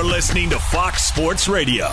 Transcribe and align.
You're 0.00 0.08
listening 0.08 0.48
to 0.48 0.58
Fox 0.58 1.04
Sports 1.04 1.46
Radio. 1.46 1.88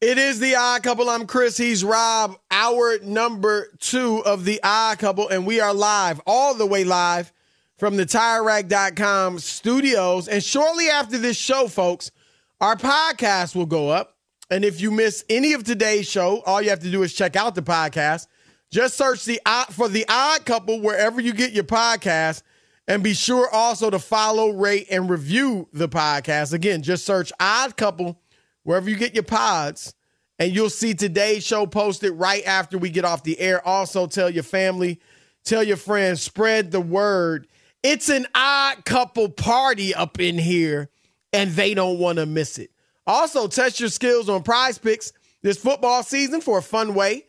It 0.00 0.16
is 0.16 0.40
the 0.40 0.54
Odd 0.54 0.82
Couple. 0.82 1.10
I'm 1.10 1.26
Chris. 1.26 1.58
He's 1.58 1.84
Rob. 1.84 2.38
Hour 2.50 2.98
number 3.02 3.68
two 3.78 4.22
of 4.24 4.46
the 4.46 4.60
Odd 4.64 4.98
Couple, 5.00 5.28
and 5.28 5.46
we 5.46 5.60
are 5.60 5.74
live, 5.74 6.18
all 6.26 6.54
the 6.54 6.64
way 6.64 6.82
live 6.82 7.30
from 7.76 7.98
the 7.98 8.06
TireRack.com 8.06 9.38
studios. 9.38 10.28
And 10.28 10.42
shortly 10.42 10.88
after 10.88 11.18
this 11.18 11.36
show, 11.36 11.68
folks, 11.68 12.10
our 12.58 12.74
podcast 12.74 13.54
will 13.54 13.66
go 13.66 13.90
up. 13.90 14.16
And 14.50 14.64
if 14.64 14.80
you 14.80 14.90
miss 14.90 15.26
any 15.28 15.52
of 15.52 15.64
today's 15.64 16.08
show, 16.08 16.40
all 16.46 16.62
you 16.62 16.70
have 16.70 16.80
to 16.80 16.90
do 16.90 17.02
is 17.02 17.12
check 17.12 17.36
out 17.36 17.54
the 17.54 17.60
podcast. 17.60 18.28
Just 18.70 18.96
search 18.96 19.26
the 19.26 19.42
uh, 19.44 19.66
for 19.66 19.90
the 19.90 20.06
Odd 20.08 20.46
Couple 20.46 20.80
wherever 20.80 21.20
you 21.20 21.34
get 21.34 21.52
your 21.52 21.64
podcast, 21.64 22.40
and 22.86 23.02
be 23.02 23.14
sure 23.14 23.48
also 23.50 23.90
to 23.90 23.98
follow, 23.98 24.50
rate, 24.50 24.86
and 24.90 25.08
review 25.08 25.68
the 25.72 25.88
podcast. 25.88 26.52
Again, 26.52 26.82
just 26.82 27.04
search 27.04 27.32
Odd 27.40 27.76
Couple 27.76 28.20
wherever 28.62 28.88
you 28.88 28.96
get 28.96 29.14
your 29.14 29.24
pods, 29.24 29.94
and 30.38 30.52
you'll 30.52 30.70
see 30.70 30.94
today's 30.94 31.46
show 31.46 31.66
posted 31.66 32.12
right 32.12 32.44
after 32.46 32.76
we 32.76 32.90
get 32.90 33.04
off 33.04 33.22
the 33.22 33.38
air. 33.38 33.66
Also, 33.66 34.06
tell 34.06 34.28
your 34.28 34.42
family, 34.42 35.00
tell 35.44 35.62
your 35.62 35.76
friends, 35.76 36.22
spread 36.22 36.70
the 36.70 36.80
word. 36.80 37.46
It's 37.82 38.08
an 38.08 38.26
odd 38.34 38.84
couple 38.84 39.28
party 39.28 39.94
up 39.94 40.20
in 40.20 40.38
here, 40.38 40.90
and 41.32 41.50
they 41.52 41.74
don't 41.74 41.98
want 41.98 42.18
to 42.18 42.26
miss 42.26 42.58
it. 42.58 42.70
Also, 43.06 43.46
test 43.46 43.80
your 43.80 43.90
skills 43.90 44.28
on 44.28 44.42
PrizePicks 44.42 45.12
this 45.42 45.58
football 45.58 46.02
season 46.02 46.40
for 46.40 46.58
a 46.58 46.62
fun 46.62 46.94
way 46.94 47.24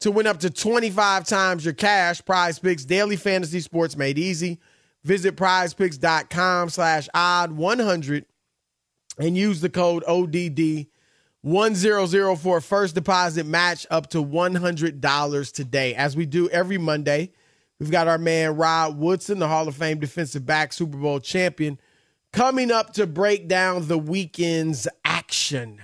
to 0.00 0.10
win 0.10 0.26
up 0.26 0.40
to 0.40 0.50
25 0.50 1.24
times 1.24 1.64
your 1.64 1.74
cash. 1.74 2.22
PrizePicks, 2.22 2.86
daily 2.86 3.16
fantasy 3.16 3.60
sports 3.60 3.96
made 3.96 4.18
easy. 4.18 4.58
Visit 5.04 5.36
prizepicks.com 5.36 6.70
slash 6.70 7.08
odd 7.14 7.52
100 7.52 8.26
and 9.18 9.36
use 9.36 9.60
the 9.60 9.68
code 9.68 10.04
ODD 10.04 10.86
100 11.42 12.36
for 12.36 12.60
first 12.60 12.94
deposit 12.94 13.46
match 13.46 13.86
up 13.90 14.08
to 14.10 14.24
$100 14.24 15.52
today. 15.52 15.94
As 15.94 16.16
we 16.16 16.26
do 16.26 16.48
every 16.50 16.78
Monday, 16.78 17.32
we've 17.78 17.90
got 17.90 18.08
our 18.08 18.18
man 18.18 18.56
Rod 18.56 18.98
Woodson, 18.98 19.38
the 19.38 19.48
Hall 19.48 19.68
of 19.68 19.76
Fame 19.76 20.00
defensive 20.00 20.44
back, 20.44 20.72
Super 20.72 20.98
Bowl 20.98 21.20
champion, 21.20 21.80
coming 22.32 22.70
up 22.70 22.92
to 22.94 23.06
break 23.06 23.48
down 23.48 23.86
the 23.86 23.98
weekend's 23.98 24.88
action. 25.04 25.80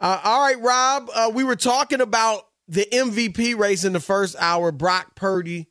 Uh, 0.00 0.20
all 0.22 0.42
right, 0.42 0.60
Rob, 0.60 1.08
uh, 1.14 1.30
we 1.32 1.44
were 1.44 1.56
talking 1.56 2.00
about 2.00 2.48
the 2.66 2.86
MVP 2.92 3.56
race 3.56 3.84
in 3.84 3.92
the 3.92 4.00
first 4.00 4.34
hour 4.38 4.72
Brock 4.72 5.14
Purdy 5.14 5.68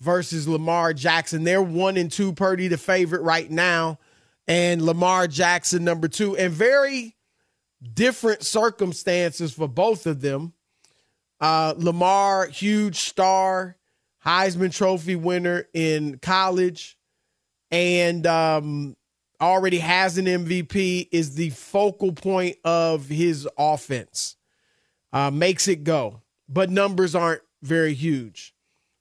versus 0.00 0.46
Lamar 0.48 0.92
Jackson. 0.92 1.44
They're 1.44 1.62
one 1.62 1.96
and 1.96 2.10
two, 2.10 2.32
Purdy 2.32 2.68
the 2.68 2.78
favorite 2.78 3.22
right 3.22 3.50
now 3.50 3.98
and 4.46 4.82
Lamar 4.82 5.26
Jackson 5.26 5.84
number 5.84 6.08
two, 6.08 6.36
and 6.36 6.52
very 6.52 7.16
different 7.92 8.42
circumstances 8.44 9.52
for 9.52 9.68
both 9.68 10.06
of 10.06 10.20
them. 10.20 10.52
Uh, 11.40 11.74
Lamar, 11.76 12.46
huge 12.46 12.96
star, 13.00 13.76
Heisman 14.24 14.74
Trophy 14.74 15.16
winner 15.16 15.66
in 15.74 16.18
college, 16.18 16.96
and 17.70 18.26
um, 18.26 18.96
already 19.40 19.78
has 19.78 20.18
an 20.18 20.26
MVP, 20.26 21.08
is 21.10 21.34
the 21.34 21.50
focal 21.50 22.12
point 22.12 22.56
of 22.64 23.08
his 23.08 23.48
offense. 23.58 24.36
Uh, 25.12 25.30
makes 25.30 25.68
it 25.68 25.84
go, 25.84 26.22
but 26.48 26.70
numbers 26.70 27.14
aren't 27.14 27.42
very 27.62 27.94
huge. 27.94 28.53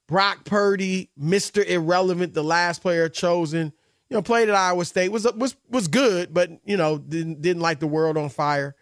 Brock 0.08 0.46
Purdy, 0.46 1.10
Mr. 1.20 1.66
Irrelevant, 1.66 2.34
the 2.34 2.44
last 2.44 2.82
player 2.82 3.10
chosen 3.10 3.74
you 4.14 4.18
know, 4.20 4.22
played 4.22 4.48
at 4.48 4.54
Iowa 4.54 4.86
State 4.86 5.10
was 5.10 5.26
was 5.34 5.56
was 5.72 5.88
good, 5.88 6.36
but 6.36 6.52
you 6.66 6.78
know 6.78 7.00
didn't 7.00 7.42
didn't 7.42 7.64
light 7.64 7.80
the 7.80 7.88
world 7.88 8.16
on 8.16 8.30
fire, 8.30 8.76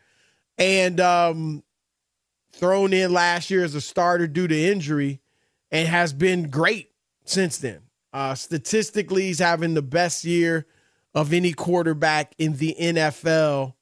and 0.58 1.00
um, 1.00 1.64
thrown 2.52 2.92
in 2.92 3.14
last 3.14 3.50
year 3.50 3.64
as 3.64 3.74
a 3.74 3.80
starter 3.80 4.28
due 4.28 4.50
to 4.50 4.62
injury, 4.72 5.22
and 5.72 5.88
has 5.88 6.12
been 6.12 6.50
great 6.50 6.92
since 7.24 7.60
then. 7.60 7.80
Uh, 8.12 8.36
statistically, 8.36 9.24
he's 9.24 9.40
having 9.40 9.74
the 9.74 9.82
best 9.82 10.26
year 10.26 10.68
of 11.16 11.32
any 11.32 11.54
quarterback 11.54 12.34
in 12.38 12.58
the 12.58 12.76
NFL, 12.78 13.74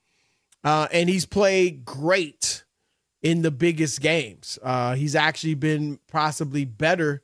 uh, 0.63 0.87
and 0.91 1.09
he's 1.09 1.25
played 1.25 1.83
great 1.83 2.63
in 3.23 3.41
the 3.41 3.49
biggest 3.49 4.01
games. 4.01 4.59
Uh, 4.61 4.93
he's 4.93 5.15
actually 5.15 5.55
been 5.55 5.97
possibly 6.11 6.63
better, 6.63 7.23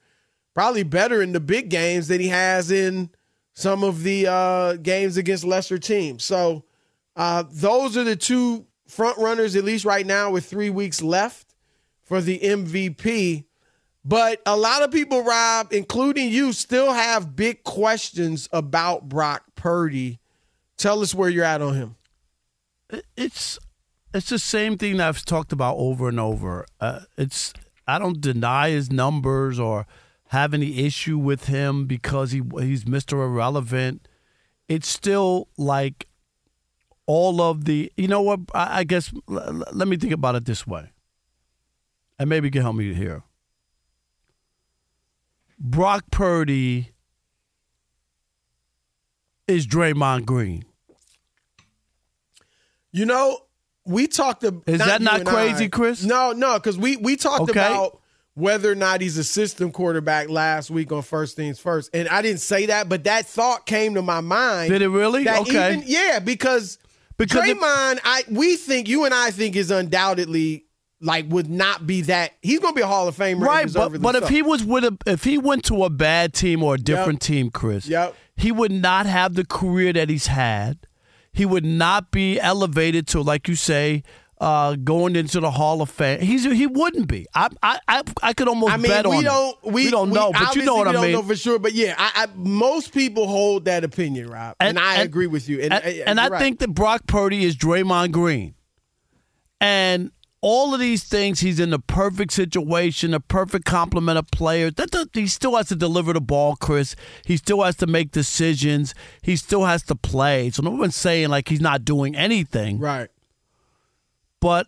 probably 0.56 0.84
better 0.84 1.22
in 1.22 1.34
the 1.34 1.40
big 1.40 1.70
games 1.70 2.08
than 2.08 2.20
he 2.20 2.30
has 2.30 2.72
in 2.72 3.10
some 3.54 3.84
of 3.84 4.02
the 4.02 4.26
uh, 4.26 4.74
games 4.78 5.18
against 5.18 5.44
lesser 5.44 5.78
teams. 5.78 6.24
So 6.24 6.64
uh, 7.16 7.44
those 7.52 7.96
are 7.96 8.04
the 8.04 8.16
two 8.16 8.66
front 8.88 9.18
runners, 9.18 9.56
at 9.56 9.64
least 9.64 9.86
right 9.86 10.06
now, 10.06 10.32
with 10.32 10.46
three 10.46 10.70
weeks 10.70 11.02
left 11.02 11.54
for 12.04 12.22
the 12.22 12.40
MVP. 12.40 13.44
But 14.04 14.42
a 14.46 14.56
lot 14.56 14.82
of 14.82 14.92
people, 14.92 15.24
Rob, 15.24 15.74
including 15.74 16.30
you, 16.30 16.54
still 16.54 16.94
have 16.94 17.36
big 17.36 17.64
questions 17.64 18.48
about 18.52 19.10
Brock 19.10 19.44
Purdy. 19.56 20.20
Tell 20.78 21.02
us 21.02 21.14
where 21.14 21.30
you're 21.30 21.44
at 21.44 21.62
on 21.62 21.74
him. 21.74 21.96
It's 23.18 23.60
it's 24.14 24.30
the 24.30 24.40
same 24.40 24.78
thing 24.78 24.98
that 24.98 25.08
I've 25.08 25.26
talked 25.26 25.52
about 25.52 25.76
over 25.78 26.08
and 26.08 26.20
over. 26.20 26.66
Uh, 26.80 27.02
it's 27.18 27.52
I 27.88 27.98
don't 27.98 28.22
deny 28.22 28.70
his 28.70 28.90
numbers 28.90 29.60
or– 29.60 29.86
have 30.30 30.54
any 30.54 30.86
issue 30.86 31.18
with 31.18 31.46
him 31.46 31.86
because 31.86 32.32
he 32.32 32.42
he's 32.60 32.84
Mr. 32.86 33.14
Irrelevant. 33.14 34.08
It's 34.68 34.88
still 34.88 35.48
like 35.58 36.08
all 37.06 37.42
of 37.42 37.66
the 37.66 37.92
you 37.98 38.08
know 38.08 38.22
what 38.22 38.40
I, 38.54 38.80
I 38.80 38.84
guess 38.84 39.14
l- 39.30 39.64
let 39.74 39.88
me 39.88 39.98
think 39.98 40.14
about 40.14 40.36
it 40.36 40.46
this 40.46 40.66
way, 40.66 40.92
and 42.18 42.30
maybe 42.30 42.48
you 42.48 42.52
can 42.52 42.64
help 42.64 42.76
me 42.76 42.94
here. 42.94 43.24
Brock 45.60 46.04
Purdy 46.12 46.92
is 49.48 49.68
Draymond 49.68 50.26
Green. 50.26 50.64
You 52.92 53.06
know, 53.06 53.40
we 53.86 54.08
talked 54.08 54.44
about. 54.44 54.64
Is 54.68 54.80
that 54.80 55.02
not 55.02 55.26
crazy, 55.26 55.66
I- 55.66 55.70
Chris? 55.70 56.04
No, 56.04 56.32
no, 56.32 56.56
because 56.56 56.78
we 56.78 56.98
we 56.98 57.16
talked 57.16 57.50
Okay. 57.50 57.60
about 57.60 58.02
whether 58.36 58.72
or 58.72 58.76
not 58.76 59.02
he's 59.02 59.18
a 59.18 59.24
system 59.24 59.72
quarterback 59.72 60.30
last 60.30 60.70
week 60.70 60.92
on 60.92 61.02
First 61.02 61.36
Things 61.36 61.58
First, 61.60 61.90
and 61.94 62.08
I 62.10 62.22
didn't 62.22 62.42
say 62.42 62.68
that, 62.68 62.88
but 62.90 63.06
that 63.06 63.26
thought 63.26 63.66
came 63.66 63.96
to 63.96 64.02
my 64.02 64.22
mind. 64.22 64.70
Did 64.72 64.82
it 64.82 64.90
really? 64.90 65.28
Okay. 65.28 65.76
even- 65.76 65.84
yeah, 65.88 66.20
because 66.20 66.78
Because 67.18 67.42
Draymond, 67.44 68.00
I 68.04 68.24
we 68.30 68.56
think 68.58 68.88
you 68.90 69.06
and 69.06 69.14
I 69.14 69.32
think 69.32 69.56
is 69.56 69.72
undoubtedly 69.72 70.66
like 71.02 71.26
would 71.30 71.50
not 71.50 71.86
be 71.88 72.02
that. 72.02 72.34
He's 72.42 72.60
going 72.60 72.74
to 72.74 72.76
be 72.78 72.82
a 72.82 72.88
Hall 72.88 73.08
of 73.08 73.16
Famer, 73.18 73.42
Right, 73.42 73.72
but 73.74 74.02
but 74.02 74.16
if 74.16 74.28
he 74.30 74.42
was 74.42 74.64
with 74.64 74.84
a 74.84 74.98
if 75.06 75.24
he 75.24 75.38
went 75.38 75.64
to 75.66 75.84
a 75.86 75.90
bad 75.90 76.34
team 76.34 76.62
or 76.64 76.76
a 76.76 76.78
different 76.78 77.22
team, 77.22 77.52
Chris, 77.52 77.88
Yep. 77.88 78.16
he 78.36 78.52
would 78.52 78.72
not 78.72 79.06
have 79.06 79.36
the 79.36 79.46
career 79.46 79.94
that 79.94 80.10
he's 80.10 80.28
had. 80.28 80.80
He 81.32 81.46
would 81.46 81.66
not 81.66 82.12
be 82.12 82.40
elevated 82.40 83.08
to, 83.10 83.22
like 83.22 83.48
you 83.50 83.56
say, 83.56 84.04
uh, 84.40 84.76
going 84.76 85.16
into 85.16 85.40
the 85.40 85.52
Hall 85.52 85.82
of 85.82 85.90
Fame. 85.90 86.20
He's 86.20 86.44
he 86.44 86.68
wouldn't 86.68 87.08
be. 87.08 87.26
I 87.34 87.50
I 87.64 87.80
I, 87.88 88.04
I 88.22 88.34
could 88.34 88.48
almost 88.48 88.74
I 88.74 88.78
mean, 88.78 88.92
bet 88.92 89.08
we 89.08 89.18
on 89.18 89.24
don't 89.24 89.58
it. 89.64 89.72
we, 89.72 89.90
don't 89.90 90.10
know, 90.10 90.32
but 90.32 90.56
you 90.56 90.64
know 90.64 90.76
what 90.76 90.88
I 90.88 90.92
mean. 90.94 91.02
we 91.02 91.12
don't 91.12 91.22
know 91.22 91.28
for 91.28 91.36
sure, 91.36 91.60
but 91.60 91.74
yeah, 91.74 91.96
I, 91.98 92.12
I, 92.24 92.28
most 92.36 92.94
people 92.94 93.28
hold 93.28 93.66
that 93.66 93.84
opinion, 93.84 94.28
Rob, 94.28 94.56
and, 94.60 94.78
I 94.78 95.02
agree 95.02 95.28
with 95.28 95.48
you. 95.48 95.62
And, 95.62 95.74
and, 95.74 95.84
and 95.86 96.20
I 96.20 96.28
right. 96.28 96.40
think 96.40 96.60
that 96.60 96.74
Brock 96.74 97.08
Purdy 97.08 97.46
is 97.46 97.56
Draymond 97.56 98.12
Green. 98.12 98.56
And 99.62 100.12
all 100.42 100.76
of 100.76 100.80
these 100.80 101.04
things, 101.06 101.40
he's 101.40 101.60
in 101.60 101.72
the 101.72 101.80
perfect 101.80 102.32
situation, 102.32 103.14
a 103.16 103.20
perfect 103.20 103.66
complement 103.66 104.20
of 104.20 104.28
players. 104.28 104.74
That, 104.76 104.92
that- 104.92 105.10
he 105.14 105.26
still 105.28 105.56
has 105.56 105.70
to 105.70 105.76
deliver 105.76 106.14
the 106.14 106.22
ball, 106.22 106.56
Chris. 106.56 106.96
He 107.26 107.38
still 107.38 107.64
has 107.64 107.76
to 107.78 107.88
make 107.88 108.12
decisions. 108.12 108.94
He 109.24 109.38
still 109.38 109.66
has 109.66 109.82
to 109.84 109.96
play. 109.96 110.52
So 110.52 110.62
no 110.62 110.72
one's 110.72 110.96
saying 110.96 111.30
like 111.30 111.50
he's 111.50 111.62
not 111.62 111.84
doing 111.84 112.16
anything. 112.16 112.80
right. 112.80 113.10
But 114.46 114.68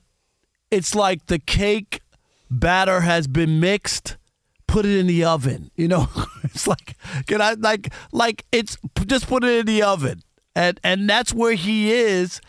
it's 0.71 0.95
like 0.95 1.27
the 1.27 1.37
cake 1.37 2.01
batter 2.49 3.01
has 3.01 3.27
been 3.27 3.59
mixed. 3.59 4.17
Put 4.65 4.87
it 4.87 4.97
in 4.97 5.05
the 5.05 5.23
oven. 5.23 5.69
You 5.75 5.87
know, 5.87 6.07
it's 6.43 6.65
like 6.65 6.97
can 7.27 7.43
I 7.43 7.53
like 7.53 7.93
like 8.11 8.43
it's 8.51 8.75
just 9.05 9.27
put 9.27 9.43
it 9.43 9.59
in 9.59 9.65
the 9.67 9.83
oven, 9.83 10.23
and 10.55 10.79
and 10.83 11.07
that's 11.07 11.31
where 11.31 11.53
he 11.53 11.93
is. 11.93 12.41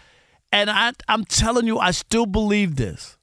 And 0.55 0.71
I 0.71 0.93
I'm 1.07 1.27
telling 1.27 1.67
you, 1.67 1.79
I 1.79 1.91
still 1.91 2.25
believe 2.25 2.77
this. 2.77 3.19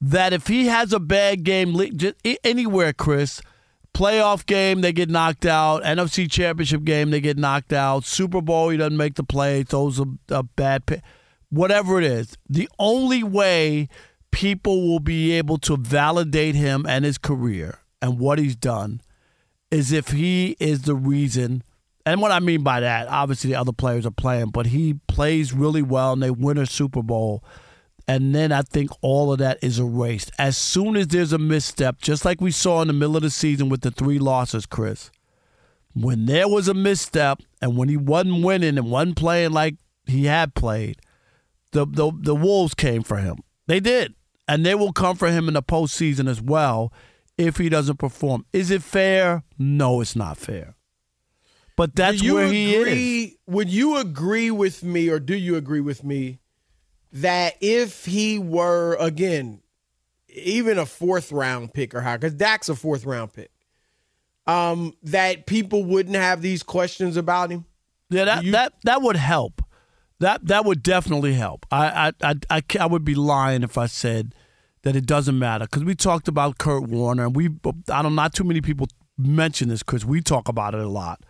That 0.00 0.32
if 0.32 0.46
he 0.46 0.66
has 0.66 0.92
a 0.92 1.00
bad 1.00 1.42
game, 1.42 1.74
just 1.96 2.14
anywhere, 2.44 2.92
Chris, 2.92 3.42
playoff 3.92 4.46
game 4.46 4.82
they 4.82 4.92
get 4.92 5.10
knocked 5.10 5.46
out, 5.46 5.82
NFC 5.82 6.30
Championship 6.30 6.84
game 6.84 7.10
they 7.10 7.20
get 7.20 7.38
knocked 7.38 7.72
out, 7.72 8.04
Super 8.04 8.40
Bowl 8.40 8.68
he 8.68 8.76
doesn't 8.76 8.96
make 8.96 9.16
the 9.16 9.24
play, 9.24 9.64
throws 9.64 9.98
a, 9.98 10.04
a 10.28 10.44
bad 10.44 10.86
pick, 10.86 11.02
whatever 11.54 11.98
it 11.98 12.04
is. 12.04 12.36
The 12.48 12.68
only 12.78 13.22
way 13.22 13.88
people 14.30 14.88
will 14.88 15.00
be 15.00 15.32
able 15.32 15.58
to 15.58 15.76
validate 15.76 16.54
him 16.54 16.84
and 16.88 17.04
his 17.04 17.18
career 17.18 17.78
and 18.02 18.18
what 18.18 18.38
he's 18.38 18.56
done 18.56 19.00
is 19.70 19.92
if 19.92 20.08
he 20.08 20.56
is 20.60 20.82
the 20.82 20.94
reason. 20.94 21.62
And 22.04 22.20
what 22.20 22.32
I 22.32 22.40
mean 22.40 22.62
by 22.62 22.80
that, 22.80 23.08
obviously 23.08 23.50
the 23.50 23.60
other 23.60 23.72
players 23.72 24.04
are 24.04 24.10
playing, 24.10 24.50
but 24.50 24.66
he 24.66 24.94
plays 25.08 25.52
really 25.52 25.82
well 25.82 26.12
and 26.12 26.22
they 26.22 26.30
win 26.30 26.58
a 26.58 26.66
Super 26.66 27.02
Bowl. 27.02 27.42
And 28.06 28.34
then 28.34 28.52
I 28.52 28.62
think 28.62 28.90
all 29.00 29.32
of 29.32 29.38
that 29.38 29.58
is 29.62 29.78
erased. 29.78 30.30
As 30.38 30.58
soon 30.58 30.96
as 30.96 31.08
there's 31.08 31.32
a 31.32 31.38
misstep, 31.38 32.02
just 32.02 32.24
like 32.24 32.40
we 32.40 32.50
saw 32.50 32.82
in 32.82 32.88
the 32.88 32.92
middle 32.92 33.16
of 33.16 33.22
the 33.22 33.30
season 33.30 33.70
with 33.70 33.80
the 33.80 33.90
three 33.90 34.18
losses, 34.18 34.66
Chris, 34.66 35.10
when 35.94 36.26
there 36.26 36.48
was 36.48 36.68
a 36.68 36.74
misstep 36.74 37.40
and 37.62 37.76
when 37.78 37.88
he 37.88 37.96
wasn't 37.96 38.44
winning 38.44 38.76
and 38.76 38.90
wasn't 38.90 39.16
playing 39.16 39.52
like 39.52 39.76
he 40.06 40.26
had 40.26 40.54
played, 40.54 40.98
the, 41.74 41.84
the, 41.86 42.10
the 42.18 42.34
Wolves 42.34 42.74
came 42.74 43.02
for 43.02 43.18
him. 43.18 43.36
They 43.66 43.80
did. 43.80 44.14
And 44.48 44.64
they 44.64 44.74
will 44.74 44.92
come 44.92 45.16
for 45.16 45.30
him 45.30 45.48
in 45.48 45.54
the 45.54 45.62
postseason 45.62 46.28
as 46.28 46.40
well 46.40 46.92
if 47.36 47.56
he 47.58 47.68
doesn't 47.68 47.98
perform. 47.98 48.46
Is 48.52 48.70
it 48.70 48.82
fair? 48.82 49.42
No, 49.58 50.00
it's 50.00 50.16
not 50.16 50.38
fair. 50.38 50.76
But 51.76 51.96
that's 51.96 52.22
where 52.22 52.46
he 52.46 52.74
is. 52.74 53.34
Would 53.46 53.68
you 53.68 53.96
agree 53.96 54.50
with 54.50 54.82
me, 54.84 55.08
or 55.08 55.18
do 55.18 55.34
you 55.36 55.56
agree 55.56 55.80
with 55.80 56.04
me, 56.04 56.38
that 57.12 57.54
if 57.60 58.04
he 58.04 58.38
were 58.38 58.96
again, 59.00 59.60
even 60.28 60.78
a 60.78 60.86
fourth 60.86 61.32
round 61.32 61.72
pick 61.74 61.94
or 61.94 62.00
higher, 62.02 62.18
because 62.18 62.34
Dak's 62.34 62.68
a 62.68 62.76
fourth 62.76 63.04
round 63.04 63.32
pick, 63.32 63.50
um, 64.46 64.94
that 65.02 65.46
people 65.46 65.84
wouldn't 65.84 66.16
have 66.16 66.42
these 66.42 66.62
questions 66.62 67.16
about 67.16 67.50
him? 67.50 67.64
Yeah, 68.10 68.26
that, 68.26 68.44
You- 68.44 68.52
that 68.52 68.74
that 68.84 69.02
would 69.02 69.16
help. 69.16 69.60
That 70.24 70.46
that 70.46 70.64
would 70.64 70.82
definitely 70.82 71.34
help. 71.34 71.66
I 71.70 72.12
I 72.22 72.30
I, 72.30 72.34
I, 72.48 72.62
I 72.80 72.86
would 72.86 73.04
be 73.04 73.14
lying 73.14 73.62
if 73.62 73.76
I 73.76 73.84
said 73.84 74.34
that 74.80 74.96
it 74.96 75.04
doesn't 75.04 75.38
matter 75.38 75.66
because 75.66 75.84
we 75.84 75.94
talked 75.94 76.28
about 76.28 76.56
Kurt 76.56 76.84
Warner 76.84 77.26
and 77.26 77.36
we 77.36 77.50
I 77.92 78.00
don't 78.02 78.14
not 78.14 78.32
too 78.32 78.44
many 78.44 78.62
people 78.62 78.88
mention 79.18 79.68
this 79.68 79.82
because 79.82 80.06
we 80.06 80.22
talk 80.22 80.48
about 80.48 80.74
it 80.74 80.80
a 80.80 80.88
lot 80.88 81.20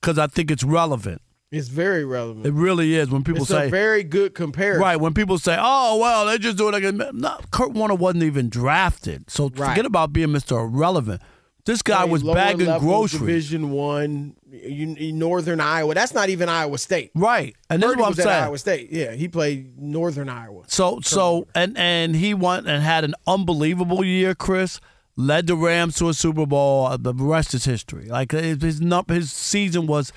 because 0.00 0.18
I 0.18 0.26
think 0.26 0.50
it's 0.50 0.64
relevant. 0.64 1.22
It's 1.52 1.68
very 1.68 2.04
relevant. 2.04 2.44
It 2.44 2.52
really 2.52 2.96
is 2.96 3.08
when 3.08 3.22
people 3.22 3.42
it's 3.42 3.50
say 3.50 3.68
a 3.68 3.70
very 3.70 4.02
good 4.02 4.34
comparison. 4.34 4.82
Right, 4.82 4.96
when 4.96 5.14
people 5.14 5.38
say, 5.38 5.56
"Oh, 5.58 5.98
well, 5.98 6.26
they 6.26 6.36
just 6.38 6.56
do 6.56 6.68
it 6.68 6.74
again." 6.74 7.00
No, 7.12 7.38
Kurt 7.52 7.70
Warner 7.72 7.94
wasn't 7.94 8.24
even 8.24 8.48
drafted, 8.48 9.30
so 9.30 9.44
Right. 9.48 9.70
forget 9.70 9.86
about 9.86 10.12
being 10.12 10.32
Mister 10.32 10.58
Irrelevant. 10.58 11.22
This 11.70 11.82
guy 11.82 12.04
was 12.04 12.24
bagging 12.24 12.66
level 12.66 12.88
groceries, 12.88 13.20
Division 13.20 13.70
One, 13.70 14.34
Northern 14.50 15.60
Iowa. 15.60 15.94
That's 15.94 16.12
not 16.12 16.28
even 16.28 16.48
Iowa 16.48 16.78
State. 16.78 17.12
right? 17.14 17.54
And 17.68 17.80
this 17.80 17.90
is 17.92 17.96
what 17.96 18.04
I'm 18.06 18.10
was 18.10 18.18
at 18.18 18.24
saying. 18.24 18.42
Iowa 18.44 18.58
State. 18.58 18.88
Yeah, 18.90 19.12
he 19.12 19.28
played 19.28 19.78
Northern 19.80 20.28
Iowa. 20.28 20.64
So, 20.66 20.98
so, 21.00 21.46
and 21.54 21.78
and 21.78 22.16
he 22.16 22.34
went 22.34 22.66
and 22.66 22.82
had 22.82 23.04
an 23.04 23.14
unbelievable 23.24 24.04
year. 24.04 24.34
Chris 24.34 24.80
led 25.14 25.46
the 25.46 25.54
Rams 25.54 25.94
to 25.98 26.08
a 26.08 26.14
Super 26.14 26.44
Bowl. 26.44 26.86
Uh, 26.86 26.96
The 26.96 27.14
rest 27.14 27.54
is 27.54 27.66
history. 27.66 28.06
Like 28.06 28.32
his 28.32 28.60
his, 28.60 29.30
season 29.30 29.86
was 29.86 30.12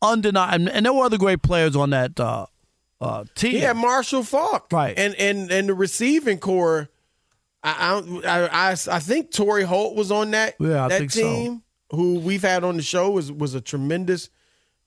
undeniable, 0.00 0.54
and, 0.54 0.68
and 0.68 0.86
there 0.86 0.92
were 0.92 1.04
other 1.06 1.18
great 1.18 1.42
players 1.42 1.74
on 1.74 1.90
that 1.90 2.20
uh, 2.20 2.46
uh, 3.00 3.24
team. 3.34 3.56
Yeah, 3.56 3.72
Marshall 3.72 4.22
Faulk, 4.22 4.68
Right. 4.70 4.96
And 4.96 5.16
and 5.16 5.50
and 5.50 5.68
the 5.68 5.74
receiving 5.74 6.38
corps. 6.38 6.88
I 7.64 8.02
I 8.24 8.48
I, 8.48 8.70
I, 8.72 8.98
think 8.98 9.30
Torry 9.30 9.62
Holt 9.62 9.94
was 9.94 10.10
on 10.10 10.30
that 10.32 10.54
Yeah, 10.58 10.84
I 10.84 10.88
that 10.88 10.98
think 10.98 11.10
so. 11.12 11.20
team. 11.22 11.62
Who 11.92 12.18
we've 12.20 12.42
had 12.42 12.64
on 12.64 12.76
the 12.76 12.82
show 12.82 13.10
was 13.10 13.30
was 13.30 13.54
a 13.54 13.60
tremendous 13.60 14.30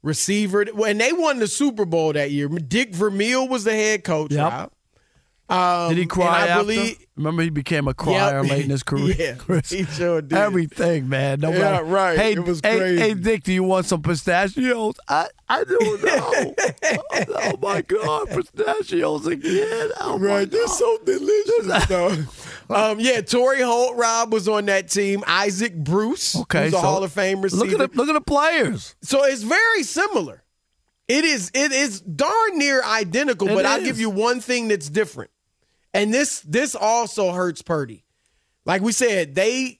receiver. 0.01 0.65
And 0.85 0.99
they 0.99 1.13
won 1.13 1.39
the 1.39 1.47
Super 1.47 1.85
Bowl 1.85 2.13
that 2.13 2.31
year. 2.31 2.47
Dick 2.49 2.93
Vermeil 2.93 3.47
was 3.47 3.63
the 3.63 3.71
head 3.73 4.03
coach. 4.03 4.31
Yep. 4.31 4.71
Um, 5.47 5.89
Did 5.89 5.99
he 5.99 6.05
cry 6.07 6.25
I 6.45 6.47
after? 6.47 6.63
believe, 6.63 6.97
Remember, 7.15 7.43
he 7.43 7.51
became 7.51 7.87
a 7.87 7.93
crier 7.93 8.41
Yep. 8.41 8.49
late 8.51 8.63
in 8.65 8.71
his 8.71 8.81
career. 8.91 9.15
Yeah, 9.17 9.35
Chris. 9.35 9.69
he 9.69 9.83
sure 9.85 10.19
did. 10.21 10.33
Everything, 10.37 11.07
man. 11.07 11.39
No 11.41 11.51
Yeah, 11.51 11.81
right. 11.85 12.17
Hey, 12.17 12.31
It 12.33 12.39
was 12.43 12.61
hey, 12.63 12.77
crazy. 12.79 12.99
hey, 12.99 13.13
Dick, 13.13 13.43
do 13.43 13.53
you 13.53 13.63
want 13.63 13.85
some 13.85 14.01
pistachios? 14.01 14.95
I, 15.07 15.27
I 15.47 15.63
don't 15.63 16.03
know. 16.03 16.55
oh 17.35 17.57
my 17.61 17.81
God, 17.81 18.29
pistachios 18.29 19.27
again. 19.27 19.91
Oh 20.01 20.17
my 20.17 20.25
Right, 20.27 20.51
they're 20.51 20.67
so 20.67 20.97
delicious. 21.05 21.85
though. 21.87 22.17
um, 22.75 22.99
yeah, 22.99 23.21
Torry 23.21 23.61
Holt 23.61 23.95
Rob 23.95 24.33
was 24.33 24.47
on 24.47 24.65
that 24.65 24.89
team. 24.89 25.23
Isaac 25.27 25.75
Bruce, 25.75 26.35
Okay, 26.35 26.65
who's 26.65 26.73
a 26.73 26.77
so 26.77 26.81
Hall 26.81 27.03
of 27.03 27.11
Fame 27.11 27.41
receiver. 27.41 27.63
Look 27.63 27.79
at 27.79 27.91
the, 27.91 27.97
look 27.97 28.09
at 28.09 28.13
the 28.13 28.21
players. 28.21 28.95
So 29.01 29.23
it's 29.23 29.43
very 29.43 29.83
similar. 29.83 30.43
It 31.07 31.23
is 31.23 31.51
it 31.53 31.71
is 31.71 32.01
darn 32.01 32.57
near 32.57 32.83
identical, 32.83 33.47
It 33.49 33.53
but 33.53 33.65
I'll 33.67 33.81
give 33.83 33.99
you 33.99 34.09
one 34.09 34.39
thing 34.41 34.67
that's 34.69 34.89
different. 34.89 35.29
And 35.93 36.11
this 36.11 36.39
this 36.41 36.73
also 36.75 37.31
hurts 37.31 37.61
Purdy. 37.61 38.04
Like 38.65 38.81
we 38.81 38.91
said, 38.91 39.35
they 39.35 39.79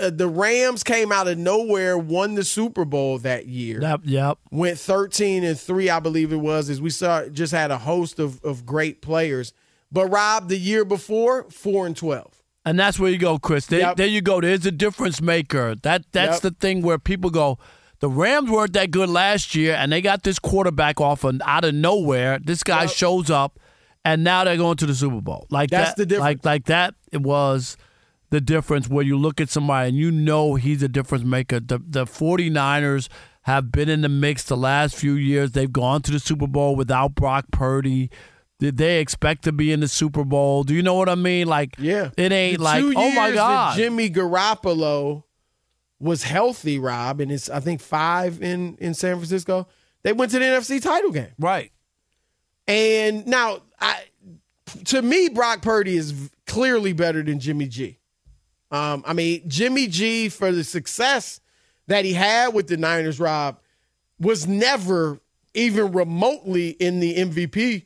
uh, 0.00 0.10
the 0.10 0.28
Rams 0.28 0.82
came 0.82 1.12
out 1.12 1.28
of 1.28 1.38
nowhere, 1.38 1.96
won 1.96 2.34
the 2.34 2.42
Super 2.44 2.84
Bowl 2.84 3.18
that 3.18 3.46
year. 3.46 3.80
Yep, 3.80 4.00
yep. 4.04 4.38
Went 4.50 4.78
13 4.78 5.44
and 5.44 5.58
3, 5.58 5.88
I 5.90 6.00
believe 6.00 6.32
it 6.32 6.36
was, 6.36 6.68
as 6.68 6.80
we 6.80 6.90
saw 6.90 7.26
just 7.28 7.52
had 7.52 7.70
a 7.70 7.78
host 7.78 8.18
of, 8.18 8.42
of 8.44 8.66
great 8.66 9.00
players. 9.02 9.52
But 9.92 10.06
Rob, 10.08 10.48
the 10.48 10.58
year 10.58 10.84
before, 10.84 11.44
4 11.50 11.86
and 11.86 11.96
12. 11.96 12.42
And 12.64 12.78
that's 12.78 12.98
where 12.98 13.10
you 13.10 13.18
go, 13.18 13.38
Chris. 13.38 13.66
There, 13.66 13.80
Yep. 13.80 13.96
there 13.98 14.06
you 14.06 14.20
go. 14.20 14.40
There's 14.40 14.66
a 14.66 14.72
difference 14.72 15.20
maker. 15.20 15.74
That 15.82 16.04
that's 16.12 16.36
Yep. 16.36 16.42
the 16.42 16.50
thing 16.58 16.82
where 16.82 16.98
people 16.98 17.30
go. 17.30 17.58
The 18.00 18.08
Rams 18.08 18.50
weren't 18.50 18.72
that 18.72 18.90
good 18.90 19.08
last 19.08 19.54
year, 19.54 19.74
and 19.74 19.92
they 19.92 20.00
got 20.00 20.24
this 20.24 20.38
quarterback 20.40 21.00
off 21.00 21.22
and 21.24 21.40
out 21.44 21.64
of 21.64 21.74
nowhere. 21.74 22.38
This 22.42 22.62
guy 22.64 22.82
Yep. 22.82 22.90
shows 22.90 23.30
up, 23.30 23.60
and 24.04 24.24
now 24.24 24.42
they're 24.44 24.56
going 24.56 24.76
to 24.78 24.86
the 24.86 24.94
Super 24.94 25.20
Bowl. 25.20 25.46
Like 25.50 25.70
That's 25.70 25.90
that, 25.90 25.96
the 25.98 26.06
difference. 26.06 26.24
Like 26.24 26.44
like 26.44 26.64
that. 26.66 26.94
It 27.12 27.20
was 27.22 27.76
the 28.34 28.40
difference 28.40 28.88
where 28.88 29.04
you 29.04 29.16
look 29.16 29.40
at 29.40 29.48
somebody 29.48 29.90
and 29.90 29.96
you 29.96 30.10
know 30.10 30.56
he's 30.56 30.82
a 30.82 30.88
difference 30.88 31.22
maker. 31.22 31.60
The 31.60 31.78
the 31.86 32.04
49ers 32.04 33.08
have 33.42 33.70
been 33.70 33.88
in 33.88 34.00
the 34.00 34.08
mix 34.08 34.42
the 34.42 34.56
last 34.56 34.96
few 34.96 35.12
years. 35.12 35.52
They've 35.52 35.72
gone 35.72 36.02
to 36.02 36.10
the 36.10 36.18
Super 36.18 36.48
Bowl 36.48 36.74
without 36.74 37.14
Brock 37.14 37.44
Purdy. 37.52 38.10
Did 38.58 38.76
they 38.76 38.98
expect 38.98 39.44
to 39.44 39.52
be 39.52 39.70
in 39.70 39.78
the 39.78 39.86
Super 39.86 40.24
Bowl? 40.24 40.64
Do 40.64 40.74
you 40.74 40.82
know 40.82 40.94
what 40.94 41.08
I 41.08 41.14
mean? 41.14 41.46
Like, 41.46 41.76
Yeah. 41.78 42.10
it 42.16 42.32
ain't 42.32 42.58
like, 42.58 42.82
oh 42.82 43.12
my 43.12 43.30
god, 43.30 43.76
Jimmy 43.76 44.10
Garoppolo 44.10 45.22
was 46.00 46.24
healthy, 46.24 46.80
Rob, 46.80 47.20
and 47.20 47.30
it's 47.30 47.48
I 47.48 47.60
think 47.60 47.80
five 47.80 48.42
in 48.42 48.76
in 48.80 48.94
San 48.94 49.14
Francisco. 49.16 49.68
They 50.02 50.12
went 50.12 50.32
to 50.32 50.40
the 50.40 50.44
NFC 50.44 50.82
title 50.82 51.12
game, 51.12 51.32
right? 51.38 51.70
And 52.66 53.26
now, 53.28 53.60
I, 53.80 54.02
to 54.86 55.02
me, 55.02 55.28
Brock 55.28 55.62
Purdy 55.62 55.96
is 55.96 56.30
clearly 56.48 56.92
better 56.92 57.22
than 57.22 57.38
Jimmy 57.38 57.66
G. 57.68 57.98
Um, 58.74 59.04
I 59.06 59.12
mean, 59.12 59.42
Jimmy 59.48 59.86
G 59.86 60.28
for 60.28 60.50
the 60.50 60.64
success 60.64 61.40
that 61.86 62.04
he 62.04 62.12
had 62.12 62.54
with 62.54 62.66
the 62.66 62.76
Niners, 62.76 63.20
Rob, 63.20 63.60
was 64.18 64.46
never 64.46 65.20
even 65.54 65.92
remotely 65.92 66.70
in 66.70 66.98
the 66.98 67.14
MVP 67.14 67.84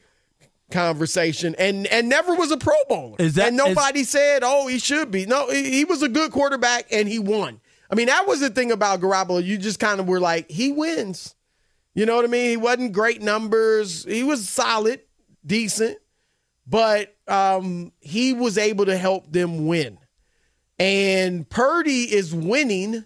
conversation 0.71 1.55
and 1.59 1.87
and 1.87 2.09
never 2.09 2.35
was 2.35 2.51
a 2.51 2.57
pro 2.57 2.75
bowler. 2.89 3.17
Is 3.19 3.35
that- 3.35 3.49
and 3.49 3.57
nobody 3.57 4.05
said, 4.05 4.43
"Oh, 4.45 4.67
he 4.67 4.79
should 4.79 5.11
be." 5.11 5.27
No, 5.27 5.51
he, 5.51 5.71
he 5.71 5.85
was 5.85 6.03
a 6.03 6.09
good 6.09 6.31
quarterback 6.33 6.87
and 6.91 7.09
he 7.09 7.19
won. 7.19 7.61
I 7.91 7.95
mean, 7.95 8.07
that 8.07 8.27
was 8.27 8.41
the 8.41 8.51
thing 8.51 8.71
about 8.71 9.01
Garoppolo. 9.01 9.43
You 9.43 9.57
just 9.59 9.79
kind 9.81 9.99
of 9.99 10.07
were 10.07 10.21
like, 10.21 10.51
he 10.51 10.73
wins. 10.73 11.35
You 11.95 12.05
know 12.07 12.17
what 12.17 12.25
I 12.25 12.29
mean? 12.29 12.51
He 12.51 12.57
wasn't 12.59 12.93
great 12.93 13.23
numbers. 13.23 14.05
He 14.05 14.23
was 14.23 14.47
solid, 14.49 15.01
decent, 15.45 15.99
but 16.67 17.15
um, 17.27 17.93
he 18.01 18.35
was 18.35 18.59
able 18.59 18.85
to 18.87 18.97
help 18.97 19.33
them 19.33 19.67
win. 19.67 19.99
And 20.79 21.49
Purdy 21.49 22.05
is 22.05 22.35
winning, 22.35 23.05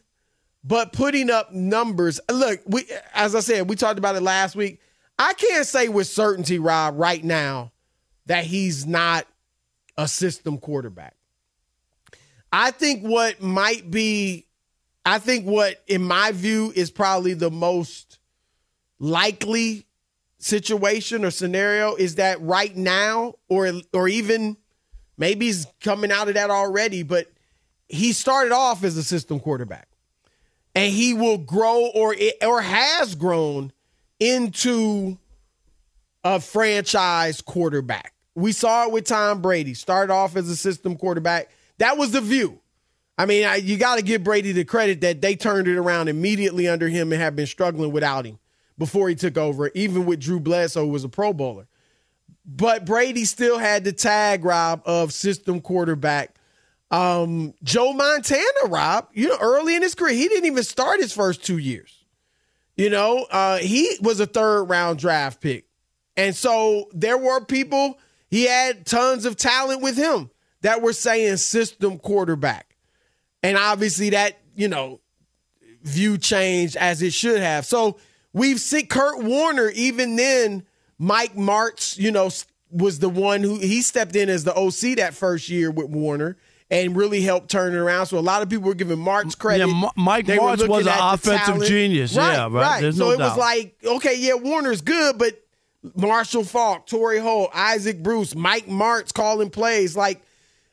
but 0.62 0.92
putting 0.92 1.30
up 1.30 1.52
numbers. 1.52 2.20
Look, 2.30 2.60
we 2.66 2.84
as 3.14 3.34
I 3.34 3.40
said, 3.40 3.68
we 3.68 3.76
talked 3.76 3.98
about 3.98 4.16
it 4.16 4.22
last 4.22 4.54
week. 4.54 4.80
I 5.18 5.34
can't 5.34 5.66
say 5.66 5.88
with 5.88 6.06
certainty, 6.06 6.58
Rob, 6.58 6.98
right 6.98 7.22
now, 7.22 7.72
that 8.26 8.44
he's 8.44 8.86
not 8.86 9.26
a 9.96 10.08
system 10.08 10.58
quarterback. 10.58 11.16
I 12.52 12.70
think 12.70 13.02
what 13.02 13.40
might 13.40 13.90
be, 13.90 14.46
I 15.06 15.18
think 15.18 15.46
what, 15.46 15.82
in 15.86 16.02
my 16.02 16.32
view, 16.32 16.72
is 16.74 16.90
probably 16.90 17.34
the 17.34 17.50
most 17.50 18.18
likely 18.98 19.86
situation 20.38 21.24
or 21.24 21.30
scenario 21.30 21.94
is 21.94 22.16
that 22.16 22.40
right 22.42 22.76
now, 22.76 23.34
or 23.48 23.72
or 23.92 24.08
even 24.08 24.56
maybe 25.16 25.46
he's 25.46 25.66
coming 25.80 26.12
out 26.12 26.28
of 26.28 26.34
that 26.34 26.50
already, 26.50 27.02
but 27.02 27.31
he 27.88 28.12
started 28.12 28.52
off 28.52 28.84
as 28.84 28.96
a 28.96 29.02
system 29.02 29.40
quarterback, 29.40 29.88
and 30.74 30.92
he 30.92 31.14
will 31.14 31.38
grow 31.38 31.90
or 31.94 32.14
or 32.42 32.62
has 32.62 33.14
grown 33.14 33.72
into 34.20 35.18
a 36.24 36.40
franchise 36.40 37.40
quarterback. 37.40 38.14
We 38.34 38.52
saw 38.52 38.84
it 38.84 38.92
with 38.92 39.06
Tom 39.06 39.42
Brady. 39.42 39.74
Started 39.74 40.12
off 40.12 40.36
as 40.36 40.48
a 40.48 40.56
system 40.56 40.96
quarterback. 40.96 41.50
That 41.78 41.98
was 41.98 42.12
the 42.12 42.20
view. 42.20 42.60
I 43.18 43.26
mean, 43.26 43.44
I, 43.44 43.56
you 43.56 43.76
got 43.76 43.96
to 43.96 44.02
give 44.02 44.24
Brady 44.24 44.52
the 44.52 44.64
credit 44.64 45.02
that 45.02 45.20
they 45.20 45.36
turned 45.36 45.68
it 45.68 45.76
around 45.76 46.08
immediately 46.08 46.66
under 46.66 46.88
him 46.88 47.12
and 47.12 47.20
have 47.20 47.36
been 47.36 47.46
struggling 47.46 47.92
without 47.92 48.24
him 48.24 48.38
before 48.78 49.08
he 49.08 49.14
took 49.14 49.36
over, 49.36 49.70
even 49.74 50.06
with 50.06 50.20
Drew 50.20 50.40
Bledsoe, 50.40 50.86
who 50.86 50.92
was 50.92 51.04
a 51.04 51.08
Pro 51.08 51.32
Bowler. 51.32 51.66
But 52.44 52.86
Brady 52.86 53.24
still 53.24 53.58
had 53.58 53.84
the 53.84 53.92
tag, 53.92 54.44
Rob, 54.44 54.82
of 54.86 55.12
system 55.12 55.60
quarterback. 55.60 56.34
Um, 56.92 57.54
Joe 57.62 57.94
Montana, 57.94 58.68
Rob, 58.68 59.08
you 59.14 59.28
know, 59.28 59.38
early 59.40 59.74
in 59.74 59.82
his 59.82 59.94
career, 59.94 60.12
he 60.12 60.28
didn't 60.28 60.44
even 60.44 60.62
start 60.62 61.00
his 61.00 61.12
first 61.12 61.42
two 61.42 61.56
years. 61.56 62.04
You 62.76 62.90
know, 62.90 63.26
uh, 63.30 63.58
he 63.58 63.96
was 64.02 64.20
a 64.20 64.26
third 64.26 64.64
round 64.64 64.98
draft 64.98 65.40
pick. 65.40 65.64
And 66.18 66.36
so 66.36 66.90
there 66.92 67.16
were 67.16 67.42
people, 67.44 67.98
he 68.30 68.44
had 68.44 68.84
tons 68.84 69.24
of 69.24 69.36
talent 69.36 69.80
with 69.80 69.96
him 69.96 70.30
that 70.60 70.82
were 70.82 70.92
saying 70.92 71.38
system 71.38 71.98
quarterback. 71.98 72.76
And 73.42 73.56
obviously 73.56 74.10
that, 74.10 74.38
you 74.54 74.68
know, 74.68 75.00
view 75.82 76.18
changed 76.18 76.76
as 76.76 77.00
it 77.00 77.14
should 77.14 77.40
have. 77.40 77.64
So 77.64 77.98
we've 78.34 78.60
seen 78.60 78.86
Kurt 78.86 79.22
Warner, 79.22 79.70
even 79.70 80.16
then, 80.16 80.64
Mike 80.98 81.34
Martz, 81.34 81.98
you 81.98 82.10
know, 82.10 82.30
was 82.70 82.98
the 82.98 83.08
one 83.08 83.40
who 83.42 83.58
he 83.58 83.80
stepped 83.80 84.14
in 84.14 84.28
as 84.28 84.44
the 84.44 84.54
OC 84.54 84.96
that 84.96 85.14
first 85.14 85.48
year 85.48 85.70
with 85.70 85.88
Warner 85.88 86.36
and 86.72 86.96
really 86.96 87.20
helped 87.20 87.50
turn 87.50 87.74
it 87.74 87.76
around. 87.76 88.06
So 88.06 88.18
a 88.18 88.20
lot 88.20 88.40
of 88.40 88.48
people 88.48 88.66
were 88.66 88.74
giving 88.74 88.96
Martz 88.96 89.38
credit. 89.38 89.68
Yeah, 89.68 89.84
M- 89.84 89.90
Mike 89.94 90.24
They 90.24 90.38
was 90.38 90.62
an 90.62 90.88
offensive 90.88 91.44
talent. 91.44 91.64
genius. 91.66 92.16
Right, 92.16 92.32
Yeah, 92.32 92.48
right. 92.50 92.80
There's 92.80 92.96
so 92.96 93.04
no 93.08 93.10
it 93.12 93.18
was 93.18 93.36
like, 93.36 93.76
okay, 93.84 94.16
yeah, 94.18 94.34
Warner's 94.34 94.80
good, 94.80 95.18
but 95.18 95.38
Marshall 95.94 96.44
Faulk, 96.44 96.86
Torry 96.86 97.18
Holt, 97.18 97.50
Isaac 97.54 98.02
Bruce, 98.02 98.34
Mike 98.34 98.66
Martz 98.66 99.12
calling 99.12 99.50
plays, 99.50 99.94
like, 99.96 100.22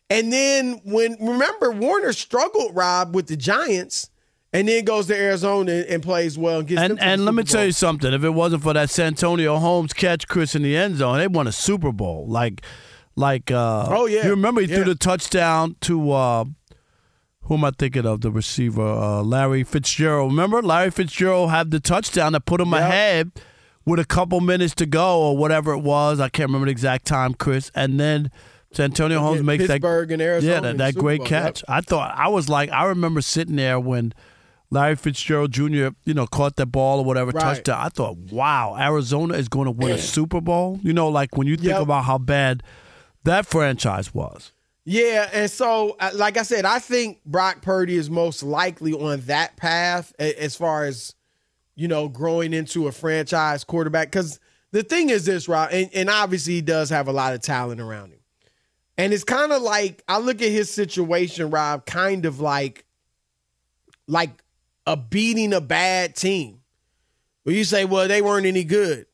and 0.10 0.32
then 0.32 0.80
when 0.86 1.18
remember 1.20 1.72
Warner 1.72 2.14
struggled, 2.14 2.76
Rob, 2.76 3.14
with 3.14 3.28
the 3.28 3.36
Giants, 3.36 4.10
and 4.54 4.68
then 4.70 4.86
goes 4.86 5.08
to 5.08 5.16
Arizona 5.16 5.72
and, 5.74 5.86
and 5.86 6.04
plays 6.04 6.38
well 6.38 6.60
and 6.60 6.68
gets 6.68 6.82
And 6.82 7.00
and 7.02 7.26
let 7.26 7.34
me 7.36 7.44
tell 7.44 7.66
you 7.66 7.72
something. 7.74 8.14
If 8.14 8.24
it 8.24 8.30
wasn't 8.32 8.64
for 8.64 8.74
that 8.74 8.90
Santonio 8.90 9.58
Holmes 9.58 9.92
catch, 9.94 10.28
Chris 10.30 10.56
in 10.56 10.62
the 10.64 10.78
end 10.78 10.96
zone, 10.98 11.18
they 11.18 11.28
won 11.28 11.46
a 11.46 11.52
Super 11.52 11.92
Bowl. 11.92 12.26
Like, 12.28 12.62
like. 13.20 13.52
Uh, 13.52 13.86
Oh, 13.90 14.06
yeah. 14.08 14.24
You 14.24 14.32
remember 14.32 14.62
he 14.62 14.68
Yeah. 14.68 14.76
threw 14.78 14.86
the 14.86 14.96
touchdown 14.96 15.76
to. 15.82 16.12
Uh, 16.12 16.46
who 17.44 17.56
am 17.56 17.66
I 17.66 17.72
thinking 17.78 18.06
of? 18.06 18.22
The 18.22 18.30
receiver, 18.32 18.82
uh, 18.88 19.22
Larry 19.24 19.64
Fitzgerald. 19.64 20.32
Remember, 20.32 20.62
Larry 20.62 20.92
Fitzgerald 20.92 21.50
had 21.50 21.72
the 21.72 21.80
touchdown 21.80 22.34
that 22.34 22.46
put 22.46 22.62
him 22.62 22.72
Yep. 22.72 22.80
ahead 22.82 23.32
with 23.86 24.00
a 24.00 24.06
couple 24.06 24.40
minutes 24.40 24.76
to 24.76 24.86
go 24.86 25.20
or 25.20 25.36
whatever 25.38 25.74
it 25.74 25.80
was. 25.80 26.20
I 26.20 26.30
can't 26.30 26.50
remember 26.50 26.66
the 26.66 26.72
exact 26.72 27.06
time, 27.06 27.34
Chris. 27.34 27.72
And 27.74 28.00
then 28.00 28.30
Santonio 28.72 29.20
Holmes 29.20 29.38
Yeah, 29.38 29.42
makes 29.46 29.64
that 29.66 29.74
Pittsburgh 29.82 30.12
and 30.12 30.22
Arizona 30.22 30.54
yeah, 30.54 30.60
that, 30.60 30.78
that 30.78 30.96
great 30.96 31.20
Bowl, 31.22 31.28
catch. 31.28 31.62
yep. 31.62 31.66
I 31.70 31.82
thought 31.82 32.14
I 32.16 32.28
was 32.28 32.50
like 32.50 32.70
I 32.72 32.86
remember 32.86 33.20
sitting 33.22 33.56
there 33.56 33.80
when 33.80 34.14
Larry 34.70 34.96
Fitzgerald 34.96 35.52
Jr. 35.52 35.88
you 36.06 36.14
know 36.14 36.28
caught 36.28 36.56
that 36.58 36.68
ball 36.68 37.00
or 37.00 37.06
whatever 37.06 37.32
Right. 37.32 37.42
touchdown. 37.42 37.80
I 37.84 37.90
thought, 37.90 38.16
wow, 38.32 38.76
Arizona 38.80 39.34
is 39.34 39.48
going 39.50 39.66
to 39.66 39.72
win 39.72 39.94
a 39.94 39.98
Super 40.16 40.40
Bowl. 40.40 40.80
You 40.84 40.94
know, 40.94 41.10
like 41.10 41.36
when 41.36 41.48
you 41.48 41.56
think 41.56 41.70
Yep. 41.70 41.82
about 41.82 42.06
how 42.06 42.20
bad 42.20 42.62
that 43.24 43.46
franchise 43.46 44.14
was. 44.14 44.52
Yeah, 44.86 45.30
and 45.32 45.52
so 45.52 45.96
uh, 46.00 46.12
like 46.16 46.38
I 46.38 46.44
said, 46.44 46.66
I 46.66 46.80
think 46.80 47.24
Brock 47.26 47.62
Purdy 47.62 47.96
is 47.96 48.10
most 48.10 48.42
likely 48.42 48.94
on 48.94 49.22
that 49.22 49.56
path 49.56 50.14
as 50.20 50.56
far 50.56 50.86
as 50.86 51.14
you 51.76 51.88
know 51.88 52.08
growing 52.08 52.54
into 52.54 52.88
a 52.88 52.92
franchise 52.92 53.64
quarterback. 53.64 54.08
Because 54.08 54.40
the 54.72 54.84
thing 54.84 55.10
is 55.10 55.26
this, 55.26 55.48
Rob, 55.48 55.70
and, 55.72 55.90
and 55.94 56.10
obviously 56.10 56.54
he 56.54 56.62
does 56.62 56.90
have 56.90 57.08
a 57.08 57.12
lot 57.12 57.34
of 57.34 57.42
talent 57.42 57.82
around 57.82 58.14
him, 58.14 58.20
and 58.98 59.14
it's 59.14 59.24
kind 59.24 59.52
of 59.52 59.62
like 59.62 60.04
I 60.08 60.18
look 60.18 60.42
at 60.42 60.50
his 60.50 60.72
situation, 60.72 61.52
Rob, 61.52 61.86
kind 61.86 62.26
of 62.26 62.40
like 62.40 62.86
like 64.08 64.44
a 64.88 64.98
beating 64.98 65.54
a 65.54 65.62
bad 65.62 66.16
team. 66.16 66.62
Where 67.44 67.56
you 67.56 67.64
say, 67.64 67.86
well, 67.86 68.08
they 68.08 68.22
weren't 68.22 68.46
any 68.46 68.64
good. 68.64 69.06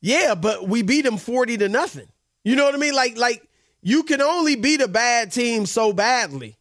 Yeah, 0.00 0.34
but 0.34 0.68
we 0.68 0.82
beat 0.82 1.02
them 1.02 1.16
40 1.16 1.56
to 1.58 1.68
nothing. 1.68 2.08
You 2.44 2.56
know 2.56 2.64
what 2.64 2.74
I 2.74 2.78
mean? 2.78 2.94
Like, 2.94 3.16
like 3.16 3.48
you 3.82 4.02
can 4.02 4.20
only 4.20 4.54
beat 4.54 4.80
a 4.80 4.88
bad 4.88 5.32
team 5.32 5.66
so 5.66 5.92
badly. 5.92 6.56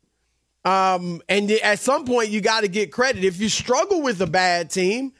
Um, 0.66 1.22
and 1.28 1.52
at 1.52 1.80
some 1.80 2.06
point 2.06 2.30
you 2.30 2.42
got 2.42 2.62
to 2.62 2.68
get 2.70 2.92
credit. 2.92 3.24
If 3.24 3.40
you 3.40 3.50
struggle 3.50 4.02
with 4.02 4.22
a 4.22 4.28
bad 4.28 4.70
team, 4.70 5.14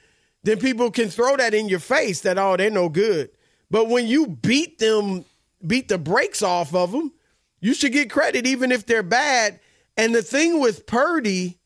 then 0.44 0.60
people 0.60 0.90
can 0.90 1.10
throw 1.10 1.36
that 1.38 1.54
in 1.54 1.68
your 1.70 1.80
face 1.80 2.22
that, 2.22 2.38
oh, 2.38 2.58
they're 2.58 2.70
no 2.70 2.90
good. 2.90 3.30
But 3.70 3.90
when 3.90 4.08
you 4.08 4.28
beat 4.28 4.80
them, 4.80 5.26
beat 5.66 5.90
the 5.90 5.98
brakes 5.98 6.42
off 6.42 6.74
of 6.74 6.92
them, 6.92 7.12
you 7.60 7.74
should 7.74 7.94
get 7.94 8.10
credit 8.10 8.46
even 8.46 8.72
if 8.72 8.86
they're 8.86 9.04
bad. 9.04 9.60
And 9.98 10.14
the 10.14 10.22
thing 10.22 10.60
with 10.60 10.86
Purdy 10.86 11.60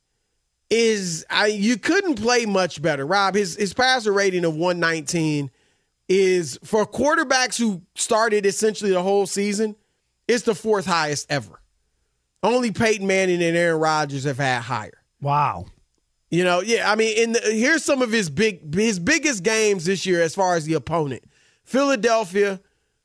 is 0.69 1.25
I 1.29 1.47
you 1.47 1.77
couldn't 1.77 2.15
play 2.15 2.45
much 2.45 2.81
better. 2.81 3.05
Rob, 3.05 3.35
his 3.35 3.55
his 3.55 3.73
passer 3.73 4.11
rating 4.11 4.45
of 4.45 4.55
119 4.55 5.49
is 6.09 6.57
for 6.63 6.85
quarterbacks 6.85 7.57
who 7.57 7.81
started 7.95 8.45
essentially 8.45 8.91
the 8.91 9.01
whole 9.01 9.27
season, 9.27 9.75
it's 10.27 10.43
the 10.43 10.55
fourth 10.55 10.85
highest 10.85 11.31
ever. 11.31 11.61
Only 12.43 12.71
Peyton 12.71 13.07
Manning 13.07 13.43
and 13.43 13.57
Aaron 13.57 13.79
Rodgers 13.79 14.23
have 14.23 14.37
had 14.37 14.61
higher. 14.61 15.03
Wow. 15.21 15.65
You 16.29 16.43
know, 16.43 16.61
yeah. 16.61 16.91
I 16.91 16.95
mean, 16.95 17.17
in 17.17 17.31
the, 17.33 17.39
here's 17.39 17.83
some 17.83 18.01
of 18.01 18.11
his 18.11 18.29
big 18.29 18.73
his 18.73 18.99
biggest 18.99 19.43
games 19.43 19.85
this 19.85 20.05
year 20.05 20.21
as 20.21 20.35
far 20.35 20.55
as 20.55 20.65
the 20.65 20.73
opponent. 20.73 21.23
Philadelphia, 21.63 22.61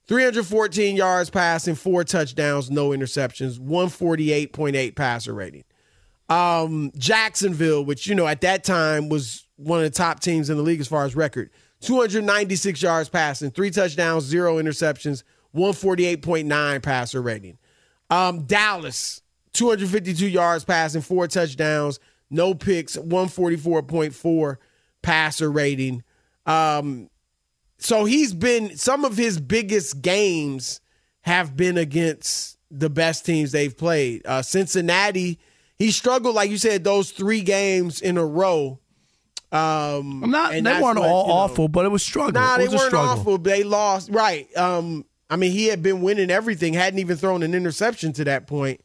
314 0.06 0.96
yards 0.96 1.30
passing, 1.30 1.74
four 1.74 2.04
touchdowns, 2.04 2.70
no 2.70 2.90
interceptions, 2.90 3.58
148.8 3.58 4.94
passer 4.94 5.32
rating. 5.32 5.64
Um, 6.28 6.92
Jacksonville, 6.96 7.84
which 7.84 8.06
you 8.06 8.14
know 8.14 8.26
at 8.26 8.40
that 8.40 8.64
time 8.64 9.08
was 9.08 9.46
one 9.56 9.78
of 9.78 9.84
the 9.84 9.90
top 9.90 10.20
teams 10.20 10.50
in 10.50 10.56
the 10.56 10.62
league 10.62 10.80
as 10.80 10.88
far 10.88 11.04
as 11.04 11.14
record, 11.14 11.50
296 11.82 12.80
yards 12.82 13.08
passing, 13.08 13.50
three 13.50 13.70
touchdowns, 13.70 14.24
zero 14.24 14.56
interceptions, 14.56 15.22
148.9 15.54 16.82
passer 16.82 17.20
rating. 17.20 17.58
Um, 18.08 18.44
Dallas, 18.44 19.22
252 19.52 20.26
yards 20.28 20.64
passing, 20.64 21.02
four 21.02 21.26
touchdowns, 21.28 21.98
no 22.30 22.54
picks, 22.54 22.96
144.4 22.96 24.56
passer 25.02 25.50
rating. 25.50 26.02
Um, 26.46 27.10
so 27.78 28.04
he's 28.04 28.32
been 28.32 28.76
some 28.76 29.04
of 29.04 29.16
his 29.16 29.40
biggest 29.40 30.00
games 30.00 30.80
have 31.22 31.56
been 31.56 31.76
against 31.76 32.58
the 32.70 32.88
best 32.90 33.26
teams 33.26 33.52
they've 33.52 33.76
played. 33.76 34.26
Uh, 34.26 34.42
Cincinnati, 34.42 35.38
he 35.78 35.90
struggled, 35.90 36.34
like 36.34 36.50
you 36.50 36.58
said, 36.58 36.84
those 36.84 37.10
three 37.10 37.42
games 37.42 38.00
in 38.00 38.16
a 38.16 38.24
row. 38.24 38.78
Um, 39.52 40.24
I'm 40.24 40.30
not. 40.30 40.52
They 40.52 40.62
weren't 40.62 40.98
what, 40.98 41.08
all 41.08 41.22
you 41.22 41.28
know, 41.28 41.34
awful, 41.34 41.68
but 41.68 41.84
it 41.84 41.90
was 41.90 42.02
struggle. 42.02 42.32
Nah, 42.32 42.54
it 42.54 42.58
they 42.58 42.68
weren't 42.68 42.80
struggle. 42.88 43.10
awful. 43.10 43.38
They 43.38 43.62
lost, 43.62 44.10
right? 44.10 44.54
Um, 44.56 45.04
I 45.28 45.36
mean, 45.36 45.52
he 45.52 45.66
had 45.66 45.82
been 45.82 46.00
winning 46.00 46.30
everything, 46.30 46.72
hadn't 46.72 46.98
even 46.98 47.16
thrown 47.16 47.42
an 47.42 47.54
interception 47.54 48.12
to 48.14 48.24
that 48.24 48.46
point, 48.46 48.80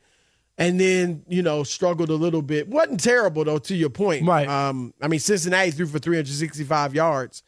and 0.58 0.80
then 0.80 1.24
you 1.30 1.42
know 1.42 1.64
struggled 1.64 2.10
a 2.10 2.16
little 2.16 2.42
bit. 2.42 2.68
wasn't 2.68 3.00
terrible 3.02 3.46
though. 3.46 3.60
To 3.60 3.76
your 3.76 3.90
point, 3.90 4.28
Right. 4.28 4.48
Um, 4.48 4.94
I 5.02 5.08
mean, 5.08 5.22
Cincinnati 5.22 5.72
threw 5.72 5.88
for 5.88 6.00
365 6.00 6.94
yards, 6.94 7.44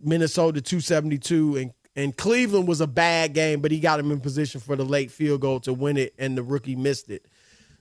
Minnesota 0.00 0.60
272, 0.60 1.56
and 1.56 1.72
and 1.96 2.16
Cleveland 2.16 2.68
was 2.68 2.80
a 2.80 2.86
bad 2.86 3.32
game, 3.32 3.60
but 3.60 3.70
he 3.70 3.80
got 3.80 4.00
him 4.00 4.10
in 4.10 4.20
position 4.20 4.60
for 4.60 4.76
the 4.76 4.84
late 4.84 5.10
field 5.10 5.40
goal 5.40 5.60
to 5.60 5.72
win 5.72 5.96
it, 5.96 6.12
and 6.18 6.36
the 6.36 6.42
rookie 6.42 6.76
missed 6.76 7.08
it. 7.08 7.24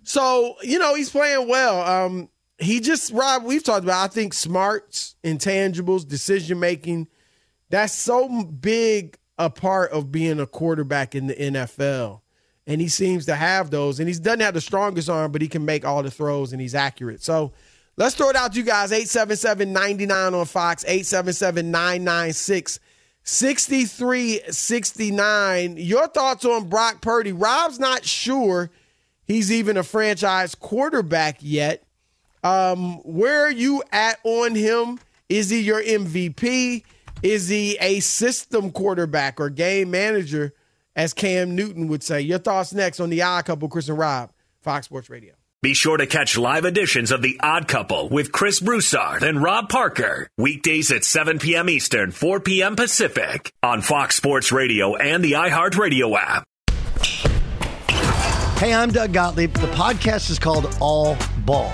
So 0.03 0.55
you 0.61 0.79
know 0.79 0.95
he's 0.95 1.09
playing 1.09 1.49
well. 1.49 1.81
Um, 1.81 2.29
he 2.63 2.79
just 2.79 3.11
Rob, 3.11 3.43
we've 3.43 3.63
talked 3.63 3.83
about. 3.83 4.03
I 4.03 4.07
think 4.07 4.33
smarts, 4.33 5.15
intangibles, 5.23 6.07
decision 6.07 6.59
making. 6.59 7.07
That's 7.69 7.93
so 7.93 8.43
big 8.43 9.17
a 9.37 9.49
part 9.49 9.91
of 9.91 10.11
being 10.11 10.39
a 10.39 10.45
quarterback 10.45 11.15
in 11.15 11.27
the 11.27 11.35
NFL, 11.35 12.21
and 12.67 12.79
he 12.79 12.87
seems 12.87 13.25
to 13.25 13.35
have 13.35 13.71
those. 13.71 13.99
And 13.99 14.07
he 14.07 14.15
doesn't 14.15 14.41
have 14.41 14.53
the 14.53 14.61
strongest 14.61 15.09
arm, 15.09 15.31
but 15.31 15.41
he 15.41 15.47
can 15.47 15.65
make 15.65 15.85
all 15.85 16.03
the 16.03 16.11
throws 16.11 16.53
and 16.53 16.61
he's 16.61 16.75
accurate. 16.75 17.23
So 17.23 17.53
let's 17.97 18.13
throw 18.15 18.29
it 18.29 18.35
out 18.35 18.53
to 18.53 18.59
you 18.59 18.65
guys. 18.65 18.91
877-99 18.91 20.39
on 20.39 20.45
Fox. 20.45 20.85
877-996. 20.85 22.79
6369. 23.25 25.77
Your 25.77 26.07
thoughts 26.07 26.43
on 26.45 26.67
Brock 26.67 27.01
Purdy? 27.01 27.31
Rob's 27.31 27.79
not 27.79 28.05
sure 28.05 28.69
he's 29.23 29.51
even 29.51 29.77
a 29.77 29.83
franchise 29.83 30.55
quarterback 30.55 31.37
yet. 31.39 31.83
Um, 32.43 32.95
where 33.03 33.45
are 33.45 33.51
you 33.51 33.83
at 33.91 34.19
on 34.23 34.55
him? 34.55 34.99
Is 35.29 35.49
he 35.49 35.61
your 35.61 35.81
MVP? 35.81 36.83
Is 37.23 37.47
he 37.47 37.77
a 37.79 38.01
system 38.01 38.71
quarterback 38.71 39.39
or 39.39 39.49
game 39.49 39.91
manager, 39.91 40.53
as 40.95 41.13
Cam 41.13 41.55
Newton 41.55 41.87
would 41.87 42.03
say? 42.03 42.19
Your 42.21 42.39
thoughts 42.39 42.73
next 42.73 42.99
on 42.99 43.09
the 43.09 43.21
Odd 43.21 43.45
Couple, 43.45 43.69
Chris 43.69 43.87
and 43.87 43.97
Rob, 43.97 44.31
Fox 44.61 44.85
Sports 44.87 45.09
Radio. 45.09 45.33
Be 45.61 45.73
sure 45.73 45.95
to 45.95 46.05
catch 46.05 46.37
live 46.37 46.65
editions 46.65 47.09
of 47.09 47.21
The 47.21 47.39
Odd 47.41 47.69
Couple 47.69 48.09
with 48.09 48.33
Chris 48.33 48.59
Broussard 48.59 49.23
and 49.23 49.41
Rob 49.41 49.69
Parker. 49.69 50.27
Weekdays 50.37 50.91
at 50.91 51.05
7 51.05 51.39
p.m. 51.39 51.69
Eastern, 51.69 52.11
4 52.11 52.41
p.m. 52.41 52.75
Pacific 52.75 53.53
on 53.63 53.81
Fox 53.81 54.17
Sports 54.17 54.51
Radio 54.51 54.97
and 54.97 55.23
the 55.23 55.31
iHeartRadio 55.31 56.17
app. 56.19 56.43
Hey, 58.57 58.73
I'm 58.73 58.91
Doug 58.91 59.13
Gottlieb. 59.13 59.53
The 59.53 59.67
podcast 59.67 60.29
is 60.29 60.37
called 60.37 60.75
All 60.81 61.15
Ball. 61.45 61.73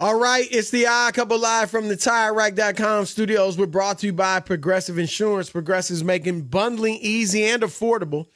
All 0.00 0.16
right, 0.16 0.46
it's 0.52 0.70
the 0.70 0.86
Odd 0.86 1.14
Couple 1.14 1.40
live 1.40 1.72
from 1.72 1.88
the 1.88 1.96
TireRack.com 1.96 3.06
studios. 3.06 3.58
We're 3.58 3.66
brought 3.66 3.98
to 3.98 4.06
you 4.06 4.12
by 4.12 4.38
Progressive 4.38 4.96
Insurance. 4.96 5.50
Progressive 5.50 5.94
is 5.94 6.04
making 6.04 6.42
bundling 6.42 6.98
easy 7.00 7.42
and 7.42 7.64
affordable. 7.64 8.26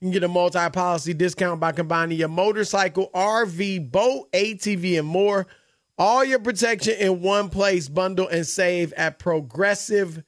You 0.00 0.06
can 0.06 0.10
get 0.10 0.24
a 0.24 0.28
multi-policy 0.28 1.14
discount 1.14 1.60
by 1.60 1.70
combining 1.70 2.18
your 2.18 2.26
motorcycle, 2.26 3.08
RV, 3.14 3.92
boat, 3.92 4.32
ATV, 4.32 4.98
and 4.98 5.06
more. 5.06 5.46
All 5.96 6.24
your 6.24 6.40
protection 6.40 6.94
in 6.98 7.22
one 7.22 7.50
place. 7.50 7.88
Bundle 7.88 8.26
and 8.26 8.44
save 8.44 8.92
at 8.94 9.20
Progressive.com. 9.20 10.24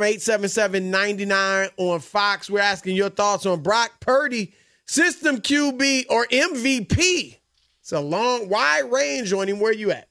877-99 0.00 1.70
on 1.76 2.00
Fox. 2.00 2.50
We're 2.50 2.58
asking 2.58 2.96
your 2.96 3.10
thoughts 3.10 3.46
on 3.46 3.62
Brock 3.62 4.00
Purdy, 4.00 4.52
system 4.84 5.36
QB 5.36 6.06
or 6.10 6.26
MVP. 6.26 7.36
It's 7.84 7.92
a 7.92 8.00
long, 8.00 8.48
wide 8.48 8.90
range 8.90 9.30
on 9.34 9.46
him. 9.46 9.60
Where 9.60 9.70
you 9.70 9.90
at? 9.90 10.08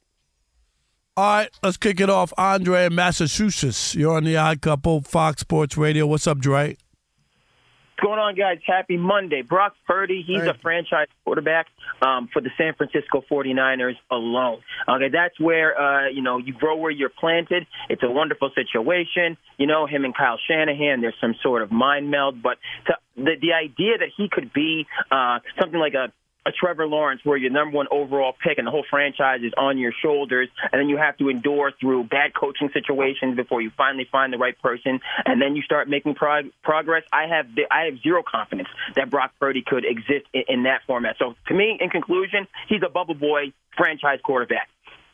All 1.17 1.37
right, 1.37 1.49
let's 1.63 1.75
kick 1.75 1.99
it 1.99 2.07
off. 2.07 2.31
Andre 2.37 2.85
in 2.85 2.93
Massachusetts. 2.93 3.95
You're 3.95 4.15
on 4.15 4.25
the 4.25 4.37
Odd 4.37 4.61
Couple, 4.61 5.01
Fox 5.01 5.41
Sports 5.41 5.75
Radio. 5.75 6.05
What's 6.05 6.27
up, 6.27 6.37
Dre? 6.37 6.67
What's 6.67 7.99
going 8.03 8.19
on, 8.19 8.35
guys? 8.35 8.59
Happy 8.67 8.95
Monday. 8.95 9.41
Brock 9.41 9.73
Purdy, 9.87 10.23
he's 10.23 10.43
a 10.43 10.53
franchise 10.61 11.07
quarterback 11.23 11.65
um, 12.03 12.29
for 12.31 12.43
the 12.43 12.51
San 12.59 12.75
Francisco 12.75 13.23
49ers 13.31 13.95
alone. 14.11 14.59
Okay, 14.87 15.09
that's 15.11 15.39
where, 15.39 15.75
uh, 15.75 16.09
you 16.09 16.21
know, 16.21 16.37
you 16.37 16.53
grow 16.53 16.75
where 16.75 16.91
you're 16.91 17.09
planted. 17.09 17.65
It's 17.89 18.03
a 18.03 18.11
wonderful 18.11 18.51
situation. 18.53 19.35
You 19.57 19.65
know, 19.65 19.87
him 19.87 20.05
and 20.05 20.15
Kyle 20.15 20.37
Shanahan, 20.47 21.01
there's 21.01 21.15
some 21.19 21.33
sort 21.41 21.63
of 21.63 21.71
mind 21.71 22.11
meld, 22.11 22.43
but 22.43 22.59
to, 22.85 22.93
the, 23.15 23.31
the 23.41 23.53
idea 23.53 23.97
that 23.97 24.09
he 24.15 24.29
could 24.31 24.53
be 24.53 24.85
uh, 25.09 25.39
something 25.59 25.79
like 25.79 25.95
a 25.95 26.11
a 26.45 26.51
Trevor 26.51 26.87
Lawrence 26.87 27.21
where 27.23 27.37
you're 27.37 27.51
number 27.51 27.77
one 27.77 27.87
overall 27.91 28.33
pick 28.43 28.57
and 28.57 28.67
the 28.67 28.71
whole 28.71 28.85
franchise 28.89 29.41
is 29.43 29.53
on 29.57 29.77
your 29.77 29.93
shoulders, 30.01 30.49
and 30.71 30.79
then 30.79 30.89
you 30.89 30.97
have 30.97 31.17
to 31.17 31.29
endure 31.29 31.71
through 31.79 32.03
bad 32.05 32.33
coaching 32.33 32.69
situations 32.73 33.35
before 33.35 33.61
you 33.61 33.71
finally 33.77 34.07
find 34.11 34.33
the 34.33 34.37
right 34.37 34.59
person, 34.61 34.99
and 35.25 35.41
then 35.41 35.55
you 35.55 35.61
start 35.61 35.87
making 35.87 36.15
prog- 36.15 36.51
progress. 36.63 37.03
I 37.11 37.27
have 37.27 37.47
I 37.71 37.85
have 37.85 38.01
zero 38.01 38.23
confidence 38.29 38.69
that 38.95 39.09
Brock 39.09 39.31
Purdy 39.39 39.63
could 39.65 39.85
exist 39.85 40.25
in, 40.33 40.43
in 40.47 40.63
that 40.63 40.81
format. 40.85 41.15
So 41.17 41.35
to 41.47 41.53
me, 41.53 41.77
in 41.79 41.89
conclusion, 41.89 42.47
he's 42.67 42.81
a 42.85 42.89
bubble 42.89 43.15
boy 43.15 43.53
franchise 43.77 44.19
quarterback. 44.23 44.69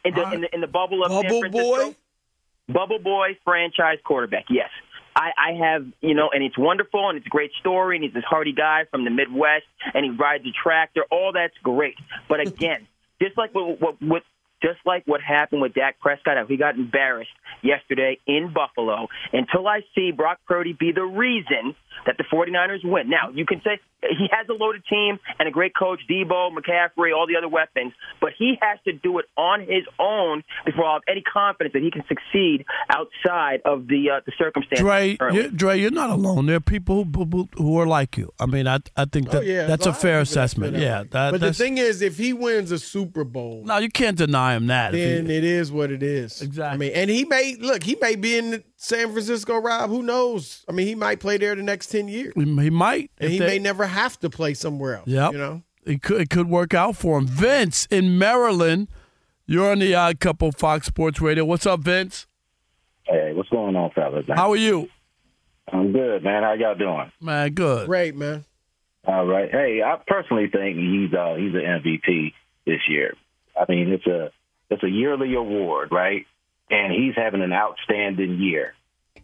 In 0.06 0.14
the, 0.14 0.26
uh, 0.26 0.32
in 0.32 0.42
the, 0.42 0.56
in 0.56 0.62
the 0.62 0.68
bubble 0.68 1.04
of 1.04 1.10
Bubble 1.10 1.30
San 1.30 1.40
Francisco, 1.42 1.86
boy? 1.90 1.96
Bubble 2.70 3.00
boy 3.00 3.38
franchise 3.44 3.98
quarterback. 4.04 4.46
Yes. 4.50 4.70
I, 5.16 5.32
I 5.38 5.54
have, 5.66 5.86
you 6.02 6.14
know, 6.14 6.30
and 6.34 6.44
it's 6.44 6.58
wonderful 6.58 7.10
and 7.10 7.18
it's 7.18 7.28
a 7.28 7.30
great 7.30 7.52
story 7.60 7.98
and 7.98 8.04
he's 8.04 8.14
this 8.14 8.24
hardy 8.28 8.54
guy 8.54 8.86
from 8.92 9.04
the 9.04 9.12
Midwest 9.12 9.66
and 9.94 10.06
he 10.06 10.12
rides 10.12 10.46
a 10.46 10.52
tractor. 10.64 11.04
All 11.12 11.32
that's 11.34 11.58
great. 11.64 11.96
But 12.28 12.40
again, 12.42 12.88
just 13.22 13.38
like 13.38 13.54
what, 13.54 13.82
what, 13.82 14.02
what 14.02 14.24
just 14.62 14.80
like 14.86 15.04
what 15.06 15.22
happened 15.22 15.62
with 15.62 15.74
Dak 15.74 16.00
Prescott, 16.00 16.38
he 16.50 16.58
got 16.58 16.76
embarrassed 16.76 17.32
yesterday 17.62 18.20
in 18.28 18.54
Buffalo, 18.54 19.08
until 19.32 19.68
I 19.68 19.82
see 19.96 20.12
Brock 20.12 20.40
Purdy 20.48 20.74
be 20.74 20.92
the 20.92 21.04
reason 21.04 21.76
that 22.06 22.18
the 22.18 22.26
49ers 22.26 22.84
win. 22.84 23.10
Now, 23.10 23.30
you 23.34 23.46
can 23.46 23.62
say 23.64 23.80
he 24.02 24.28
has 24.32 24.48
a 24.50 24.54
loaded 24.54 24.84
team 24.90 25.20
and 25.40 25.48
a 25.48 25.52
great 25.52 25.74
coach, 25.76 26.00
Deebo, 26.10 26.52
McCaffrey, 26.56 27.14
all 27.16 27.28
the 27.28 27.36
other 27.38 27.48
weapons, 27.50 27.94
but 28.22 28.32
he 28.38 28.56
has 28.62 28.80
to 28.86 28.94
do 28.94 29.20
it 29.20 29.26
on 29.38 29.62
his 29.62 29.84
own 30.00 30.44
before 30.66 30.86
I 30.86 30.94
have 30.94 31.02
any 31.08 31.22
confidence 31.22 31.74
that 31.74 31.82
he 31.82 31.92
can 31.92 32.04
succeed 32.08 32.66
outside 32.90 33.62
of 33.66 33.88
the 33.88 34.10
uh, 34.10 34.20
the 34.26 34.32
circumstances. 34.38 34.80
Dre, 34.84 35.18
currently. 35.18 35.44
you, 35.44 35.52
Dre, 35.52 35.80
you're 35.80 35.92
not 35.92 36.10
alone. 36.10 36.46
There 36.46 36.56
are 36.58 36.60
people 36.62 37.04
who, 37.06 37.26
who, 37.26 37.50
who 37.58 37.80
are 37.80 37.88
like 37.88 38.18
you. 38.18 38.32
I 38.40 38.46
mean, 38.46 38.68
I 38.68 38.80
I 38.96 39.06
think 39.06 39.30
that 39.32 39.40
Oh, 39.40 39.42
yeah, 39.42 39.68
that's 39.68 39.84
so 39.86 39.92
a 39.92 39.94
I 39.94 39.96
fair 39.96 40.12
don't 40.14 40.20
that's 40.20 40.32
assessment. 40.32 40.74
fair. 40.74 40.82
Yeah, 40.84 41.04
that, 41.12 41.32
but 41.32 41.42
the 41.42 41.54
thing 41.54 41.78
is, 41.78 42.02
if 42.02 42.18
he 42.18 42.34
wins 42.34 42.72
a 42.72 42.80
Super 42.80 43.24
Bowl, 43.24 43.64
no, 43.66 43.78
you 43.78 43.90
can't 43.90 44.18
deny 44.18 44.56
him 44.56 44.68
that. 44.68 44.92
Then 44.92 45.28
he- 45.28 45.36
it 45.38 45.44
is 45.44 45.72
what 45.72 45.92
it 45.92 46.04
is. 46.04 46.42
Exactly. 46.42 46.74
I 46.74 46.78
mean, 46.78 46.92
and 46.98 47.10
he 47.10 47.26
may 47.26 47.56
look. 47.60 47.84
He 47.84 47.96
may 48.02 48.16
be 48.16 48.38
in 48.38 48.64
San 48.82 49.12
Francisco, 49.12 49.58
Rob. 49.58 49.90
Who 49.90 50.02
knows? 50.02 50.64
I 50.70 50.72
mean, 50.72 50.88
he 50.88 50.96
might 50.96 51.20
play 51.20 51.38
there 51.38 51.54
the 51.54 51.62
next 51.62 51.88
ten 51.88 52.08
years, 52.08 52.32
he 52.36 52.46
might. 52.70 53.12
and 53.18 53.30
he 53.30 53.38
they- 53.38 53.46
may 53.48 53.60
never 53.60 53.86
have 53.86 54.18
to 54.22 54.30
play 54.30 54.54
somewhere 54.54 54.96
else. 54.96 55.08
Yeah. 55.08 55.32
You 55.32 55.38
know. 55.38 55.62
It 55.86 56.02
could 56.02 56.22
it 56.22 56.30
could 56.30 56.50
work 56.50 56.74
out 56.74 56.96
for 56.96 57.18
him. 57.18 57.28
Vince 57.28 57.88
in 57.92 58.18
Maryland, 58.18 58.88
you're 59.46 59.70
on 59.70 59.80
the 59.80 59.94
Odd 59.96 60.20
Couple 60.22 60.52
Fox 60.54 60.88
Sports 60.88 61.20
Radio. 61.20 61.44
What's 61.44 61.66
up, 61.66 61.82
Vince? 61.82 62.26
Hey, 63.04 63.34
what's 63.34 63.50
going 63.50 63.76
on, 63.76 63.92
fellas? 63.92 64.26
How 64.30 64.52
are 64.52 64.56
you? 64.56 64.88
I'm 65.72 65.92
good, 65.92 66.24
man. 66.24 66.44
How 66.44 66.54
y'all 66.54 66.76
doing? 66.76 67.12
Man, 67.20 67.52
good. 67.54 67.88
Great, 67.88 68.16
man. 68.16 68.46
All 69.06 69.26
right. 69.26 69.50
Hey, 69.52 69.82
I 69.84 69.98
personally 70.08 70.48
think 70.48 70.78
he's 70.78 71.14
uh, 71.14 71.36
he's 71.36 71.54
an 71.54 71.82
MVP 71.84 72.34
this 72.66 72.82
year. 72.88 73.16
I 73.60 73.66
mean, 73.68 73.90
it's 73.92 74.06
a 74.08 74.32
it's 74.70 74.84
a 74.84 74.90
yearly 74.90 75.34
award, 75.36 75.90
right? 75.92 76.26
And 76.70 76.94
he's 76.94 77.16
having 77.16 77.42
an 77.42 77.54
outstanding 77.54 78.40
year. 78.40 78.74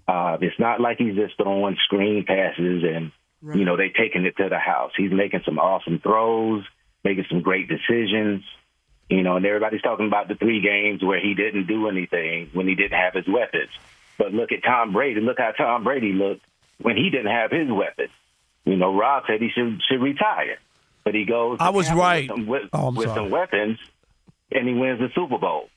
Uh, 0.07 0.37
it's 0.41 0.59
not 0.59 0.79
like 0.79 0.97
he's 0.97 1.15
just 1.15 1.37
throwing 1.37 1.77
screen 1.85 2.25
passes 2.25 2.83
and 2.83 3.11
you 3.55 3.65
know 3.65 3.77
they 3.77 3.89
taking 3.89 4.25
it 4.25 4.37
to 4.37 4.49
the 4.49 4.57
house. 4.57 4.91
He's 4.97 5.11
making 5.11 5.41
some 5.45 5.59
awesome 5.59 5.99
throws, 5.99 6.63
making 7.03 7.25
some 7.29 7.41
great 7.41 7.67
decisions. 7.67 8.43
You 9.09 9.21
know, 9.21 9.35
and 9.37 9.45
everybody's 9.45 9.83
talking 9.83 10.07
about 10.07 10.27
the 10.27 10.35
three 10.35 10.61
games 10.61 11.03
where 11.03 11.19
he 11.19 11.35
didn't 11.35 11.67
do 11.67 11.87
anything 11.87 12.49
when 12.53 12.67
he 12.67 12.73
didn't 12.73 12.97
have 12.97 13.13
his 13.13 13.27
weapons. 13.27 13.69
But 14.17 14.33
look 14.33 14.51
at 14.51 14.63
Tom 14.63 14.93
Brady. 14.93 15.21
Look 15.21 15.37
how 15.37 15.51
Tom 15.51 15.83
Brady 15.83 16.13
looked 16.13 16.41
when 16.81 16.97
he 16.97 17.09
didn't 17.11 17.31
have 17.31 17.51
his 17.51 17.69
weapons. 17.69 18.09
You 18.63 18.77
know, 18.77 18.95
Rob 18.95 19.23
said 19.27 19.41
he 19.41 19.49
should 19.49 19.81
should 19.87 20.01
retire, 20.01 20.57
but 21.03 21.13
he 21.13 21.25
goes. 21.25 21.57
I 21.59 21.69
was 21.69 21.91
right. 21.91 22.29
with, 22.29 22.37
some, 22.37 22.47
with, 22.47 22.69
Oh, 22.73 22.91
with 22.91 23.13
some 23.13 23.29
weapons, 23.29 23.77
and 24.51 24.67
he 24.67 24.73
wins 24.73 24.99
the 24.99 25.09
Super 25.13 25.37
Bowl. 25.37 25.69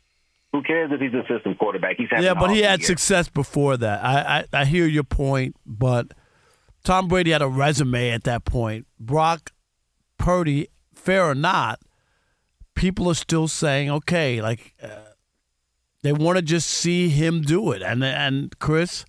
Who 0.53 0.63
cares 0.63 0.91
if 0.93 1.01
he's 1.01 1.13
a 1.13 1.27
system 1.29 1.55
quarterback? 1.57 1.97
He's 1.99 2.09
Yeah, 2.19 2.35
but 2.35 2.51
he 2.51 2.63
had 2.63 2.81
year. 2.81 2.87
success 2.87 3.29
before 3.29 3.77
that. 3.77 4.03
I, 4.05 4.39
I 4.53 4.61
I 4.61 4.65
hear 4.65 4.87
your 4.87 5.05
point, 5.05 5.57
but 5.67 6.13
Tom 6.85 7.07
Brady 7.09 7.33
had 7.33 7.43
a 7.43 7.49
resume 7.49 8.11
at 8.11 8.25
that 8.25 8.45
point. 8.45 8.87
Brock 8.99 9.53
Purdy, 10.19 10.69
fair 10.95 11.25
or 11.29 11.35
not, 11.35 11.81
people 12.75 13.09
are 13.11 13.15
still 13.15 13.47
saying, 13.47 13.91
okay, 13.91 14.41
like 14.41 14.75
uh, 14.83 14.89
they 16.03 16.13
want 16.13 16.37
to 16.37 16.43
just 16.43 16.69
see 16.69 17.09
him 17.11 17.43
do 17.43 17.73
it, 17.73 17.83
and 17.83 18.03
and 18.03 18.59
Chris, 18.59 19.05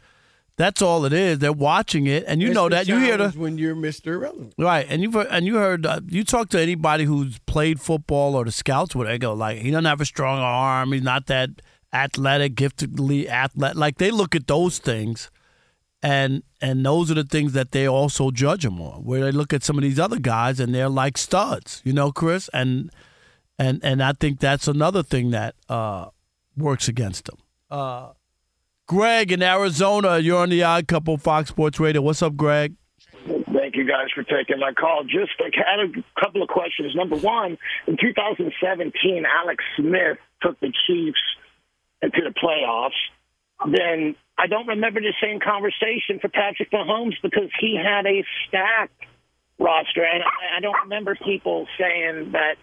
that's 0.60 0.82
all 0.82 1.06
it 1.06 1.14
is. 1.14 1.40
They're 1.40 1.54
watching 1.54 2.06
it, 2.06 2.26
and 2.28 2.42
you 2.42 2.50
It's 2.50 2.56
know 2.56 2.68
the 2.68 2.76
that 2.76 2.88
you 2.90 3.00
hear 3.00 3.16
the 3.16 3.30
when 3.30 3.58
you're 3.58 3.78
Mr. 3.78 4.08
Irrelevant. 4.08 4.56
Right, 4.58 4.86
and 4.90 5.02
you've 5.02 5.14
heard, 5.14 5.28
and 5.32 5.46
you 5.46 5.56
heard 5.56 5.86
uh, 5.86 6.02
you 6.06 6.26
talk 6.26 6.50
to 6.50 6.60
anybody 6.60 7.06
who's 7.06 7.40
played 7.46 7.80
football 7.80 8.36
or 8.36 8.44
the 8.44 8.52
scouts, 8.52 8.94
where 8.94 9.08
they 9.08 9.18
go 9.18 9.34
like 9.34 9.60
he 9.60 9.72
doesn't 9.72 9.86
have 9.86 10.02
a 10.02 10.06
strong 10.06 10.40
arm, 10.40 10.92
he's 10.92 11.02
not 11.02 11.28
that 11.28 11.50
athletic, 11.94 12.56
giftedly 12.56 13.26
athlete. 13.26 13.78
Like 13.78 14.00
they 14.00 14.12
look 14.12 14.36
at 14.36 14.48
those 14.48 14.80
things, 14.80 15.32
and 16.04 16.44
and 16.60 16.86
those 16.86 17.10
are 17.10 17.16
the 17.16 17.24
things 17.24 17.54
that 17.54 17.72
they 17.72 17.88
also 17.88 18.30
judge 18.30 18.66
him 18.66 18.82
on. 18.82 19.06
Where 19.06 19.22
they 19.22 19.32
look 19.32 19.54
at 19.54 19.64
some 19.64 19.78
of 19.78 19.82
these 19.82 19.98
other 19.98 20.20
guys 20.20 20.60
and 20.60 20.76
they're 20.76 20.90
like 20.90 21.18
studs, 21.18 21.82
you 21.86 21.94
know, 21.94 22.12
Chris, 22.12 22.50
and 22.54 22.92
and 23.58 23.80
and 23.82 24.04
I 24.04 24.12
think 24.12 24.42
that's 24.42 24.68
another 24.68 25.04
thing 25.04 25.32
that 25.32 25.56
uh, 25.70 26.08
works 26.58 26.90
against 26.90 27.28
them. 27.28 27.38
Uh, 27.72 28.10
Greg 28.90 29.32
in 29.32 29.44
Arizona, 29.44 30.18
you're 30.18 30.40
on 30.40 30.50
the 30.50 30.64
Odd 30.64 30.88
Couple 30.88 31.16
Fox 31.20 31.50
Sports 31.50 31.80
Radio. 31.80 32.02
What's 32.02 32.24
up, 32.24 32.36
Greg? 32.36 32.74
Thank 33.24 33.76
you 33.76 33.88
guys 33.88 34.08
for 34.16 34.24
taking 34.24 34.58
my 34.58 34.74
call. 34.74 35.04
Just 35.04 35.30
had 35.38 35.80
a 35.80 36.20
couple 36.20 36.42
of 36.42 36.50
questions. 36.50 36.96
Number 36.96 37.16
one, 37.18 37.60
in 37.86 37.98
2017, 38.02 39.26
Alex 39.28 39.64
Smith 39.78 40.18
took 40.42 40.60
the 40.60 40.74
Chiefs 40.88 41.22
into 42.02 42.22
the 42.24 42.34
playoffs. 42.34 42.98
Then 43.72 44.16
I 44.40 44.48
don't 44.48 44.66
remember 44.66 45.02
the 45.02 45.14
same 45.22 45.40
conversation 45.40 46.18
for 46.20 46.30
Patrick 46.30 46.72
Mahomes 46.72 47.14
because 47.22 47.52
he 47.62 47.78
had 47.78 48.08
a 48.08 48.26
stacked 48.48 49.06
roster, 49.60 50.04
and 50.04 50.24
I 50.58 50.62
don't 50.62 50.82
remember 50.82 51.16
people 51.24 51.68
saying 51.80 52.32
that 52.32 52.56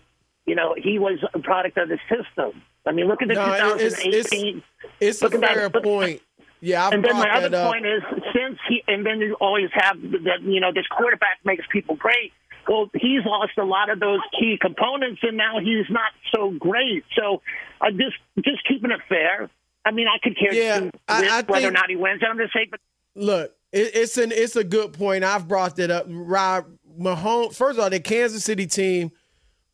you 0.44 0.56
know 0.56 0.74
he 0.76 0.98
was 0.98 1.20
a 1.34 1.38
product 1.38 1.78
of 1.78 1.88
the 1.88 2.00
system. 2.10 2.62
I 2.86 2.92
mean, 2.92 3.06
look 3.08 3.22
at 3.22 3.28
the 3.28 3.34
No, 3.34 3.74
it's- 3.76 4.02
2018. 4.02 4.62
It's 5.00 5.22
a 5.22 5.26
at 5.26 5.32
that- 5.32 5.54
fair 5.54 5.70
point. 5.70 6.22
Yeah, 6.60 6.86
I 6.86 6.90
and 6.90 7.04
then 7.04 7.14
my 7.14 7.28
other 7.30 7.54
up. 7.54 7.70
point 7.70 7.84
is, 7.84 8.02
since 8.34 8.58
he, 8.68 8.82
and 8.88 9.04
then 9.04 9.20
you 9.20 9.34
always 9.40 9.68
have 9.74 10.00
that, 10.00 10.40
you 10.42 10.58
know, 10.60 10.72
this 10.72 10.86
quarterback 10.86 11.38
makes 11.44 11.64
people 11.70 11.96
great. 11.96 12.32
Well, 12.66 12.90
he's 12.94 13.24
lost 13.26 13.52
a 13.58 13.64
lot 13.64 13.90
of 13.90 14.00
those 14.00 14.20
key 14.40 14.56
components, 14.60 15.20
and 15.22 15.36
now 15.36 15.58
he's 15.60 15.84
not 15.90 16.12
so 16.34 16.50
great. 16.58 17.04
So, 17.14 17.42
I 17.80 17.90
just 17.90 18.16
just 18.42 18.66
keeping 18.66 18.90
it 18.90 19.00
fair. 19.08 19.50
I 19.84 19.90
mean, 19.92 20.08
I 20.08 20.18
could 20.22 20.36
care 20.36 20.52
Yeah, 20.52 20.90
I- 21.06 21.28
I 21.28 21.42
whether 21.42 21.68
or 21.68 21.70
not 21.72 21.90
he 21.90 21.96
wins. 21.96 22.22
I'm 22.28 22.38
just 22.38 22.52
saying, 22.54 22.68
but 22.70 22.80
Look, 23.14 23.54
it, 23.70 23.94
it's 23.94 24.16
an 24.18 24.32
it's 24.32 24.56
a 24.56 24.64
good 24.64 24.94
point. 24.94 25.24
I've 25.24 25.46
brought 25.46 25.76
that 25.76 25.90
up. 25.90 26.06
Rob 26.08 26.66
Mahomes. 26.98 27.54
First 27.54 27.78
of 27.78 27.84
all, 27.84 27.90
the 27.90 28.00
Kansas 28.00 28.42
City 28.44 28.66
team 28.66 29.12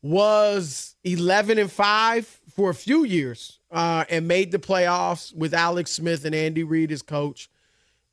was 0.03 0.96
eleven 1.05 1.59
and 1.59 1.70
five 1.70 2.40
for 2.55 2.71
a 2.71 2.75
few 2.75 3.05
years, 3.05 3.59
uh, 3.71 4.05
and 4.09 4.29
made 4.29 4.53
the 4.53 4.59
playoffs 4.59 5.35
with 5.35 5.55
Alex 5.55 5.91
Smith 5.93 6.25
and 6.25 6.35
Andy 6.35 6.62
Reid 6.65 6.93
as 6.93 7.03
coach. 7.03 7.49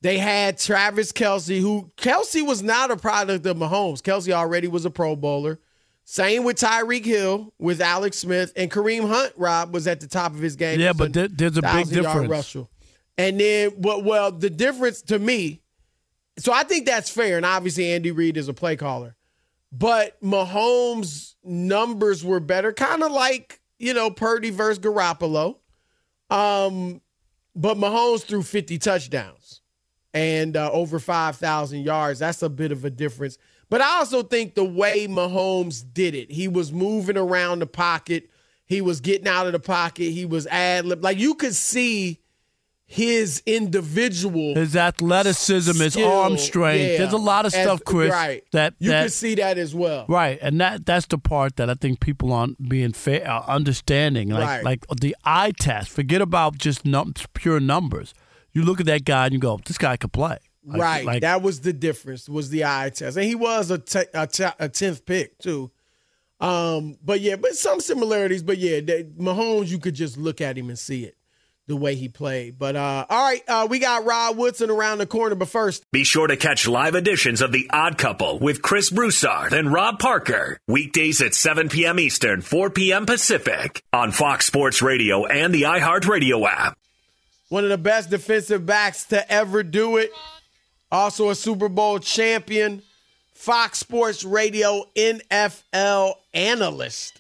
They 0.02 0.18
had 0.18 0.58
Travis 0.58 1.12
Kelce, 1.12 1.60
who 1.60 1.92
Kelce 1.98 2.46
was 2.46 2.64
not 2.64 2.90
a 2.90 2.96
product 2.96 3.46
of 3.46 3.58
Mahomes. 3.58 4.02
Kelce 4.02 4.32
already 4.32 4.68
was 4.68 4.86
a 4.86 4.90
Pro 4.90 5.16
Bowler. 5.16 5.60
Same 6.06 6.44
with 6.44 6.58
Tyreek 6.58 7.06
Hill, 7.06 7.54
with 7.60 7.82
Alex 7.82 8.18
Smith, 8.18 8.52
and 8.56 8.72
Kareem 8.72 9.08
Hunt. 9.08 9.34
Rob 9.38 9.74
was 9.74 9.86
at 9.88 10.00
the 10.00 10.08
top 10.08 10.34
of 10.34 10.40
his 10.40 10.56
game. 10.56 10.80
Yeah, 10.80 10.94
but 10.94 11.14
there- 11.14 11.28
there's 11.28 11.58
a 11.58 11.62
big 11.62 11.88
difference. 12.04 12.30
And 13.18 13.40
then, 13.40 13.72
but 13.78 14.04
well, 14.06 14.32
the 14.32 14.50
difference 14.50 15.02
to 15.04 15.20
me, 15.20 15.62
so 16.40 16.54
I 16.54 16.64
think 16.64 16.86
that's 16.86 17.10
fair. 17.10 17.36
And 17.38 17.46
obviously, 17.46 17.92
Andy 17.92 18.12
Reid 18.12 18.38
is 18.38 18.48
a 18.48 18.54
play 18.54 18.78
caller, 18.78 19.18
but 19.72 20.20
Mahomes' 20.24 21.36
numbers 21.44 22.24
were 22.24 22.40
better, 22.40 22.72
kind 22.74 23.04
of 23.04 23.12
like 23.12 23.60
you 23.80 23.94
know 23.94 24.12
Purdy 24.12 24.52
versus 24.52 24.80
Garoppolo. 24.80 25.58
Um, 26.30 27.02
but 27.56 27.78
Mahomes 27.78 28.24
threw 28.24 28.44
50 28.44 28.78
touchdowns 28.78 29.62
and 30.14 30.56
uh, 30.56 30.70
over 30.72 31.00
5,000 31.00 31.82
yards. 31.82 32.20
That's 32.20 32.44
a 32.44 32.50
bit 32.50 32.72
of 32.72 32.86
a 32.86 32.90
difference. 32.90 33.38
But 33.70 33.82
I 33.82 33.98
also 33.98 34.24
think 34.24 34.56
the 34.56 34.64
way 34.64 35.08
Mahomes 35.08 35.84
did 35.94 36.16
it, 36.16 36.32
he 36.32 36.48
was 36.48 36.72
moving 36.72 37.18
around 37.18 37.60
the 37.60 37.68
pocket, 37.68 38.30
he 38.66 38.82
was 38.82 39.02
getting 39.02 39.28
out 39.28 39.46
of 39.46 39.54
the 39.54 39.60
pocket, 39.60 40.12
he 40.12 40.26
was 40.26 40.48
ad 40.48 40.86
lib. 40.86 41.04
Like 41.04 41.18
you 41.18 41.36
could 41.36 41.56
see 41.56 42.20
his 42.92 43.44
individual 43.46 44.56
His 44.56 44.76
athleticism, 44.76 45.80
his 45.80 45.96
arm 45.96 46.40
strength. 46.40 46.82
Yeah. 46.82 46.98
There's 46.98 47.14
a 47.14 47.18
lot 47.18 47.46
of 47.46 47.54
As- 47.54 47.62
stuff, 47.62 47.82
Chris. 47.86 48.12
Right. 48.12 48.44
That 48.52 48.74
you 48.80 48.90
that 48.90 49.04
could 49.04 49.14
see 49.14 49.36
that 49.36 49.60
as 49.60 49.76
well. 49.76 50.06
right, 50.10 50.40
and 50.42 50.60
that 50.60 50.88
that's 50.88 51.06
the 51.06 51.20
part 51.20 51.56
that 51.58 51.70
I 51.70 51.76
think 51.76 52.00
people 52.00 52.34
aren't 52.34 52.68
being 52.68 52.94
fair, 52.94 53.30
uh, 53.30 53.44
understanding. 53.48 54.30
Like 54.30 54.44
Right. 54.44 54.64
like 54.64 54.86
the 55.00 55.16
eye 55.24 55.52
test. 55.60 55.92
Forget 55.92 56.20
about 56.20 56.58
just 56.58 56.84
num- 56.84 57.14
pure 57.36 57.60
numbers. 57.60 58.16
You 58.54 58.64
look 58.64 58.80
at 58.80 58.88
that 58.88 59.06
guy 59.06 59.26
and 59.26 59.34
you 59.34 59.40
go, 59.40 59.60
"This 59.64 59.78
guy 59.78 59.96
could 59.96 60.12
play." 60.12 60.40
Like- 60.66 60.82
right. 60.82 61.06
Like, 61.06 61.22
that 61.22 61.44
was 61.44 61.60
the 61.60 61.74
difference. 61.74 62.28
Was 62.28 62.50
the 62.50 62.66
eye 62.66 62.90
test, 62.94 63.18
and 63.18 63.26
he 63.28 63.36
was 63.36 63.70
a 63.70 63.78
te- 63.78 64.10
a 64.16 64.26
te- 64.26 64.56
a 64.58 64.68
tenth 64.68 65.06
pick 65.06 65.38
too. 65.38 65.70
Um, 66.42 66.98
but 67.06 67.22
yeah, 67.22 67.36
but 67.36 67.56
some 67.56 67.80
similarities. 67.82 68.42
But 68.42 68.58
yeah, 68.58 68.80
they, 68.80 69.04
Mahomes, 69.04 69.68
you 69.68 69.78
could 69.78 69.94
just 69.94 70.18
look 70.18 70.42
at 70.42 70.58
him 70.58 70.70
and 70.70 70.80
see 70.80 71.04
it 71.04 71.18
the 71.70 71.78
way 71.78 71.96
he 71.96 72.10
played. 72.10 72.60
But 72.60 72.76
uh, 72.76 73.06
all 73.10 73.24
right, 73.24 73.44
uh, 73.48 73.68
we 73.70 73.80
got 73.80 74.04
Rod 74.04 74.36
Woodson 74.36 74.70
around 74.70 74.98
the 74.98 75.06
corner. 75.06 75.36
But 75.36 75.48
first, 75.48 75.90
be 75.92 76.04
sure 76.04 76.28
to 76.28 76.36
catch 76.36 76.68
live 76.68 76.96
editions 76.96 77.42
of 77.42 77.54
The 77.54 77.70
Odd 77.72 77.98
Couple 77.98 78.40
with 78.40 78.62
Chris 78.62 78.90
Broussard 78.90 79.54
and 79.54 79.72
Rob 79.72 80.00
Parker 80.00 80.60
weekdays 80.68 81.22
at 81.22 81.34
7 81.34 81.70
p.m. 81.70 82.00
Eastern, 82.00 82.42
4 82.42 82.72
p.m. 82.72 83.06
Pacific 83.06 83.82
on 83.94 84.12
Fox 84.12 84.46
Sports 84.46 84.82
Radio 84.82 85.26
and 85.26 85.54
the 85.54 85.62
iHeartRadio 85.62 86.46
app. 86.50 86.78
One 87.48 87.64
of 87.64 87.70
the 87.70 87.78
best 87.78 88.10
defensive 88.10 88.66
backs 88.66 89.06
to 89.06 89.32
ever 89.32 89.64
do 89.64 89.98
it. 89.98 90.12
Also 90.92 91.30
a 91.30 91.36
Super 91.36 91.70
Bowl 91.70 92.00
champion. 92.00 92.82
Fox 93.34 93.80
Sports 93.80 94.26
Radio 94.26 94.84
NFL 94.96 96.14
analyst. 96.34 97.14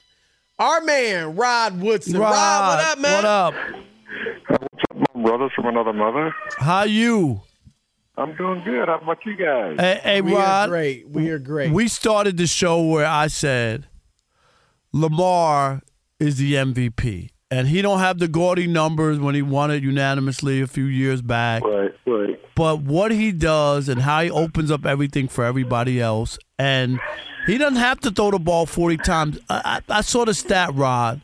Our 0.58 0.82
man, 0.82 1.36
Rod 1.36 1.80
Woodson. 1.80 2.20
Rod, 2.20 2.32
Rod 2.32 2.76
what 2.76 2.86
up, 2.86 3.00
man? 3.00 3.14
What 3.14 3.26
up? 3.26 3.54
What's 5.00 5.12
up, 5.12 5.16
my 5.16 5.24
brothers 5.24 5.52
from 5.56 5.68
another 5.68 5.94
mother? 5.94 6.36
How 6.58 6.84
you? 6.84 7.42
I'm 8.18 8.36
doing 8.36 8.64
good. 8.66 8.88
How 8.88 9.00
about 9.00 9.26
you 9.26 9.36
guys? 9.38 9.78
Hey, 9.80 10.00
hey 10.04 10.22
we 10.22 10.34
Rod. 10.34 10.68
are 10.68 10.72
great. 10.72 11.10
We 11.10 11.30
are 11.30 11.40
great. 11.40 11.72
We 11.72 11.88
started 11.88 12.36
the 12.36 12.48
show 12.48 12.84
where 12.86 13.06
I 13.06 13.28
said 13.28 13.88
Lamar 14.92 15.82
is 16.20 16.38
the 16.38 16.56
MVP. 16.56 17.30
And 17.52 17.68
he 17.68 17.82
don't 17.82 18.00
have 18.00 18.20
the 18.20 18.28
gaudy 18.28 18.68
numbers 18.68 19.20
when 19.20 19.34
he 19.34 19.42
won 19.42 19.72
it 19.72 19.82
unanimously 19.82 20.62
a 20.62 20.68
few 20.68 20.84
years 20.84 21.22
back. 21.22 21.64
Right, 21.64 21.92
right. 22.06 22.40
But 22.54 22.82
what 22.82 23.12
he 23.12 23.32
does 23.32 23.90
and 23.90 24.02
how 24.02 24.22
he 24.22 24.30
opens 24.30 24.70
up 24.70 24.86
everything 24.86 25.28
for 25.28 25.44
everybody 25.46 26.00
else, 26.00 26.38
and 26.60 27.00
he 27.48 27.58
doesn't 27.58 27.78
have 27.80 28.02
to 28.02 28.12
throw 28.12 28.30
the 28.30 28.38
ball 28.38 28.68
40 28.68 28.98
times. 28.98 29.40
I, 29.50 29.82
I, 29.90 29.98
I 29.98 30.02
saw 30.02 30.26
the 30.26 30.36
stat, 30.36 30.76
Rod. 30.76 31.22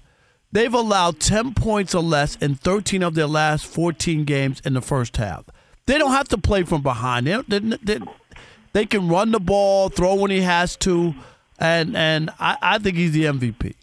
They've 0.55 0.73
allowed 0.73 1.19
10 1.19 1.53
points 1.53 1.93
or 1.93 2.01
less 2.01 2.37
in 2.37 2.55
13 2.55 3.03
of 3.03 3.13
their 3.13 3.27
last 3.27 3.65
14 3.65 4.23
games 4.23 4.61
in 4.63 4.73
the 4.73 4.81
first 4.81 5.17
half. 5.17 5.43
They 5.85 5.97
don't 5.97 6.13
have 6.13 6.29
to 6.29 6.37
play 6.37 6.63
from 6.63 6.81
behind. 6.81 7.27
They, 7.27 7.59
they, 7.59 7.99
they, 8.71 8.85
can 8.85 9.09
run 9.09 9.31
the 9.31 9.41
ball, 9.41 9.89
throw 9.89 10.15
when 10.15 10.31
he 10.31 10.39
has 10.39 10.77
to, 10.77 11.13
and 11.59 11.97
and 11.97 12.29
I, 12.39 12.57
I 12.61 12.77
think 12.77 12.95
he's 12.95 13.11
the 13.11 13.25
MVP. 13.25 13.73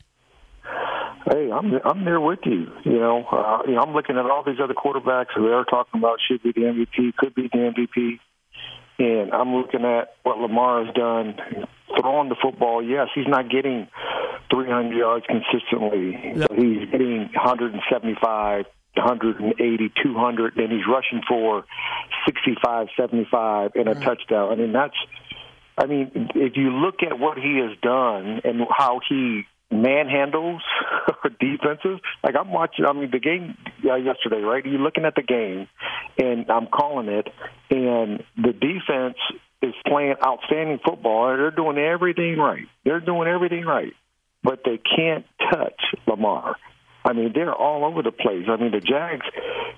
Hey, 1.30 1.50
I'm 1.52 1.78
I'm 1.84 2.06
there 2.06 2.18
with 2.18 2.40
you. 2.46 2.72
You 2.86 2.98
know, 2.98 3.26
uh, 3.26 3.58
you 3.66 3.74
know, 3.74 3.82
I'm 3.82 3.92
looking 3.92 4.16
at 4.16 4.24
all 4.24 4.42
these 4.42 4.58
other 4.58 4.72
quarterbacks 4.72 5.34
who 5.36 5.50
they're 5.50 5.64
talking 5.64 6.00
about 6.00 6.20
should 6.26 6.42
be 6.42 6.52
the 6.52 6.62
MVP, 6.62 7.16
could 7.16 7.34
be 7.34 7.50
the 7.52 7.58
MVP, 7.58 8.18
and 8.98 9.30
I'm 9.30 9.54
looking 9.54 9.84
at 9.84 10.16
what 10.22 10.38
Lamar 10.38 10.86
has 10.86 10.94
done 10.94 11.36
throwing 12.00 12.28
the 12.28 12.36
football. 12.40 12.82
Yes, 12.82 13.08
he's 13.14 13.28
not 13.28 13.50
getting 13.50 13.88
300 14.50 14.96
yards 14.96 15.26
consistently, 15.26 16.34
but 16.36 16.52
he's 16.52 16.90
getting 16.90 17.30
175 17.34 18.66
180, 18.94 19.92
200, 20.02 20.56
and 20.56 20.72
he's 20.72 20.86
rushing 20.86 21.22
for 21.26 21.64
65, 22.26 22.88
75 22.98 23.70
and 23.74 23.88
a 23.88 23.94
touchdown. 23.94 24.52
I 24.52 24.54
mean, 24.56 24.72
that's, 24.72 24.96
I 25.78 25.86
mean, 25.86 26.10
if 26.34 26.56
you 26.56 26.70
look 26.70 26.96
at 27.02 27.18
what 27.18 27.38
he 27.38 27.58
has 27.66 27.76
done 27.80 28.42
and 28.44 28.60
how 28.70 29.00
he 29.08 29.44
manhandles 29.72 30.60
defenses, 31.40 32.00
like 32.22 32.34
I'm 32.38 32.52
watching, 32.52 32.84
I 32.84 32.92
mean, 32.92 33.10
the 33.10 33.18
game 33.18 33.56
uh, 33.84 33.94
yesterday, 33.94 34.42
right? 34.42 34.64
You're 34.64 34.78
looking 34.78 35.06
at 35.06 35.14
the 35.14 35.22
game, 35.22 35.68
and 36.18 36.50
I'm 36.50 36.66
calling 36.66 37.08
it, 37.08 37.28
and 37.70 38.22
the 38.36 38.52
defense 38.52 39.16
is 39.62 39.74
playing 39.86 40.14
outstanding 40.24 40.80
football. 40.84 41.28
They're 41.36 41.50
doing 41.50 41.78
everything 41.78 42.36
right. 42.38 42.66
They're 42.84 43.00
doing 43.00 43.28
everything 43.28 43.64
right, 43.64 43.92
but 44.42 44.60
they 44.64 44.78
can't 44.78 45.24
touch 45.50 45.80
Lamar. 46.06 46.56
I 47.04 47.12
mean, 47.14 47.32
they're 47.34 47.54
all 47.54 47.84
over 47.84 48.02
the 48.02 48.12
place. 48.12 48.46
I 48.48 48.56
mean, 48.56 48.70
the 48.70 48.80
Jags 48.80 49.26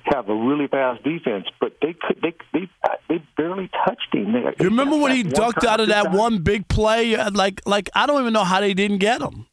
have 0.05 0.29
a 0.29 0.35
really 0.35 0.67
fast 0.67 1.03
defense, 1.03 1.47
but 1.59 1.77
they 1.81 1.95
could 1.95 2.21
they 2.23 2.35
they 2.53 2.69
they 3.09 3.25
barely 3.37 3.71
touched 3.87 4.09
him. 4.13 4.33
They, 4.33 4.41
You 4.63 4.69
remember 4.71 4.97
when 4.99 5.13
he 5.13 5.23
ducked 5.23 5.65
out 5.65 5.81
of 5.81 5.89
that 5.89 6.13
one 6.13 6.43
big 6.43 6.69
play? 6.69 7.15
Uh, 7.15 7.31
Like 7.33 7.63
like 7.65 7.89
I 7.95 8.07
don't 8.07 8.21
even 8.21 8.33
know 8.35 8.45
how 8.45 8.61
they 8.61 8.75
didn't 8.75 8.99
get 8.99 9.23
him. 9.23 9.47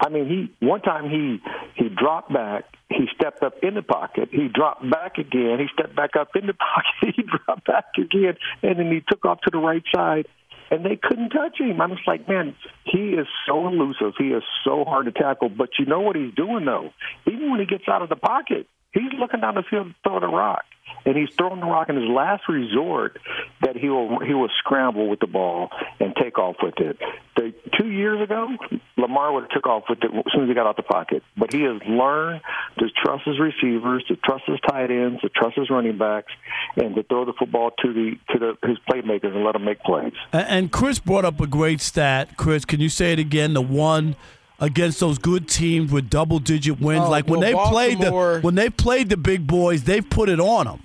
I 0.00 0.08
mean, 0.08 0.28
he 0.28 0.66
one 0.66 0.80
time 0.80 1.10
he 1.10 1.40
he 1.76 1.88
dropped 1.88 2.32
back, 2.32 2.64
he 2.88 3.06
stepped 3.14 3.42
up 3.42 3.54
in 3.62 3.74
the 3.74 3.82
pocket, 3.82 4.28
he 4.30 4.48
dropped 4.48 4.88
back 4.88 5.18
again, 5.18 5.58
he 5.58 5.66
stepped 5.72 5.96
back 5.96 6.16
up 6.18 6.28
in 6.34 6.46
the 6.46 6.54
pocket, 6.54 7.14
he 7.16 7.22
dropped 7.22 7.66
back 7.66 7.86
again, 7.96 8.36
and 8.62 8.78
then 8.78 8.90
he 8.90 9.02
took 9.08 9.24
off 9.24 9.40
to 9.42 9.50
the 9.50 9.58
right 9.58 9.82
side, 9.94 10.26
and 10.70 10.84
they 10.84 10.96
couldn't 11.00 11.30
touch 11.30 11.58
him. 11.58 11.80
I'm 11.80 11.90
just 11.90 12.06
like, 12.06 12.28
man, 12.28 12.54
he 12.84 13.10
is 13.10 13.26
so 13.46 13.66
elusive, 13.66 14.14
he 14.18 14.28
is 14.28 14.42
so 14.64 14.84
hard 14.84 15.06
to 15.06 15.12
tackle. 15.12 15.48
But 15.48 15.70
you 15.78 15.86
know 15.86 16.00
what 16.00 16.16
he's 16.16 16.34
doing 16.34 16.64
though? 16.64 16.90
Even 17.26 17.50
when 17.50 17.60
he 17.60 17.66
gets 17.66 17.84
out 17.88 18.02
of 18.02 18.08
the 18.08 18.16
pocket, 18.16 18.66
he's 18.92 19.12
looking 19.18 19.40
down 19.40 19.54
the 19.54 19.64
field 19.68 19.88
to 19.88 19.94
throw 20.02 20.20
the 20.20 20.28
rock. 20.28 20.64
And 21.06 21.16
he's 21.16 21.28
throwing 21.36 21.60
the 21.60 21.66
rock 21.66 21.88
in 21.90 21.96
his 21.96 22.08
last 22.08 22.48
resort 22.48 23.18
that 23.60 23.76
he 23.76 23.88
will 23.88 24.20
he 24.20 24.32
will 24.32 24.48
scramble 24.58 25.08
with 25.08 25.20
the 25.20 25.26
ball 25.26 25.70
and 26.00 26.14
take 26.16 26.38
off 26.38 26.56
with 26.62 26.78
it. 26.78 26.98
The, 27.36 27.52
two 27.78 27.90
years 27.90 28.22
ago, 28.22 28.48
Lamar 28.96 29.32
would 29.32 29.42
have 29.42 29.50
took 29.50 29.66
off 29.66 29.84
with 29.88 29.98
it 30.02 30.10
as 30.14 30.32
soon 30.32 30.44
as 30.44 30.48
he 30.48 30.54
got 30.54 30.66
out 30.66 30.76
the 30.76 30.82
pocket. 30.82 31.22
But 31.36 31.52
he 31.52 31.62
has 31.62 31.80
learned 31.86 32.40
to 32.78 32.86
trust 33.04 33.24
his 33.26 33.38
receivers, 33.38 34.04
to 34.08 34.16
trust 34.16 34.44
his 34.46 34.58
tight 34.66 34.90
ends, 34.90 35.20
to 35.20 35.28
trust 35.28 35.56
his 35.56 35.68
running 35.68 35.98
backs, 35.98 36.32
and 36.76 36.94
to 36.94 37.02
throw 37.02 37.24
the 37.24 37.34
football 37.38 37.72
to 37.82 37.92
the 37.92 38.12
to 38.32 38.38
the, 38.38 38.66
his 38.66 38.78
playmakers 38.90 39.34
and 39.34 39.44
let 39.44 39.52
them 39.52 39.64
make 39.64 39.80
plays. 39.80 40.12
And, 40.32 40.46
and 40.48 40.72
Chris 40.72 40.98
brought 41.00 41.24
up 41.24 41.40
a 41.40 41.46
great 41.46 41.80
stat. 41.80 42.36
Chris, 42.36 42.64
can 42.64 42.80
you 42.80 42.88
say 42.88 43.12
it 43.12 43.18
again? 43.18 43.52
The 43.52 43.60
one 43.62 44.16
against 44.60 45.00
those 45.00 45.18
good 45.18 45.48
teams 45.48 45.90
with 45.92 46.08
double 46.08 46.38
digit 46.38 46.80
wins, 46.80 47.02
Oh, 47.04 47.10
like 47.10 47.26
when 47.26 47.40
well, 47.40 47.50
they 47.66 47.70
played 47.70 48.00
the 48.00 48.40
when 48.40 48.54
they 48.54 48.70
played 48.70 49.10
the 49.10 49.16
big 49.16 49.46
boys, 49.46 49.82
they've 49.82 50.08
put 50.08 50.28
it 50.28 50.40
on 50.40 50.66
them. 50.66 50.80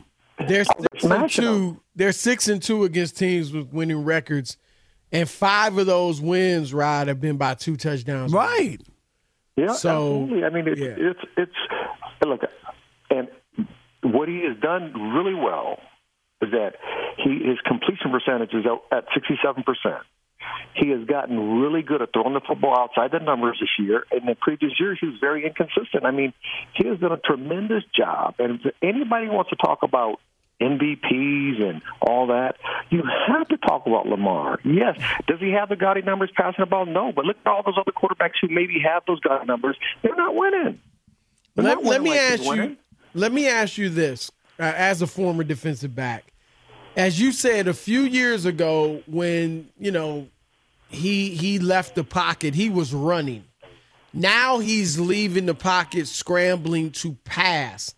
They're 0.49 0.65
six 0.65 1.03
and 1.03 1.29
two. 1.29 1.81
They're 1.95 2.11
six 2.11 2.47
and 2.47 2.61
two 2.61 2.83
against 2.83 3.17
teams 3.17 3.53
with 3.53 3.71
winning 3.71 4.03
records, 4.03 4.57
and 5.11 5.29
five 5.29 5.77
of 5.77 5.85
those 5.85 6.19
wins, 6.19 6.73
Rod, 6.73 7.07
have 7.07 7.21
been 7.21 7.37
by 7.37 7.53
two 7.53 7.77
touchdowns. 7.77 8.33
Right. 8.33 8.81
Yeah, 9.55 9.73
So, 9.73 10.23
absolutely. 10.23 10.43
I 10.45 10.49
mean, 10.49 10.67
it's 10.67 10.81
yeah. 10.81 10.95
it's 10.97 11.19
it's 11.37 12.25
look, 12.25 12.41
and 13.09 13.27
what 14.01 14.27
he 14.27 14.41
has 14.47 14.57
done 14.61 15.13
really 15.13 15.35
well 15.35 15.79
is 16.41 16.51
that 16.51 16.75
he 17.17 17.43
his 17.45 17.59
completion 17.65 18.11
percentage 18.11 18.53
is 18.53 18.65
at 18.91 19.05
sixty 19.13 19.37
seven 19.43 19.63
percent. 19.63 20.03
He 20.73 20.89
has 20.89 21.05
gotten 21.05 21.59
really 21.59 21.81
good 21.81 22.01
at 22.01 22.13
throwing 22.13 22.33
the 22.33 22.41
football 22.47 22.77
outside 22.79 23.11
the 23.11 23.19
numbers 23.19 23.57
this 23.59 23.69
year. 23.77 24.05
In 24.11 24.25
the 24.25 24.35
previous 24.35 24.71
years, 24.79 24.97
he 24.99 25.07
was 25.07 25.17
very 25.19 25.45
inconsistent. 25.45 26.05
I 26.05 26.11
mean, 26.11 26.33
he 26.73 26.87
has 26.87 26.99
done 26.99 27.11
a 27.11 27.17
tremendous 27.17 27.83
job. 27.93 28.35
And 28.39 28.61
if 28.63 28.73
anybody 28.81 29.27
wants 29.27 29.49
to 29.49 29.57
talk 29.57 29.79
about 29.83 30.19
MVPs 30.61 31.61
and 31.61 31.81
all 32.01 32.27
that, 32.27 32.55
you 32.89 33.03
have 33.27 33.47
to 33.47 33.57
talk 33.57 33.85
about 33.87 34.07
Lamar. 34.07 34.59
Yes. 34.63 34.97
Does 35.27 35.39
he 35.39 35.51
have 35.51 35.69
the 35.69 35.75
gaudy 35.75 36.01
numbers 36.01 36.29
passing 36.35 36.61
the 36.63 36.65
ball? 36.65 36.85
No. 36.85 37.11
But 37.11 37.25
look 37.25 37.37
at 37.45 37.49
all 37.49 37.63
those 37.63 37.77
other 37.77 37.91
quarterbacks 37.91 38.33
who 38.41 38.47
maybe 38.49 38.79
have 38.85 39.03
those 39.07 39.19
gaudy 39.21 39.45
numbers. 39.45 39.77
They're 40.01 40.15
not 40.15 40.35
winning. 40.35 40.79
They're 41.55 41.65
Let, 41.65 41.75
not 41.75 41.85
let 41.85 42.01
me 42.01 42.09
like 42.11 42.19
ask 42.19 42.43
you. 42.43 42.49
winning. 42.49 42.77
Let 43.13 43.31
me 43.31 43.47
ask 43.47 43.77
you 43.77 43.89
this: 43.89 44.31
uh, 44.59 44.63
as 44.75 45.01
a 45.01 45.07
former 45.07 45.43
defensive 45.43 45.95
back, 45.95 46.31
as 46.95 47.19
you 47.19 47.31
said 47.31 47.67
a 47.67 47.73
few 47.73 48.01
years 48.01 48.45
ago, 48.45 49.01
when 49.07 49.69
you 49.79 49.91
know 49.91 50.27
he 50.89 51.31
he 51.35 51.57
left 51.59 51.95
the 51.95 52.03
pocket, 52.03 52.53
he 52.53 52.69
was 52.69 52.93
running. 52.93 53.45
Now 54.13 54.59
he's 54.59 54.99
leaving 54.99 55.45
the 55.45 55.53
pocket, 55.55 56.07
scrambling 56.07 56.91
to 56.93 57.13
pass. 57.25 57.93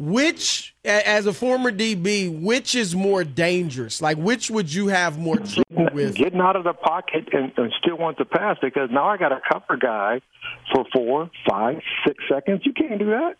Which, 0.00 0.74
as 0.82 1.26
a 1.26 1.32
former 1.34 1.70
DB, 1.70 2.42
which 2.42 2.74
is 2.74 2.96
more 2.96 3.22
dangerous? 3.22 4.00
Like, 4.00 4.16
which 4.16 4.50
would 4.50 4.72
you 4.72 4.88
have 4.88 5.18
more 5.18 5.36
trouble 5.36 5.90
with? 5.92 6.14
Getting 6.14 6.40
out 6.40 6.56
of 6.56 6.64
the 6.64 6.72
pocket 6.72 7.28
and, 7.34 7.52
and 7.58 7.70
still 7.78 7.98
want 7.98 8.16
to 8.16 8.24
pass 8.24 8.56
because 8.62 8.88
now 8.90 9.06
I 9.08 9.18
got 9.18 9.28
to 9.28 9.40
cover 9.52 9.76
guy 9.76 10.22
for 10.72 10.86
four, 10.90 11.30
five, 11.46 11.82
six 12.06 12.24
seconds. 12.32 12.62
You 12.64 12.72
can't 12.72 12.98
do 12.98 13.10
that. 13.10 13.34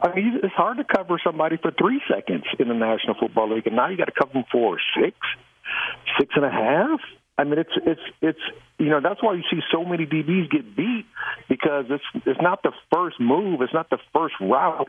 I 0.00 0.14
mean, 0.14 0.40
it's 0.42 0.54
hard 0.54 0.78
to 0.78 0.84
cover 0.84 1.20
somebody 1.22 1.58
for 1.58 1.70
three 1.70 2.00
seconds 2.10 2.44
in 2.58 2.68
the 2.68 2.74
National 2.74 3.14
Football 3.20 3.54
League, 3.54 3.66
and 3.66 3.76
now 3.76 3.90
you 3.90 3.98
got 3.98 4.06
to 4.06 4.18
cover 4.18 4.32
them 4.32 4.44
for 4.50 4.78
six, 4.98 5.14
six 6.18 6.32
and 6.34 6.46
a 6.46 6.50
half. 6.50 7.00
I 7.36 7.44
mean, 7.44 7.58
it's 7.58 7.72
it's 7.84 8.00
it's 8.22 8.40
you 8.78 8.88
know 8.88 9.00
that's 9.02 9.22
why 9.22 9.34
you 9.34 9.42
see 9.50 9.60
so 9.70 9.84
many 9.84 10.06
DBs 10.06 10.50
get 10.50 10.74
beat 10.74 11.04
because 11.48 11.86
it's 11.90 12.04
it's 12.26 12.40
not 12.40 12.62
the 12.62 12.72
first 12.92 13.20
move, 13.20 13.60
it's 13.60 13.74
not 13.74 13.90
the 13.90 13.98
first 14.14 14.34
route, 14.40 14.88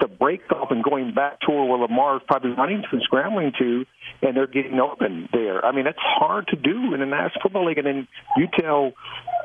the 0.00 0.08
break 0.08 0.40
off 0.52 0.70
and 0.70 0.82
going 0.82 1.14
back 1.14 1.40
toward 1.40 1.68
where 1.68 1.78
Lamar 1.78 2.16
is 2.16 2.22
probably 2.26 2.50
running 2.50 2.82
to 2.82 2.88
and 2.92 3.02
scrambling 3.02 3.52
to, 3.58 3.84
and 4.22 4.36
they're 4.36 4.46
getting 4.46 4.78
open 4.80 5.28
there. 5.32 5.64
I 5.64 5.72
mean, 5.72 5.86
it's 5.86 5.98
hard 6.00 6.48
to 6.48 6.56
do 6.56 6.94
in 6.94 7.00
the 7.00 7.06
National 7.06 7.40
Football 7.42 7.66
League, 7.66 7.78
and 7.78 7.86
then 7.86 8.08
you 8.36 8.48
tell 8.58 8.92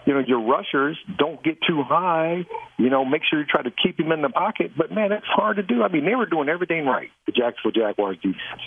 you 0.05 0.13
know 0.13 0.23
your 0.25 0.41
rushers 0.41 0.97
don't 1.17 1.43
get 1.43 1.57
too 1.67 1.83
high. 1.83 2.45
You 2.77 2.89
know, 2.89 3.05
make 3.05 3.21
sure 3.29 3.39
you 3.39 3.45
try 3.45 3.63
to 3.63 3.71
keep 3.71 3.99
him 3.99 4.11
in 4.11 4.21
the 4.21 4.29
pocket. 4.29 4.71
But 4.75 4.91
man, 4.91 5.11
it's 5.11 5.25
hard 5.27 5.57
to 5.57 5.63
do. 5.63 5.83
I 5.83 5.91
mean, 5.91 6.05
they 6.05 6.15
were 6.15 6.25
doing 6.25 6.49
everything 6.49 6.85
right, 6.85 7.09
the 7.25 7.31
Jacksonville 7.31 7.71
Jaguars 7.71 8.17
defense, 8.17 8.61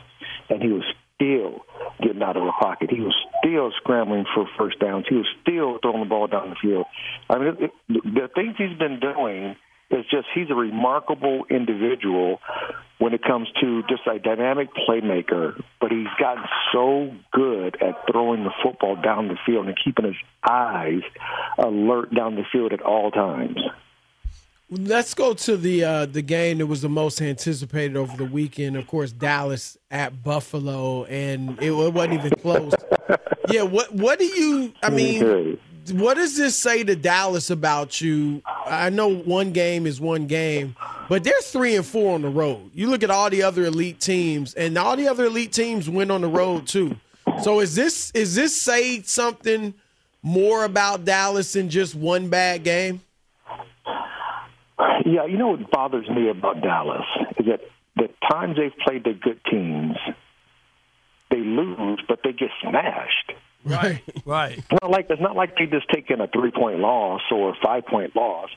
and 0.48 0.62
he 0.62 0.68
was 0.68 0.84
still 1.14 1.64
getting 2.02 2.22
out 2.22 2.36
of 2.36 2.44
the 2.44 2.52
pocket. 2.60 2.90
He 2.90 3.00
was 3.00 3.14
still 3.38 3.70
scrambling 3.82 4.24
for 4.34 4.46
first 4.58 4.78
downs. 4.80 5.06
He 5.08 5.16
was 5.16 5.26
still 5.42 5.78
throwing 5.80 6.00
the 6.00 6.08
ball 6.08 6.26
down 6.26 6.50
the 6.50 6.56
field. 6.60 6.86
I 7.30 7.38
mean, 7.38 7.48
it, 7.48 7.70
it, 7.88 8.02
the 8.04 8.28
things 8.34 8.54
he's 8.58 8.78
been 8.78 9.00
doing 9.00 9.56
is 9.94 10.04
just 10.10 10.26
he's 10.34 10.50
a 10.50 10.54
remarkable 10.54 11.46
individual 11.50 12.40
when 12.98 13.12
it 13.14 13.22
comes 13.22 13.48
to 13.60 13.82
just 13.88 14.02
a 14.06 14.18
dynamic 14.18 14.68
playmaker. 14.74 15.60
But 15.80 15.92
he's 15.92 16.08
gotten 16.18 16.44
so 16.72 17.14
good 17.32 17.80
at 17.82 17.94
throwing 18.10 18.44
the 18.44 18.52
football 18.62 18.96
down 18.96 19.28
the 19.28 19.38
field 19.46 19.66
and 19.66 19.76
keeping 19.82 20.06
his 20.06 20.16
eyes 20.48 21.02
alert 21.58 22.14
down 22.14 22.36
the 22.36 22.44
field 22.50 22.72
at 22.72 22.82
all 22.82 23.10
times. 23.10 23.58
Let's 24.70 25.14
go 25.14 25.34
to 25.34 25.56
the 25.56 25.84
uh, 25.84 26.06
the 26.06 26.22
game 26.22 26.58
that 26.58 26.66
was 26.66 26.82
the 26.82 26.88
most 26.88 27.20
anticipated 27.20 27.96
over 27.96 28.16
the 28.16 28.24
weekend. 28.24 28.76
Of 28.76 28.86
course, 28.86 29.12
Dallas 29.12 29.76
at 29.90 30.22
Buffalo, 30.22 31.04
and 31.04 31.62
it, 31.62 31.70
it 31.70 31.92
wasn't 31.92 32.14
even 32.14 32.30
close. 32.40 32.72
yeah, 33.50 33.62
what 33.62 33.94
what 33.94 34.18
do 34.18 34.24
you? 34.24 34.72
I 34.82 34.90
mean, 34.90 35.58
what 35.92 36.14
does 36.14 36.36
this 36.36 36.56
say 36.56 36.84
to 36.84 36.96
Dallas 36.96 37.50
about 37.50 38.00
you? 38.00 38.42
I 38.66 38.90
know 38.90 39.14
one 39.14 39.52
game 39.52 39.86
is 39.86 40.00
one 40.00 40.26
game, 40.26 40.76
but 41.08 41.24
they're 41.24 41.40
three 41.42 41.76
and 41.76 41.84
four 41.84 42.14
on 42.14 42.22
the 42.22 42.28
road. 42.28 42.70
You 42.74 42.88
look 42.88 43.02
at 43.02 43.10
all 43.10 43.30
the 43.30 43.42
other 43.42 43.64
elite 43.64 44.00
teams, 44.00 44.54
and 44.54 44.76
all 44.78 44.96
the 44.96 45.08
other 45.08 45.26
elite 45.26 45.52
teams 45.52 45.88
went 45.88 46.10
on 46.10 46.20
the 46.20 46.28
road 46.28 46.66
too. 46.66 46.96
So 47.42 47.60
is 47.60 47.74
this 47.74 48.10
is 48.12 48.34
this 48.34 48.60
say 48.60 49.02
something 49.02 49.74
more 50.22 50.64
about 50.64 51.04
Dallas 51.04 51.52
than 51.52 51.68
just 51.68 51.94
one 51.94 52.28
bad 52.28 52.64
game? 52.64 53.02
Yeah, 55.06 55.26
you 55.26 55.36
know 55.36 55.48
what 55.48 55.70
bothers 55.70 56.08
me 56.08 56.30
about 56.30 56.62
Dallas 56.62 57.04
is 57.38 57.46
that 57.46 57.60
the 57.96 58.08
times 58.30 58.56
they've 58.56 58.76
played 58.84 59.04
the 59.04 59.12
good 59.12 59.38
teams, 59.50 59.96
they 61.30 61.38
lose, 61.38 62.02
but 62.08 62.20
they 62.24 62.32
get 62.32 62.50
smashed. 62.62 63.32
Right, 63.64 64.02
right. 64.26 64.58
It's 64.58 64.82
not 64.82 64.90
like 64.90 65.06
it's 65.08 65.22
not 65.22 65.36
like 65.36 65.56
they 65.56 65.66
just 65.66 65.88
taking 65.92 66.20
a 66.20 66.28
three 66.28 66.50
point 66.50 66.80
loss 66.80 67.22
or 67.30 67.50
a 67.50 67.54
five 67.64 67.86
point 67.86 68.14
loss. 68.14 68.50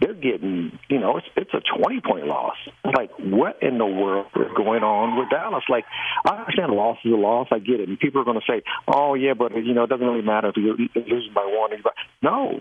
They're 0.00 0.14
getting, 0.14 0.78
you 0.88 0.98
know, 0.98 1.18
it's 1.18 1.26
it's 1.36 1.52
a 1.52 1.60
twenty 1.78 2.00
point 2.00 2.26
loss. 2.26 2.56
Like, 2.84 3.10
what 3.18 3.62
in 3.62 3.78
the 3.78 3.86
world 3.86 4.26
is 4.36 4.52
going 4.56 4.82
on 4.82 5.18
with 5.18 5.30
Dallas? 5.30 5.64
Like, 5.68 5.84
I 6.24 6.36
understand 6.36 6.70
a 6.70 6.74
loss 6.74 6.98
is 7.04 7.12
a 7.12 7.16
loss. 7.16 7.48
I 7.52 7.58
get 7.58 7.80
it, 7.80 7.88
and 7.88 7.98
people 7.98 8.20
are 8.20 8.24
going 8.24 8.40
to 8.40 8.46
say, 8.52 8.62
"Oh, 8.88 9.14
yeah, 9.14 9.34
but 9.34 9.54
you 9.54 9.74
know, 9.74 9.84
it 9.84 9.90
doesn't 9.90 10.06
really 10.06 10.24
matter 10.24 10.48
if 10.48 10.56
you're 10.56 10.76
losing 10.76 11.34
by 11.34 11.44
one." 11.44 11.72
Or 11.72 11.92
no, 12.22 12.60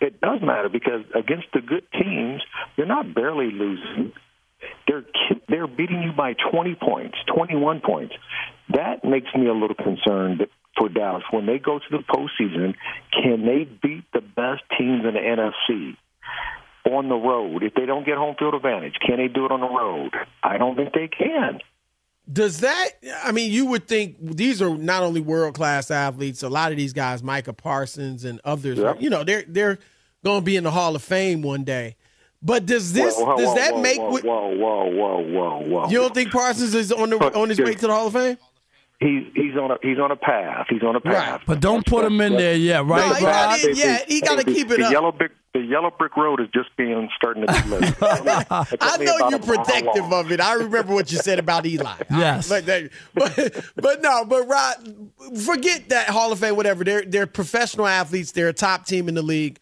it 0.00 0.20
does 0.20 0.40
matter 0.42 0.68
because 0.68 1.04
against 1.14 1.46
the 1.52 1.60
good 1.60 1.84
teams, 1.92 2.42
you're 2.76 2.86
not 2.86 3.14
barely 3.14 3.50
losing. 3.50 4.12
They're 4.86 5.04
they're 5.48 5.66
beating 5.66 6.02
you 6.02 6.12
by 6.12 6.34
20 6.52 6.74
points, 6.74 7.16
21 7.34 7.80
points. 7.80 8.14
That 8.70 9.04
makes 9.04 9.28
me 9.34 9.46
a 9.46 9.52
little 9.52 9.76
concerned 9.76 10.40
that 10.40 10.48
for 10.76 10.88
Dallas 10.88 11.24
when 11.30 11.46
they 11.46 11.58
go 11.58 11.78
to 11.78 11.84
the 11.90 11.98
postseason, 11.98 12.74
can 13.12 13.44
they 13.44 13.64
beat 13.64 14.04
the 14.12 14.20
best 14.20 14.62
teams 14.78 15.04
in 15.04 15.14
the 15.14 15.20
NFC? 15.20 15.96
On 16.90 17.08
the 17.10 17.14
road, 17.14 17.62
if 17.62 17.74
they 17.74 17.84
don't 17.84 18.06
get 18.06 18.16
home 18.16 18.34
field 18.38 18.54
advantage, 18.54 18.94
can 19.06 19.18
they 19.18 19.28
do 19.28 19.44
it 19.44 19.52
on 19.52 19.60
the 19.60 19.68
road? 19.68 20.12
I 20.42 20.56
don't 20.56 20.76
think 20.76 20.94
they 20.94 21.08
can. 21.08 21.60
Does 22.32 22.60
that? 22.60 22.90
I 23.22 23.32
mean, 23.32 23.52
you 23.52 23.66
would 23.66 23.86
think 23.86 24.16
these 24.18 24.62
are 24.62 24.76
not 24.76 25.02
only 25.02 25.20
world 25.20 25.54
class 25.54 25.90
athletes. 25.90 26.42
A 26.42 26.48
lot 26.48 26.70
of 26.72 26.78
these 26.78 26.92
guys, 26.94 27.22
Micah 27.22 27.52
Parsons 27.52 28.24
and 28.24 28.40
others, 28.44 28.78
Yep. 28.78 29.02
you 29.02 29.10
know, 29.10 29.24
they're 29.24 29.44
they're 29.46 29.78
going 30.24 30.40
to 30.40 30.44
be 30.44 30.56
in 30.56 30.64
the 30.64 30.70
Hall 30.70 30.96
of 30.96 31.02
Fame 31.02 31.42
one 31.42 31.64
day. 31.64 31.96
But 32.42 32.64
does 32.64 32.94
this 32.94 33.14
Whoa, 33.16 33.24
whoa, 33.26 33.36
does 33.36 33.54
that 33.56 33.74
whoa, 33.74 33.80
make 33.82 33.98
whoa, 33.98 34.20
whoa, 34.20 34.54
whoa, 34.54 34.86
whoa, 34.86 35.20
whoa, 35.22 35.62
whoa? 35.66 35.88
you 35.90 35.98
don't 35.98 36.14
think 36.14 36.30
Parsons 36.32 36.74
is 36.74 36.90
on 36.92 37.10
the 37.10 37.18
on 37.38 37.50
his 37.50 37.60
way 37.60 37.74
to 37.74 37.86
the 37.86 37.92
Hall 37.92 38.06
of 38.06 38.14
Fame? 38.14 38.38
He's 39.00 39.24
he's 39.34 39.56
on 39.56 39.70
a 39.70 39.76
he's 39.82 39.98
on 39.98 40.10
a 40.10 40.16
path. 40.16 40.66
He's 40.68 40.82
on 40.82 40.94
a 40.94 41.00
path. 41.00 41.40
But 41.46 41.60
don't 41.60 41.86
put 41.86 42.04
him 42.04 42.20
in 42.20 42.34
there 42.34 42.54
yet, 42.54 42.84
right, 42.84 43.08
No, 43.08 43.14
he 43.14 43.24
Rob? 43.24 43.34
gotta- 43.34 43.74
yeah, 43.74 43.98
he 44.06 44.20
gotta 44.20 44.44
keep 44.44 44.70
it 44.70 44.78
the 44.78 44.84
up. 44.86 44.92
Yellow 44.92 45.10
brick 45.12 45.32
the 45.54 45.60
yellow 45.60 45.90
brick 45.90 46.16
road 46.18 46.38
is 46.38 46.48
just 46.52 46.68
being 46.76 47.08
starting 47.16 47.46
to 47.46 47.52
be 47.62 47.68
lit. 47.70 47.94
I 48.82 48.96
know 48.98 49.30
you're 49.30 49.38
protective 49.38 50.12
of 50.12 50.30
it. 50.30 50.38
I 50.40 50.52
remember 50.52 50.92
what 50.92 51.10
you 51.10 51.16
said 51.18 51.38
about 51.38 51.64
Eli. 51.66 51.96
Yes. 52.10 52.48
But, 52.50 52.66
but 53.14 53.64
but 53.76 54.02
no, 54.02 54.24
but 54.26 54.46
Rod, 54.46 55.10
forget 55.44 55.88
that 55.88 56.08
Hall 56.10 56.30
of 56.30 56.38
Fame, 56.38 56.54
whatever. 56.56 56.84
They're 56.84 57.02
they're 57.02 57.26
professional 57.26 57.86
athletes. 57.86 58.32
They're 58.32 58.48
a 58.48 58.52
top 58.52 58.84
team 58.84 59.08
in 59.08 59.14
the 59.14 59.22
league. 59.22 59.58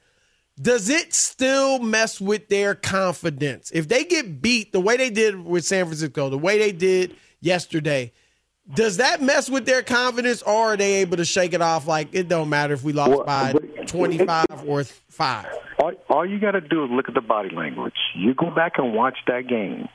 Does 0.60 0.88
it 0.88 1.14
still 1.14 1.78
mess 1.78 2.20
with 2.20 2.48
their 2.48 2.74
confidence 2.74 3.70
if 3.72 3.86
they 3.86 4.02
get 4.02 4.42
beat 4.42 4.72
the 4.72 4.80
way 4.80 4.96
they 4.96 5.10
did 5.10 5.44
with 5.44 5.64
San 5.64 5.84
Francisco, 5.84 6.28
the 6.28 6.36
way 6.38 6.58
they 6.58 6.72
did 6.72 7.14
yesterday? 7.40 8.12
Does 8.74 8.98
that 8.98 9.22
mess 9.22 9.48
with 9.48 9.64
their 9.64 9.82
confidence, 9.82 10.42
or 10.42 10.74
are 10.74 10.76
they 10.76 10.96
able 10.96 11.16
to 11.16 11.24
shake 11.24 11.54
it 11.54 11.62
off 11.62 11.86
like 11.86 12.08
it 12.12 12.28
don't 12.28 12.48
matter 12.48 12.74
if 12.74 12.82
we 12.82 12.92
lost 12.92 13.10
Well, 13.10 13.24
by 13.24 13.54
twenty 13.86 14.18
five 14.18 14.46
or 14.66 14.84
five? 14.84 15.46
All, 15.78 15.92
all 16.10 16.26
you 16.26 16.38
got 16.38 16.50
to 16.50 16.60
do 16.60 16.84
is 16.84 16.90
look 16.90 17.08
at 17.08 17.14
the 17.14 17.20
body 17.22 17.50
language. 17.54 17.94
You 18.14 18.34
go 18.34 18.50
back 18.50 18.72
and 18.76 18.92
watch 18.94 19.16
that 19.26 19.48
game 19.48 19.88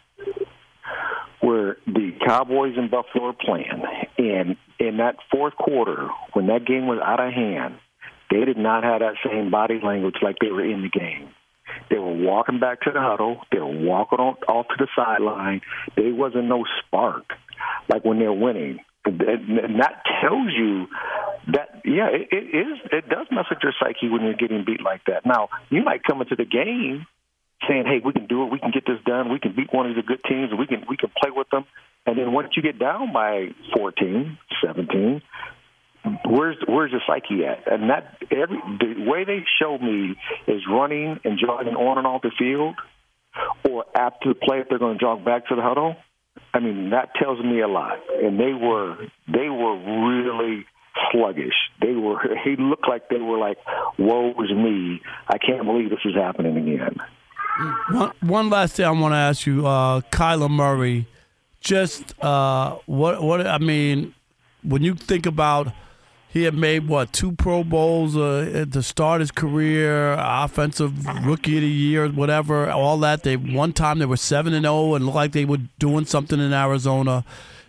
where 1.41 1.77
the 1.85 2.13
Cowboys 2.25 2.73
and 2.77 2.89
Buffalo 2.89 3.27
are 3.27 3.33
playing, 3.33 3.83
and 4.17 4.55
in 4.79 4.97
that 4.97 5.17
fourth 5.29 5.55
quarter, 5.55 6.09
when 6.31 6.47
that 6.47 6.65
game 6.65 6.87
was 6.87 6.99
out 7.03 7.19
of 7.19 7.31
hand, 7.31 7.75
they 8.31 8.43
did 8.45 8.57
not 8.57 8.83
have 8.83 9.01
that 9.01 9.15
same 9.23 9.51
body 9.51 9.79
language 9.83 10.15
like 10.21 10.37
they 10.41 10.49
were 10.49 10.65
in 10.65 10.81
the 10.81 10.89
game. 10.89 11.29
They 11.89 11.97
were 11.97 12.15
walking 12.15 12.59
back 12.59 12.81
to 12.81 12.91
the 12.91 13.01
huddle. 13.01 13.41
They 13.51 13.59
were 13.59 13.65
walking 13.67 14.19
on, 14.19 14.35
off 14.47 14.67
to 14.69 14.75
the 14.77 14.87
sideline. 14.95 15.61
There 15.95 16.13
wasn't 16.13 16.45
no 16.45 16.65
spark 16.79 17.25
like 17.89 18.03
when 18.05 18.19
they're 18.19 18.33
winning. 18.33 18.79
And 19.05 19.21
and 19.21 19.79
that 19.81 20.03
tells 20.21 20.51
you 20.55 20.87
that 21.51 21.81
yeah, 21.83 22.07
it, 22.07 22.29
it 22.31 22.55
is. 22.55 22.79
It 22.91 23.09
does 23.09 23.27
mess 23.31 23.45
with 23.49 23.59
your 23.61 23.73
psyche 23.79 24.09
when 24.09 24.21
you're 24.23 24.33
getting 24.33 24.63
beat 24.65 24.81
like 24.81 25.01
that. 25.07 25.25
Now 25.25 25.49
you 25.69 25.83
might 25.83 26.03
come 26.03 26.21
into 26.21 26.35
the 26.35 26.45
game 26.45 27.05
saying, 27.67 27.83
"Hey, 27.85 27.99
we 28.03 28.13
can 28.13 28.27
do 28.27 28.43
it. 28.43 28.51
We 28.51 28.59
can 28.59 28.71
get 28.71 28.85
this 28.85 28.99
done. 29.05 29.29
We 29.29 29.39
can 29.39 29.53
beat 29.55 29.73
one 29.73 29.89
of 29.89 29.95
the 29.95 30.03
good 30.03 30.23
teams. 30.23 30.51
We 30.57 30.67
can 30.67 30.85
we 30.87 30.95
can 30.95 31.11
play 31.21 31.31
with 31.35 31.49
them." 31.49 31.65
And 32.05 32.17
then 32.17 32.31
once 32.33 32.49
you 32.55 32.61
get 32.61 32.79
down 32.79 33.13
by 33.13 33.47
14, 33.75 34.37
17, 34.65 35.21
where's 36.25 36.57
where's 36.67 36.91
your 36.91 37.01
psyche 37.07 37.45
at? 37.45 37.71
And 37.71 37.89
that 37.89 38.17
every 38.31 38.57
the 38.79 39.09
way 39.09 39.23
they 39.23 39.43
show 39.59 39.77
me 39.77 40.15
is 40.47 40.61
running 40.69 41.19
and 41.23 41.39
jogging 41.39 41.75
on 41.75 41.97
and 41.97 42.07
off 42.07 42.21
the 42.21 42.31
field, 42.37 42.75
or 43.69 43.85
after 43.95 44.29
the 44.29 44.35
play 44.35 44.59
if 44.59 44.69
they're 44.69 44.79
going 44.79 44.97
to 44.97 45.03
jog 45.03 45.23
back 45.23 45.47
to 45.47 45.55
the 45.55 45.61
huddle. 45.61 45.95
I 46.53 46.59
mean 46.59 46.91
that 46.91 47.15
tells 47.15 47.43
me 47.43 47.61
a 47.61 47.67
lot. 47.67 47.99
And 48.21 48.39
they 48.39 48.53
were 48.53 48.97
they 49.27 49.49
were 49.49 49.77
really 49.77 50.65
sluggish. 51.11 51.55
They 51.81 51.93
were. 51.93 52.19
He 52.43 52.55
looked 52.57 52.87
like 52.87 53.09
they 53.09 53.17
were 53.17 53.37
like, 53.37 53.57
"Woe 53.97 54.31
is 54.43 54.51
me! 54.51 55.01
I 55.27 55.37
can't 55.37 55.65
believe 55.65 55.89
this 55.89 55.99
is 56.05 56.15
happening 56.15 56.57
again." 56.57 56.97
One, 57.91 58.11
one 58.21 58.49
last 58.49 58.75
thing 58.75 58.85
I 58.85 58.91
want 58.91 59.13
to 59.13 59.17
ask 59.17 59.45
you, 59.45 59.65
uh, 59.65 60.01
Kyler 60.11 60.49
Murray. 60.49 61.07
Just 61.61 62.21
uh, 62.21 62.77
what 62.85 63.23
what 63.23 63.47
I 63.47 63.57
mean 63.59 64.13
when 64.63 64.83
you 64.83 64.95
think 64.95 65.25
about 65.25 65.71
he 66.33 66.43
had 66.43 66.55
made 66.55 66.87
what 66.87 67.13
two 67.13 67.33
Pro 67.33 67.63
Bowls 67.63 68.17
uh, 68.17 68.65
to 68.71 68.81
start 68.81 69.19
his 69.21 69.29
career, 69.29 70.15
offensive 70.17 71.05
rookie 71.23 71.57
of 71.57 71.61
the 71.61 71.69
year, 71.69 72.09
whatever, 72.09 72.71
all 72.71 72.97
that. 72.97 73.21
They 73.21 73.37
one 73.37 73.71
time 73.71 73.99
they 73.99 74.07
were 74.07 74.17
seven 74.17 74.51
and 74.55 74.65
zero 74.65 74.95
and 74.95 75.05
looked 75.05 75.15
like 75.15 75.31
they 75.33 75.45
were 75.45 75.59
doing 75.77 76.05
something 76.05 76.39
in 76.39 76.51
Arizona, 76.51 77.23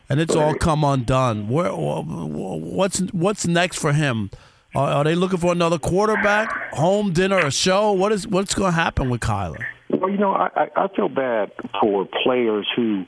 and 0.09 0.19
it's 0.19 0.35
all 0.35 0.55
come 0.55 0.83
undone. 0.83 1.51
Where 1.51 1.73
what's 1.75 3.01
what's 3.13 3.47
next 3.47 3.77
for 3.77 3.93
him? 3.93 4.31
Are, 4.75 4.89
are 4.89 5.05
they 5.05 5.15
looking 5.15 5.39
for 5.39 5.53
another 5.53 5.79
quarterback, 5.79 6.73
home 6.73 7.13
dinner, 7.13 7.39
a 7.39 7.51
show? 7.51 7.93
What 7.93 8.13
is 8.13 8.27
what's 8.27 8.55
going 8.55 8.73
to 8.73 8.81
happen 8.81 9.11
with 9.11 9.21
Kyler? 9.21 9.63
Well, 9.91 10.09
you 10.09 10.17
know, 10.17 10.33
I, 10.33 10.49
I 10.57 10.85
I 10.85 10.89
feel 10.97 11.11
bad 11.11 11.53
for 11.83 12.09
players 12.23 12.67
who 12.75 13.05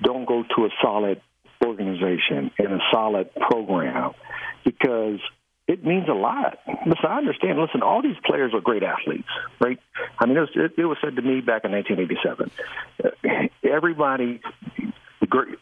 don't 0.00 0.26
go 0.26 0.44
to 0.56 0.64
a 0.64 0.68
solid 0.80 1.20
organization 1.66 2.52
and 2.58 2.72
a 2.72 2.78
solid 2.92 3.34
program 3.34 4.12
because 4.64 5.20
it 5.68 5.84
means 5.84 6.08
a 6.08 6.12
lot. 6.12 6.58
Listen, 6.86 7.06
I 7.08 7.18
understand. 7.18 7.58
Listen, 7.58 7.82
all 7.82 8.02
these 8.02 8.16
players 8.24 8.52
are 8.54 8.60
great 8.60 8.82
athletes, 8.82 9.28
right? 9.60 9.78
I 10.18 10.26
mean, 10.26 10.36
it 10.36 10.40
was, 10.40 10.50
it, 10.54 10.72
it 10.76 10.84
was 10.84 10.98
said 11.02 11.16
to 11.16 11.22
me 11.22 11.40
back 11.40 11.64
in 11.64 11.72
1987. 11.72 12.50
Uh, 13.02 13.48
everybody, 13.68 14.40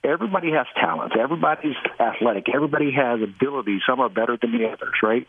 everybody 0.02 0.52
has 0.52 0.66
talents. 0.80 1.14
Everybody's 1.18 1.76
athletic. 1.98 2.46
Everybody 2.52 2.92
has 2.92 3.20
abilities. 3.22 3.82
Some 3.88 4.00
are 4.00 4.08
better 4.08 4.38
than 4.40 4.52
the 4.52 4.66
others, 4.68 4.94
right? 5.02 5.26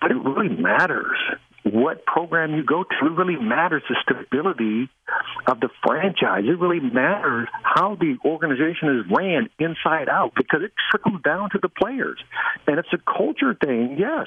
But 0.00 0.10
it 0.10 0.16
really 0.16 0.48
matters 0.48 1.18
what 1.64 2.04
program 2.06 2.54
you 2.54 2.64
go 2.64 2.84
to. 2.84 3.06
It 3.06 3.12
really 3.12 3.36
matters 3.36 3.82
the 3.88 3.96
stability 4.02 4.88
of 5.46 5.60
the 5.60 5.68
franchise. 5.82 6.44
It 6.46 6.58
really 6.58 6.80
matters 6.80 7.48
how 7.62 7.96
the 7.96 8.16
organization 8.24 8.98
is 8.98 9.10
ran 9.10 9.50
inside 9.58 10.08
out 10.08 10.32
because 10.34 10.62
it 10.62 10.72
trickles 10.90 11.20
down 11.22 11.50
to 11.50 11.58
the 11.60 11.68
players. 11.68 12.18
And 12.66 12.78
it's 12.78 12.88
a 12.92 12.98
culture 12.98 13.54
thing, 13.54 13.96
yes. 13.98 14.26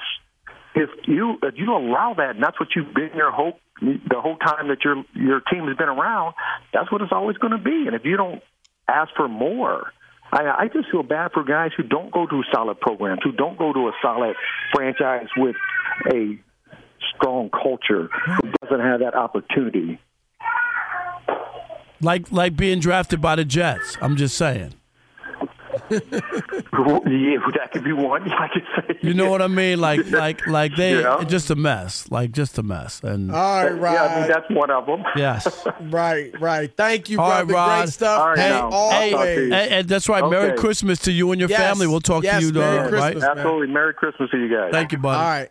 If 0.76 0.90
you 1.06 1.38
if 1.42 1.54
you 1.56 1.72
allow 1.72 2.14
that, 2.14 2.34
and 2.34 2.42
that's 2.42 2.58
what 2.58 2.70
you've 2.74 2.92
been 2.94 3.10
your 3.14 3.30
whole 3.30 3.58
the 3.80 4.20
whole 4.20 4.36
time 4.36 4.68
that 4.68 4.84
your 4.84 5.04
your 5.14 5.40
team 5.40 5.68
has 5.68 5.76
been 5.76 5.88
around, 5.88 6.34
that's 6.72 6.90
what 6.90 7.00
it's 7.00 7.12
always 7.12 7.36
going 7.36 7.52
to 7.52 7.62
be. 7.62 7.86
And 7.86 7.94
if 7.94 8.04
you 8.04 8.16
don't 8.16 8.42
ask 8.88 9.10
for 9.16 9.28
more 9.28 9.92
I, 10.34 10.64
I 10.64 10.68
just 10.68 10.90
feel 10.90 11.04
bad 11.04 11.32
for 11.32 11.44
guys 11.44 11.70
who 11.76 11.84
don't 11.84 12.10
go 12.10 12.26
to 12.26 12.42
solid 12.52 12.80
programs, 12.80 13.20
who 13.22 13.32
don't 13.32 13.56
go 13.56 13.72
to 13.72 13.88
a 13.88 13.92
solid 14.02 14.34
franchise 14.74 15.28
with 15.36 15.54
a 16.12 16.38
strong 17.16 17.50
culture, 17.50 18.08
who 18.26 18.50
doesn't 18.62 18.80
have 18.80 19.00
that 19.00 19.14
opportunity. 19.14 19.98
Like 22.00 22.30
like 22.30 22.56
being 22.56 22.80
drafted 22.80 23.20
by 23.20 23.36
the 23.36 23.44
Jets. 23.44 23.96
I'm 24.00 24.16
just 24.16 24.36
saying. 24.36 24.74
yeah, 25.90 25.98
that 26.10 27.70
could 27.72 27.82
be 27.84 27.92
one. 27.92 28.30
I 28.32 28.48
could 28.48 28.62
say. 28.76 28.98
You 29.02 29.14
know 29.14 29.28
what 29.30 29.42
I 29.42 29.46
mean? 29.48 29.80
Like 29.80 30.08
like 30.10 30.46
like 30.46 30.76
they 30.76 31.00
Yeah. 31.00 31.24
just 31.26 31.50
a 31.50 31.56
mess. 31.56 32.10
Like 32.10 32.32
just 32.32 32.58
a 32.58 32.62
mess. 32.62 33.00
And 33.02 33.30
All 33.32 33.64
right, 33.64 33.70
Rod. 33.72 33.92
Yeah, 33.94 34.02
I 34.04 34.20
mean 34.20 34.28
that's 34.28 34.50
one 34.50 34.70
of 34.70 34.86
them. 34.86 35.02
yes. 35.16 35.66
Right, 35.90 36.38
right. 36.40 36.74
Thank 36.76 37.08
you, 37.10 37.20
All 37.20 37.28
right, 37.28 37.44
brother. 37.46 37.54
Rod. 37.70 37.78
Great 37.84 37.92
stuff. 37.92 38.20
All 38.20 38.28
right, 38.28 38.38
hey, 38.38 38.48
now. 38.50 38.70
always. 38.70 38.96
I'll 39.14 39.18
talk 39.18 39.26
to 39.26 39.44
you. 39.46 39.50
Hey, 39.52 39.68
hey, 39.68 39.82
that's 39.82 40.08
right. 40.08 40.30
Merry 40.30 40.56
Christmas 40.56 40.98
to 41.00 41.12
you 41.12 41.30
and 41.32 41.40
your 41.40 41.50
Yes. 41.50 41.60
family. 41.60 41.86
We'll 41.86 42.00
talk 42.00 42.22
Yes, 42.24 42.40
to 42.40 42.46
you, 42.48 42.52
Merry 42.52 42.78
uh, 42.78 42.88
Christmas, 42.88 43.00
right? 43.02 43.16
man. 43.16 43.38
Absolutely. 43.38 43.66
Merry 43.74 43.94
Christmas 43.94 44.30
to 44.30 44.36
you 44.38 44.48
guys. 44.54 44.70
Thank 44.72 44.92
you, 44.92 44.98
buddy. 44.98 45.18
All 45.18 45.24
right. 45.28 45.50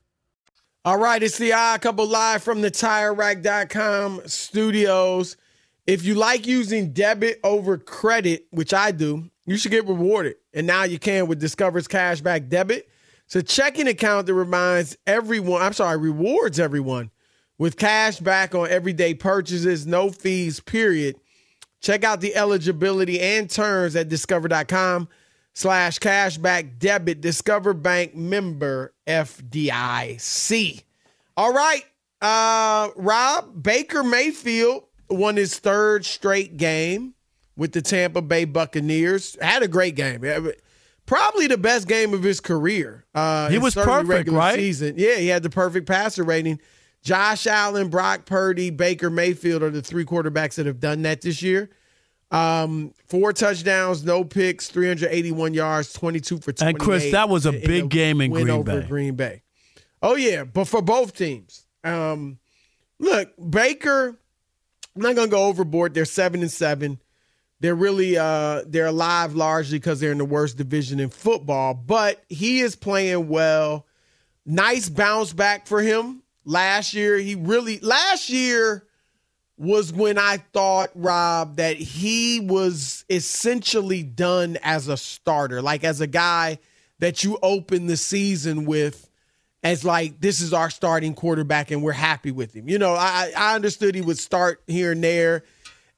All 0.83 0.97
right, 0.97 1.21
it's 1.21 1.37
the 1.37 1.53
odd 1.53 1.79
couple 1.83 2.07
live 2.07 2.41
from 2.41 2.61
the 2.61 2.71
TireRack.com 2.71 4.21
studios. 4.25 5.37
If 5.85 6.03
you 6.03 6.15
like 6.15 6.47
using 6.47 6.91
debit 6.91 7.39
over 7.43 7.77
credit, 7.77 8.47
which 8.49 8.73
I 8.73 8.89
do, 8.89 9.29
you 9.45 9.57
should 9.57 9.69
get 9.69 9.87
rewarded. 9.87 10.37
And 10.55 10.65
now 10.65 10.85
you 10.85 10.97
can 10.97 11.27
with 11.27 11.39
Discover's 11.39 11.87
Cashback 11.87 12.49
Debit. 12.49 12.89
It's 13.27 13.35
a 13.35 13.43
checking 13.43 13.87
account 13.87 14.25
that 14.25 14.33
reminds 14.33 14.97
everyone, 15.05 15.61
I'm 15.61 15.73
sorry, 15.73 15.97
rewards 15.97 16.59
everyone 16.59 17.11
with 17.59 17.77
cash 17.77 18.19
back 18.19 18.55
on 18.55 18.67
everyday 18.67 19.13
purchases, 19.13 19.85
no 19.85 20.09
fees, 20.09 20.61
period. 20.61 21.15
Check 21.81 22.03
out 22.03 22.21
the 22.21 22.35
eligibility 22.35 23.19
and 23.19 23.47
terms 23.47 23.95
at 23.95 24.09
discover.com 24.09 25.09
slash 25.53 25.99
cashback 25.99 26.79
debit. 26.79 27.21
Discover 27.21 27.73
Bank 27.75 28.15
member 28.15 28.93
FDIC. 29.07 30.83
All 31.37 31.53
right. 31.53 31.83
Uh 32.21 32.89
Rob 32.95 33.63
Baker 33.63 34.03
Mayfield 34.03 34.83
won 35.09 35.35
his 35.37 35.57
third 35.57 36.05
straight 36.05 36.57
game 36.57 37.15
with 37.57 37.71
the 37.73 37.81
Tampa 37.81 38.21
Bay 38.21 38.45
Buccaneers. 38.45 39.37
Had 39.41 39.63
a 39.63 39.67
great 39.67 39.95
game. 39.95 40.23
Probably 41.05 41.47
the 41.47 41.57
best 41.57 41.87
game 41.87 42.13
of 42.13 42.23
his 42.23 42.39
career. 42.39 43.05
Uh, 43.13 43.49
He 43.49 43.57
was 43.57 43.73
perfect, 43.75 44.29
right? 44.29 44.55
Season. 44.55 44.93
Yeah, 44.97 45.15
he 45.15 45.27
had 45.27 45.43
the 45.43 45.49
perfect 45.49 45.87
passer 45.87 46.23
rating. 46.23 46.59
Josh 47.03 47.47
Allen, 47.47 47.89
Brock 47.89 48.25
Purdy, 48.25 48.69
Baker 48.69 49.09
Mayfield 49.09 49.63
are 49.63 49.71
the 49.71 49.81
three 49.81 50.05
quarterbacks 50.05 50.55
that 50.55 50.67
have 50.67 50.79
done 50.79 51.01
that 51.01 51.21
this 51.21 51.41
year. 51.41 51.69
Um, 52.31 52.93
four 53.07 53.33
touchdowns, 53.33 54.05
no 54.05 54.23
picks, 54.23 54.69
381 54.69 55.53
yards, 55.53 55.91
22 55.93 56.37
for 56.37 56.53
28. 56.53 56.69
And 56.69 56.79
Chris, 56.79 57.11
that 57.11 57.27
was 57.27 57.45
a 57.45 57.49
in 57.49 57.67
big 57.67 57.89
game 57.89 58.21
in 58.21 58.31
win 58.31 58.45
Green 58.45 58.57
over 58.57 58.81
Bay. 58.81 58.87
Green 58.87 59.15
Bay. 59.15 59.41
Oh 60.01 60.15
yeah, 60.15 60.45
but 60.45 60.65
for 60.65 60.81
both 60.81 61.15
teams. 61.15 61.65
Um, 61.83 62.39
look, 62.99 63.29
Baker. 63.49 64.17
I'm 64.95 65.01
not 65.01 65.15
gonna 65.15 65.29
go 65.29 65.45
overboard. 65.45 65.93
They're 65.93 66.05
seven 66.05 66.41
and 66.41 66.51
seven. 66.51 66.99
They're 67.61 67.75
really 67.75 68.17
uh 68.17 68.63
they're 68.65 68.87
alive 68.87 69.35
largely 69.35 69.77
because 69.77 69.99
they're 69.99 70.11
in 70.11 70.17
the 70.17 70.25
worst 70.25 70.57
division 70.57 70.99
in 70.99 71.09
football. 71.09 71.73
But 71.73 72.23
he 72.27 72.59
is 72.61 72.75
playing 72.75 73.27
well. 73.29 73.85
Nice 74.45 74.89
bounce 74.89 75.31
back 75.31 75.67
for 75.67 75.81
him. 75.81 76.23
Last 76.43 76.93
year, 76.93 77.17
he 77.17 77.35
really 77.35 77.79
last 77.79 78.29
year 78.29 78.85
was 79.61 79.93
when 79.93 80.17
I 80.17 80.37
thought, 80.53 80.89
Rob, 80.95 81.57
that 81.57 81.77
he 81.77 82.39
was 82.39 83.05
essentially 83.11 84.01
done 84.01 84.57
as 84.63 84.87
a 84.87 84.97
starter, 84.97 85.61
like 85.61 85.83
as 85.83 86.01
a 86.01 86.07
guy 86.07 86.57
that 86.97 87.23
you 87.23 87.37
open 87.43 87.85
the 87.85 87.95
season 87.95 88.65
with 88.65 89.07
as 89.61 89.85
like 89.85 90.19
this 90.19 90.41
is 90.41 90.51
our 90.51 90.71
starting 90.71 91.13
quarterback 91.13 91.69
and 91.69 91.83
we're 91.83 91.91
happy 91.91 92.31
with 92.31 92.55
him. 92.55 92.67
You 92.67 92.79
know, 92.79 92.95
I 92.95 93.31
I 93.37 93.53
understood 93.53 93.93
he 93.93 94.01
would 94.01 94.17
start 94.17 94.63
here 94.65 94.93
and 94.93 95.03
there, 95.03 95.43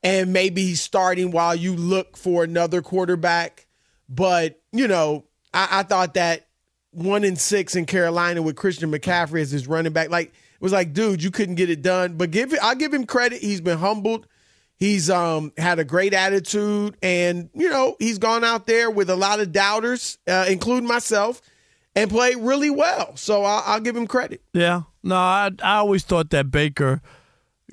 and 0.04 0.34
maybe 0.34 0.66
he's 0.66 0.82
starting 0.82 1.32
while 1.32 1.56
you 1.56 1.74
look 1.74 2.18
for 2.18 2.44
another 2.44 2.82
quarterback. 2.82 3.66
But 4.10 4.60
you 4.74 4.90
know, 4.90 5.24
I, 5.54 5.70
I 5.72 5.84
thought 5.84 6.16
that 6.16 6.48
one 6.92 7.24
in 7.24 7.38
six 7.38 7.78
in 7.78 7.86
Carolina 7.86 8.42
with 8.42 8.58
Christian 8.58 8.92
McCaffrey 8.92 9.40
as 9.40 9.52
his 9.52 9.68
running 9.68 9.94
back, 9.94 10.10
like 10.10 10.34
was 10.64 10.72
like, 10.72 10.94
dude, 10.94 11.22
you 11.22 11.30
couldn't 11.30 11.56
get 11.56 11.70
it 11.70 11.82
done. 11.82 12.16
But 12.16 12.32
give 12.32 12.56
I'll 12.62 12.76
give 12.76 12.94
him 12.94 13.06
credit. 13.06 13.42
He's 13.42 13.62
been 13.62 13.78
humbled. 13.78 14.28
He's 14.78 15.10
um 15.10 15.52
had 15.58 15.78
a 15.78 15.84
great 15.84 16.14
attitude, 16.14 16.98
and 17.04 17.50
you 17.54 17.70
know 17.70 17.96
he's 18.00 18.18
gone 18.18 18.44
out 18.44 18.66
there 18.66 18.90
with 18.90 19.10
a 19.10 19.16
lot 19.16 19.40
of 19.40 19.52
doubters, 19.52 20.18
uh, 20.28 20.46
including 20.50 20.88
myself, 20.88 21.42
and 21.96 22.10
played 22.10 22.38
really 22.38 22.70
well. 22.70 23.16
So 23.16 23.44
I'll, 23.44 23.64
I'll 23.66 23.80
give 23.82 23.96
him 23.96 24.08
credit. 24.08 24.42
Yeah. 24.54 24.84
No, 25.04 25.16
I 25.16 25.52
I 25.62 25.76
always 25.76 26.04
thought 26.04 26.30
that 26.32 26.50
Baker 26.50 27.02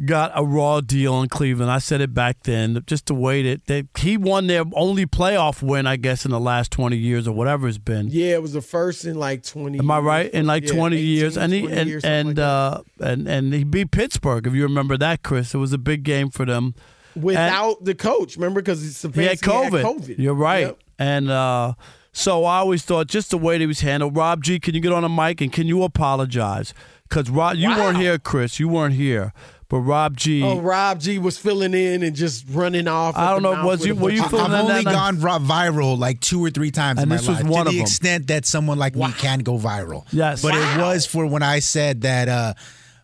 got 0.05 0.33
a 0.35 0.45
raw 0.45 0.81
deal 0.81 1.21
in 1.23 1.29
Cleveland. 1.29 1.71
I 1.71 1.79
said 1.79 2.01
it 2.01 2.15
back 2.15 2.43
then. 2.45 2.83
Just 2.87 3.07
the 3.07 3.15
way 3.15 3.43
that 3.43 3.67
they, 3.67 3.85
he 3.99 4.17
won 4.17 4.47
their 4.47 4.65
only 4.75 5.07
playoff 5.07 5.63
win, 5.63 5.87
I 5.87 5.97
guess, 5.97 6.25
in 6.25 6.31
the 6.31 6.41
last 6.41 6.71
twenty 6.73 6.97
years 6.97 7.29
or 7.29 7.33
whatever 7.33 7.69
it's 7.69 7.79
been. 7.79 8.09
Yeah, 8.11 8.35
it 8.35 8.43
was 8.43 8.53
the 8.53 8.63
first 8.63 9.05
in 9.05 9.19
like 9.19 9.43
twenty. 9.45 9.79
Am 9.79 9.91
I 9.91 9.99
right? 9.99 10.31
In 10.33 10.47
like 10.47 10.65
Yeah, 10.65 10.73
twenty 10.75 10.97
18, 10.97 11.09
years, 11.09 11.37
and 11.37 11.53
he 11.53 11.61
20 11.63 11.77
and 11.77 11.89
years, 11.89 12.05
and 12.05 12.29
like 12.29 12.39
uh, 12.39 12.83
and 13.01 13.29
and 13.29 13.53
he 13.55 13.65
beat 13.65 13.91
Pittsburgh. 13.91 14.47
If 14.47 14.55
you 14.55 14.63
remember 14.63 14.97
that, 14.99 15.23
Chris, 15.23 15.55
it 15.55 15.59
was 15.59 15.73
a 15.73 15.79
big 15.79 16.03
game 16.03 16.31
for 16.31 16.45
them. 16.47 16.75
without 17.15 17.85
the 17.85 17.95
coach. 17.95 18.37
Remember, 18.37 18.61
because 18.61 18.81
He 19.03 19.25
had 19.25 19.39
COVID. 19.41 19.83
COVID. 19.83 20.19
You're 20.19 20.35
right. 20.35 20.67
Yep. 20.67 20.79
And 20.99 21.31
uh, 21.31 21.75
so 22.13 22.45
I 22.45 22.59
always 22.59 22.83
thought 22.85 23.07
just 23.07 23.31
the 23.31 23.39
way 23.39 23.55
that 23.55 23.61
he 23.63 23.67
was 23.67 23.81
handled. 23.81 24.17
Rob 24.17 24.43
G, 24.43 24.59
can 24.61 24.75
you 24.75 24.81
get 24.81 24.93
on 24.93 25.03
the 25.03 25.09
mic 25.09 25.41
and 25.41 25.53
can 25.53 25.67
you 25.67 25.83
apologize? 25.83 26.73
Because 27.09 27.29
Rob, 27.31 27.57
you 27.57 27.69
weren't 27.71 27.99
here, 27.99 28.19
Chris. 28.19 28.61
You 28.61 28.69
weren't 28.69 28.95
here. 28.95 29.33
But 29.71 29.79
Rob 29.79 30.17
G. 30.17 30.43
Oh, 30.43 30.61
Rob 30.61 31.01
G 31.01 31.19
was 31.19 31.39
filling 31.39 31.73
in 31.75 32.03
and 32.03 32.15
just 32.15 32.45
running 32.51 32.87
off. 32.89 33.17
I 33.17 33.31
don't 33.31 33.43
know, 33.43 33.55
mouth 33.55 33.65
was 33.65 33.87
you- 33.87 33.95
were 33.95 34.09
bunch 34.11 34.15
you 34.19 34.25
of- 34.25 34.31
filling 34.31 34.47
I've 34.47 34.65
in 34.67 34.71
only 34.73 34.85
that 34.85 34.93
gone 34.93 35.17
viral 35.19 35.97
like 35.97 36.21
two 36.21 36.45
or 36.45 36.51
three 36.51 36.71
times 36.73 36.99
And 36.99 37.05
in 37.05 37.09
my 37.09 37.17
this 37.17 37.29
was 37.29 37.39
life 37.39 37.47
one 37.47 37.65
to 37.65 37.69
of 37.69 37.73
the 37.73 37.79
them. 37.79 37.83
extent 37.87 38.27
that 38.27 38.45
someone 38.47 38.79
like 38.79 38.97
me 38.97 39.11
can 39.17 39.39
go 39.39 39.57
viral. 39.59 40.05
Yes. 40.13 40.43
but 40.43 40.53
Wow. 40.55 40.75
it 40.75 40.83
was 40.83 41.07
for 41.07 41.25
when 41.25 41.43
I 41.45 41.61
said 41.61 42.01
that 42.03 42.29
uh, 42.29 42.55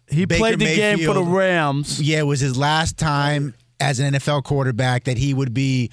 he 0.09 0.25
Baker 0.25 0.41
played 0.41 0.59
the 0.59 0.75
game 0.77 0.99
for 1.07 1.15
the 1.15 1.23
Rams. 1.23 2.03
Yeah, 2.03 2.19
it 2.19 2.27
was 2.27 2.41
his 2.41 2.57
last 2.59 2.99
time 2.99 3.55
as 3.81 4.01
an 4.01 4.15
NFL 4.15 4.43
quarterback 4.43 5.05
that 5.05 5.19
he 5.19 5.35
would 5.35 5.55
be 5.55 5.91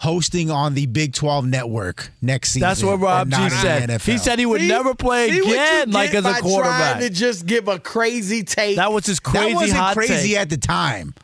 hosting 0.00 0.50
on 0.50 0.72
the 0.74 0.86
Big 0.86 1.12
12 1.12 1.46
network 1.46 2.10
next 2.22 2.50
season. 2.50 2.66
That's 2.68 2.82
what 2.82 2.98
Rob 3.00 3.22
and 3.26 3.30
G 3.32 3.36
not 3.38 3.44
in 3.82 3.86
the 3.90 3.98
said. 3.98 4.12
He 4.12 4.18
said 4.18 4.38
he 4.38 4.46
would 4.46 4.62
See? 4.62 4.68
never 4.68 4.94
play 4.94 5.30
See 5.30 5.40
what 5.42 5.46
you 5.48 5.52
again 5.54 5.90
like 5.90 6.14
as 6.14 6.24
a 6.24 6.32
by 6.32 6.40
quarterback. 6.40 6.96
Trying 6.98 7.08
to 7.08 7.14
just 7.14 7.44
give 7.46 7.68
a 7.68 7.78
crazy 7.78 8.42
take. 8.42 8.76
That 8.76 8.92
was 8.92 9.06
his 9.06 9.20
crazy 9.20 9.50
that 9.50 9.54
wasn't 9.54 9.78
hot 9.78 9.94
crazy 9.96 10.28
take. 10.30 10.36
at 10.38 10.50
the 10.50 10.56
time. 10.56 11.14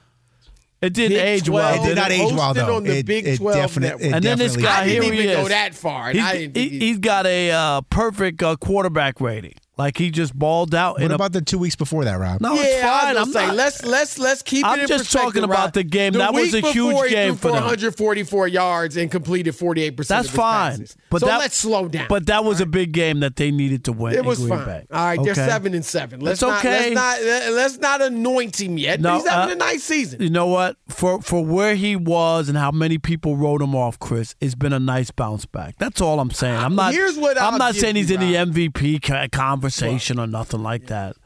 It 0.83 0.93
didn't 0.93 1.17
Big 1.17 1.25
age 1.27 1.45
12, 1.47 1.55
well. 1.55 1.75
It 1.75 1.87
did 1.87 1.95
did 1.95 2.01
not 2.01 2.11
age 2.13 2.33
well, 2.35 2.53
hosted 2.53 2.55
though. 2.55 2.77
on 2.77 2.85
the 2.85 2.99
It- 2.99 3.07
Big 3.07 3.37
12 3.39 3.57
definite- 3.57 3.87
network. 3.87 4.03
it 4.05 4.13
and 4.13 4.23
then 4.25 4.39
this 4.39 4.57
guy 4.57 4.83
I 4.83 4.89
here 4.89 5.03
even 5.03 5.19
he 5.19 5.25
go 5.25 5.41
is. 5.43 5.49
that 5.49 5.75
far, 5.75 6.11
and 6.11 6.19
He's, 6.19 6.27
I 6.29 6.33
didn't 6.37 6.55
think 6.55 6.73
he, 6.73 6.79
he- 6.79 6.89
has 6.91 6.99
got 6.99 7.27
a 7.27 7.51
uh, 7.51 7.81
perfect 7.89 8.43
uh, 8.43 8.57
quarterback 8.57 9.21
rating. 9.21 9.55
Like 9.79 9.99
he 9.99 10.11
just 10.11 10.35
balled 10.39 10.75
out. 10.75 10.95
What 10.95 11.03
in 11.03 11.11
a, 11.13 11.15
about 11.15 11.33
the 11.33 11.43
two 11.43 11.59
weeks 11.59 11.77
before 11.77 12.05
that, 12.05 12.15
Rob? 12.15 12.41
no, 12.41 12.55
yeah, 12.55 12.63
it's 12.63 12.81
fine. 12.83 13.17
I 13.17 13.21
was 13.21 13.29
I'm 13.29 13.33
gonna 13.35 13.47
not, 13.49 13.57
let's 13.57 13.85
let's 13.85 14.19
let's 14.19 14.43
keep 14.43 14.65
I'm 14.65 14.79
it 14.79 14.83
in 14.83 14.89
just 14.89 15.05
perspective, 15.05 15.35
talking 15.35 15.45
about 15.45 15.75
the 15.75 15.85
game. 15.85 16.15
The 16.15 16.21
That 16.21 16.33
was 16.33 16.55
a 16.55 16.61
huge 16.63 16.97
he 17.05 17.11
game 17.11 17.33
threw 17.37 17.51
for 17.51 17.57
them. 17.57 17.65
144 17.65 18.49
yards 18.49 18.97
and 18.97 19.11
completed 19.11 19.53
48 19.55 19.97
percent. 19.97 20.23
That's 20.25 20.35
fine. 20.35 20.87
But 21.11 21.21
so 21.21 21.27
that, 21.27 21.39
let's 21.41 21.57
slow 21.57 21.89
down. 21.89 22.07
But 22.09 22.25
that 22.27 22.43
was 22.45 22.63
a 22.63 22.67
big 22.67 22.93
game 22.93 23.21
that 23.21 23.37
they 23.37 23.51
needed 23.51 23.85
to 23.85 23.93
win. 23.93 24.15
it 24.15 24.25
was 24.25 24.39
Green 24.39 24.49
fine. 24.51 24.65
Bay. 24.65 24.87
All 24.91 25.05
right, 25.05 25.19
they're 25.23 25.33
Okay? 25.33 25.47
seven 25.47 25.75
and 25.75 25.85
seven. 25.85 26.21
Let's 26.21 26.43
It's 26.43 26.49
not 26.49 26.59
okay. 26.65 26.95
let's 26.95 26.95
not 26.95 27.53
let's 27.53 27.79
not 27.79 28.01
anoint 28.03 28.59
him 28.61 28.79
yet. 28.79 29.01
No, 29.01 29.17
He's 29.17 29.27
having 29.29 29.51
uh, 29.51 29.55
a 29.55 29.57
nice 29.57 29.83
season. 29.85 30.23
You 30.23 30.31
know 30.31 30.47
what? 30.47 30.79
For 30.89 31.21
for 31.21 31.45
where 31.45 31.75
he 31.75 31.97
was 31.97 32.49
and 32.49 32.57
how 32.57 32.71
many 32.71 32.97
people 32.97 33.37
wrote 33.37 33.61
him 33.61 33.75
off, 33.75 33.99
Chris, 33.99 34.35
it's 34.41 34.55
been 34.55 34.73
a 34.73 34.81
nice 34.81 35.11
bounce 35.11 35.45
back. 35.45 35.75
That's 35.77 36.01
all 36.01 36.19
I'm 36.19 36.31
saying. 36.31 36.57
I'm 36.57 36.75
not. 36.77 36.95
Here's 36.95 37.19
what 37.19 37.37
I'm 37.39 37.53
I'll 37.55 37.59
not 37.59 37.75
saying 37.75 37.97
he's 37.97 38.11
in 38.11 38.21
the 38.21 38.35
MVP 38.35 39.03
ca- 39.03 39.29
conversation 39.71 40.19
or 40.19 40.27
nothing 40.27 40.63
like 40.63 40.87
that. 40.87 41.17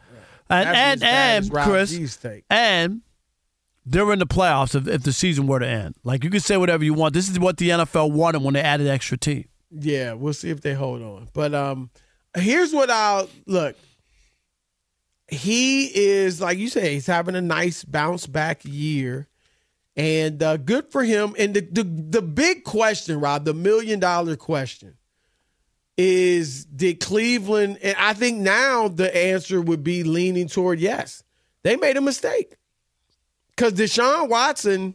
And 0.48 0.68
and 0.68 1.02
as 1.04 1.48
bad 1.48 1.70
as 1.70 1.92
and 1.92 2.10
Chris 2.10 2.42
and 2.50 3.00
they're 3.86 4.12
in 4.12 4.18
the 4.18 4.26
playoffs 4.26 4.74
if, 4.74 4.86
if 4.88 5.02
the 5.02 5.12
season 5.12 5.46
were 5.46 5.60
to 5.60 5.66
end. 5.66 5.94
Like 6.04 6.24
you 6.24 6.30
can 6.30 6.40
say 6.40 6.56
whatever 6.56 6.84
you 6.84 6.94
want. 6.94 7.14
This 7.14 7.28
is 7.28 7.38
what 7.38 7.56
the 7.56 7.70
NFL 7.70 8.12
wanted 8.12 8.42
when 8.42 8.54
they 8.54 8.60
added 8.60 8.88
extra 8.88 9.16
team. 9.16 9.46
Yeah, 9.70 10.14
we'll 10.14 10.32
see 10.32 10.50
if 10.50 10.60
they 10.60 10.74
hold 10.74 11.02
on. 11.02 11.28
But 11.32 11.54
um 11.54 11.90
here's 12.36 12.72
what 12.72 12.90
I'll 12.90 13.28
look. 13.46 13.76
He 15.28 15.86
is 15.86 16.40
like 16.40 16.58
you 16.58 16.68
say, 16.68 16.94
he's 16.94 17.06
having 17.06 17.36
a 17.36 17.40
nice 17.42 17.84
bounce 17.84 18.26
back 18.26 18.62
year. 18.64 19.28
And 19.96 20.42
uh, 20.42 20.56
good 20.56 20.90
for 20.90 21.04
him. 21.04 21.34
And 21.38 21.54
the, 21.54 21.60
the 21.60 21.84
the 21.84 22.22
big 22.22 22.64
question, 22.64 23.20
Rob, 23.20 23.44
the 23.44 23.54
million 23.54 24.00
dollar 24.00 24.34
question 24.36 24.94
is 26.02 26.64
did 26.64 26.98
Cleveland 26.98 27.78
and 27.82 27.94
I 27.98 28.14
think 28.14 28.38
now 28.38 28.88
the 28.88 29.14
answer 29.14 29.60
would 29.60 29.84
be 29.84 30.02
leaning 30.02 30.48
toward 30.48 30.80
yes. 30.80 31.22
They 31.62 31.76
made 31.76 31.98
a 31.98 32.00
mistake. 32.00 32.56
Cuz 33.58 33.74
Deshaun 33.74 34.30
Watson 34.30 34.94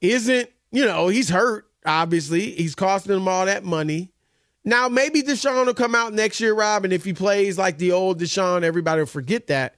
isn't, 0.00 0.48
you 0.70 0.86
know, 0.86 1.08
he's 1.08 1.28
hurt, 1.28 1.66
obviously. 1.84 2.52
He's 2.52 2.74
costing 2.74 3.12
them 3.12 3.28
all 3.28 3.44
that 3.44 3.64
money. 3.64 4.10
Now, 4.64 4.88
maybe 4.88 5.22
Deshaun 5.22 5.66
will 5.66 5.74
come 5.74 5.94
out 5.94 6.14
next 6.14 6.40
year, 6.40 6.54
Rob, 6.54 6.84
and 6.84 6.92
if 6.92 7.04
he 7.04 7.12
plays 7.12 7.58
like 7.58 7.76
the 7.76 7.92
old 7.92 8.18
Deshaun, 8.18 8.62
everybody 8.62 9.00
will 9.02 9.06
forget 9.06 9.48
that. 9.48 9.74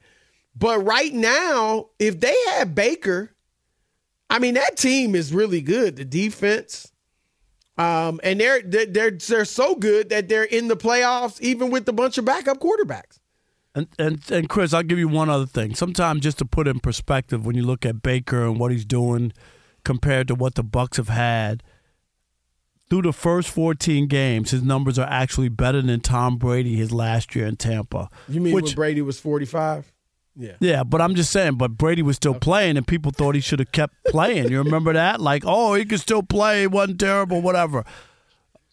But 0.55 0.79
right 0.85 1.13
now, 1.13 1.87
if 1.99 2.21
they 2.21 2.35
had 2.51 2.73
Baker, 2.73 3.35
I 4.29 4.39
mean, 4.39 4.53
that 4.53 4.77
team 4.77 5.13
is 5.13 5.33
really 5.33 5.59
good. 5.59 5.97
The 5.97 6.05
defense, 6.05 6.93
um, 7.77 8.19
and 8.23 8.39
they're 8.39 8.61
they're 8.61 9.11
they're, 9.11 9.45
so 9.45 9.75
good 9.75 10.09
that 10.09 10.29
they're 10.29 10.43
in 10.43 10.67
the 10.67 10.77
playoffs, 10.77 11.41
even 11.41 11.69
with 11.69 11.87
a 11.89 11.93
bunch 11.93 12.17
of 12.17 12.25
backup 12.25 12.59
quarterbacks. 12.59 13.19
And, 13.73 13.87
and 13.99 14.31
and 14.31 14.47
Chris, 14.47 14.73
I'll 14.73 14.83
give 14.83 14.99
you 14.99 15.09
one 15.09 15.29
other 15.29 15.45
thing. 15.45 15.75
Sometimes 15.75 16.21
just 16.21 16.37
to 16.37 16.45
put 16.45 16.67
in 16.67 16.79
perspective, 16.79 17.45
when 17.45 17.55
you 17.55 17.63
look 17.63 17.85
at 17.85 18.01
Baker 18.01 18.45
and 18.45 18.59
what 18.59 18.71
he's 18.71 18.85
doing 18.85 19.33
compared 19.83 20.27
to 20.29 20.35
what 20.35 20.55
the 20.55 20.63
Bucs 20.63 20.95
have 20.95 21.09
had 21.09 21.61
through 22.89 23.01
the 23.01 23.13
first 23.13 23.49
14 23.49 24.07
games, 24.07 24.51
his 24.51 24.63
numbers 24.63 24.97
are 24.97 25.09
actually 25.09 25.49
better 25.49 25.81
than 25.81 25.99
Tom 25.99 26.37
Brady 26.37 26.75
his 26.75 26.91
last 26.93 27.35
year 27.35 27.45
in 27.45 27.57
Tampa. 27.57 28.09
You 28.29 28.39
mean 28.39 28.53
Which- 28.53 28.65
when 28.65 28.75
Brady 28.75 29.01
was 29.01 29.19
forty 29.19 29.45
five? 29.45 29.91
Yeah. 30.35 30.53
Yeah, 30.59 30.83
but 30.83 31.01
I'm 31.01 31.15
just 31.15 31.31
saying. 31.31 31.55
But 31.55 31.77
Brady 31.77 32.01
was 32.01 32.17
still 32.17 32.33
playing, 32.35 32.77
and 32.77 32.85
people 32.85 33.11
thought 33.11 33.35
he 33.35 33.41
should 33.41 33.59
have 33.59 33.71
kept 33.71 33.93
playing. 34.05 34.49
You 34.51 34.57
remember 34.59 34.93
that? 34.93 35.21
Like, 35.21 35.43
oh, 35.45 35.73
he 35.75 35.85
could 35.85 35.99
still 36.01 36.23
play. 36.23 36.61
He 36.61 36.67
wasn't 36.67 36.99
terrible. 36.99 37.41
Whatever. 37.41 37.85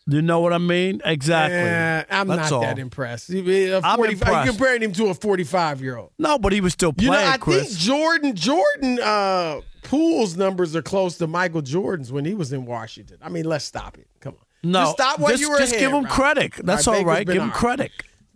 You 0.06 0.20
know 0.20 0.40
what 0.40 0.52
I 0.52 0.58
mean? 0.58 1.00
Exactly. 1.04 1.56
Yeah, 1.58 2.04
I'm 2.10 2.26
That's 2.26 2.50
not 2.50 2.56
all. 2.56 2.62
that 2.62 2.78
impressed. 2.78 3.30
A 3.30 3.74
I'm 3.76 3.96
40 3.96 4.12
impressed. 4.14 4.46
You 4.46 4.52
comparing 4.52 4.82
him 4.82 4.92
to 4.94 5.06
a 5.06 5.14
45 5.14 5.80
year 5.80 5.96
old. 5.96 6.10
No, 6.18 6.38
but 6.38 6.52
he 6.52 6.60
was 6.60 6.72
still 6.72 6.92
playing. 6.92 7.12
You 7.12 7.18
know, 7.18 7.24
I 7.26 7.38
Chris. 7.38 7.68
think 7.68 7.78
Jordan 7.78 8.34
Jordan 8.34 8.98
uh 9.00 9.60
Poole's 9.84 10.36
numbers 10.36 10.74
are 10.74 10.82
close 10.82 11.18
to 11.18 11.26
Michael 11.28 11.62
Jordan's 11.62 12.10
when 12.10 12.24
he 12.24 12.34
was 12.34 12.52
in 12.52 12.66
Washington. 12.66 13.18
I 13.22 13.28
mean, 13.28 13.44
let's 13.44 13.64
stop 13.64 13.96
it. 13.96 14.08
Come 14.20 14.34
on. 14.34 14.70
no, 14.70 14.80
just 14.80 14.92
stop 14.94 15.18
while 15.20 15.30
just, 15.30 15.40
you 15.40 15.50
were 15.50 15.58
just 15.58 15.72
ahead, 15.72 15.80
give 15.84 15.92
him 15.92 16.04
Rob. 16.04 16.12
credit. 16.12 16.52
That's 16.64 16.88
all 16.88 17.04
right. 17.04 17.24
been 17.26 17.34
Give 17.34 17.42
him 17.42 17.50
all 17.50 17.54
right. 17.54 17.58
credit. 17.78 17.92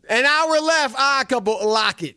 An 0.08 0.24
hour 0.24 0.60
left. 0.60 0.94
Ah, 0.96 1.24
couple 1.28 1.58
lock 1.68 2.04
it. 2.04 2.16